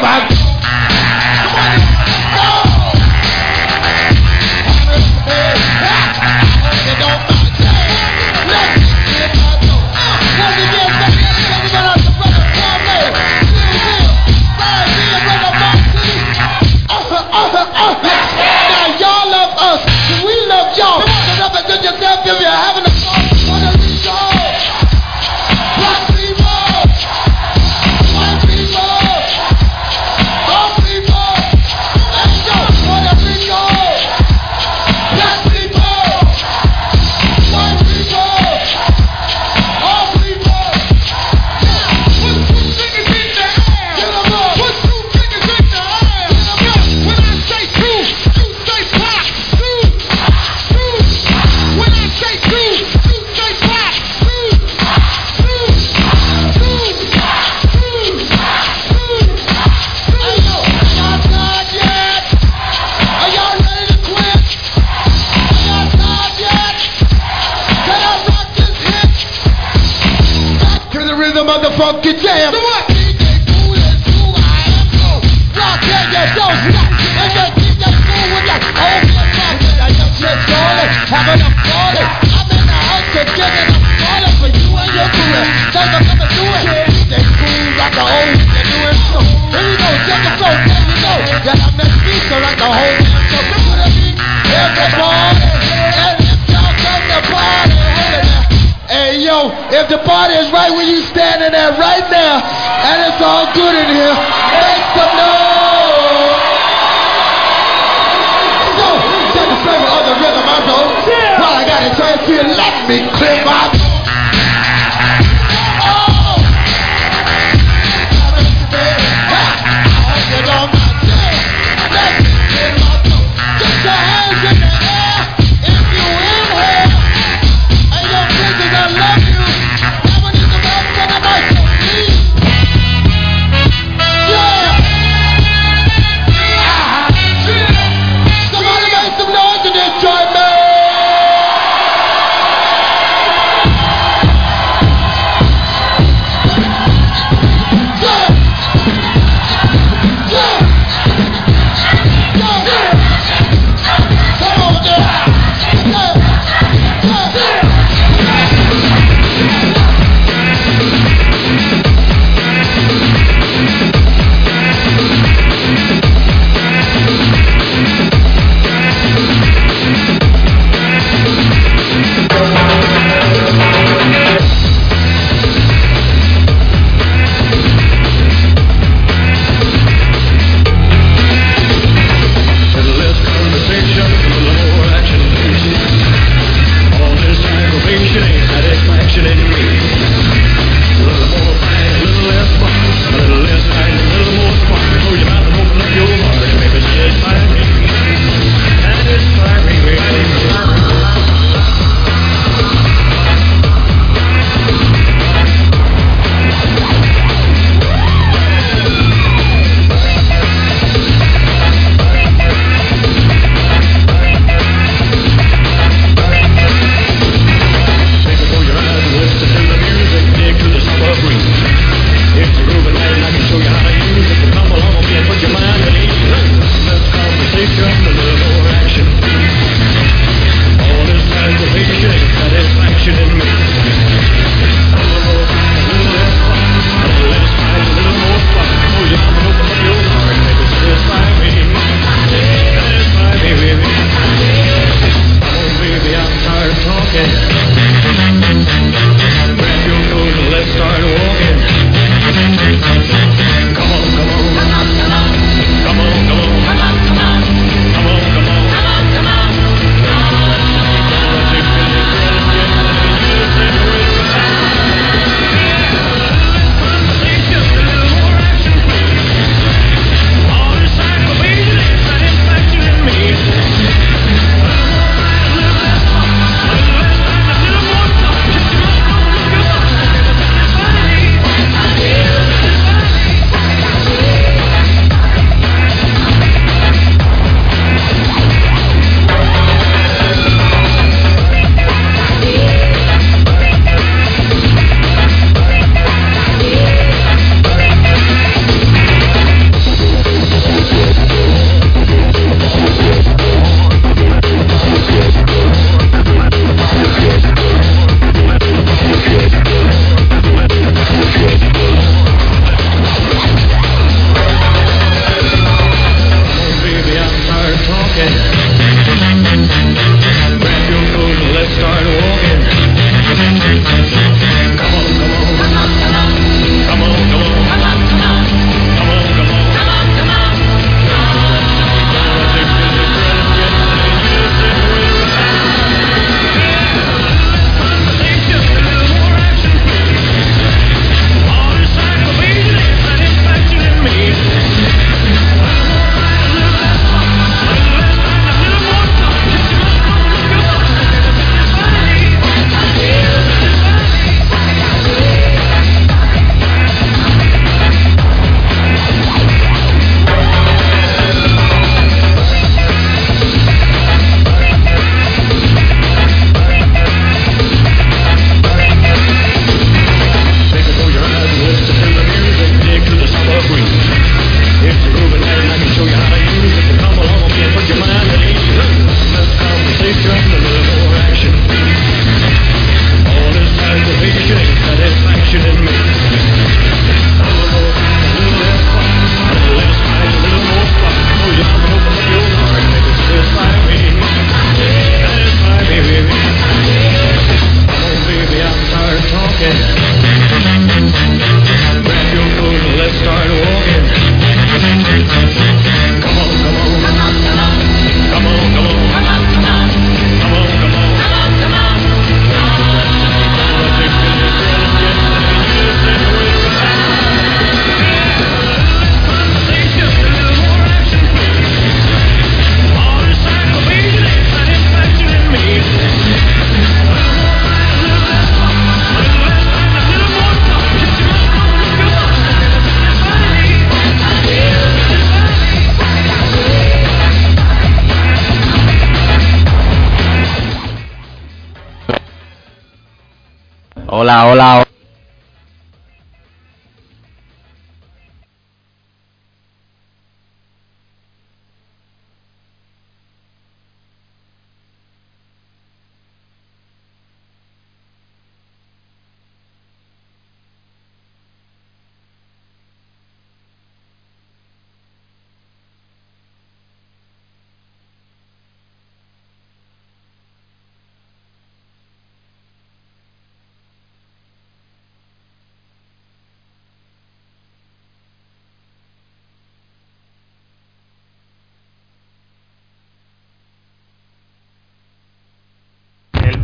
back 0.00 0.35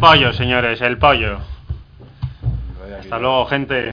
pollo, 0.02 0.32
señores, 0.32 0.80
el 0.80 0.98
pollo. 0.98 1.38
Hasta 2.98 3.20
luego, 3.20 3.46
gente. 3.46 3.88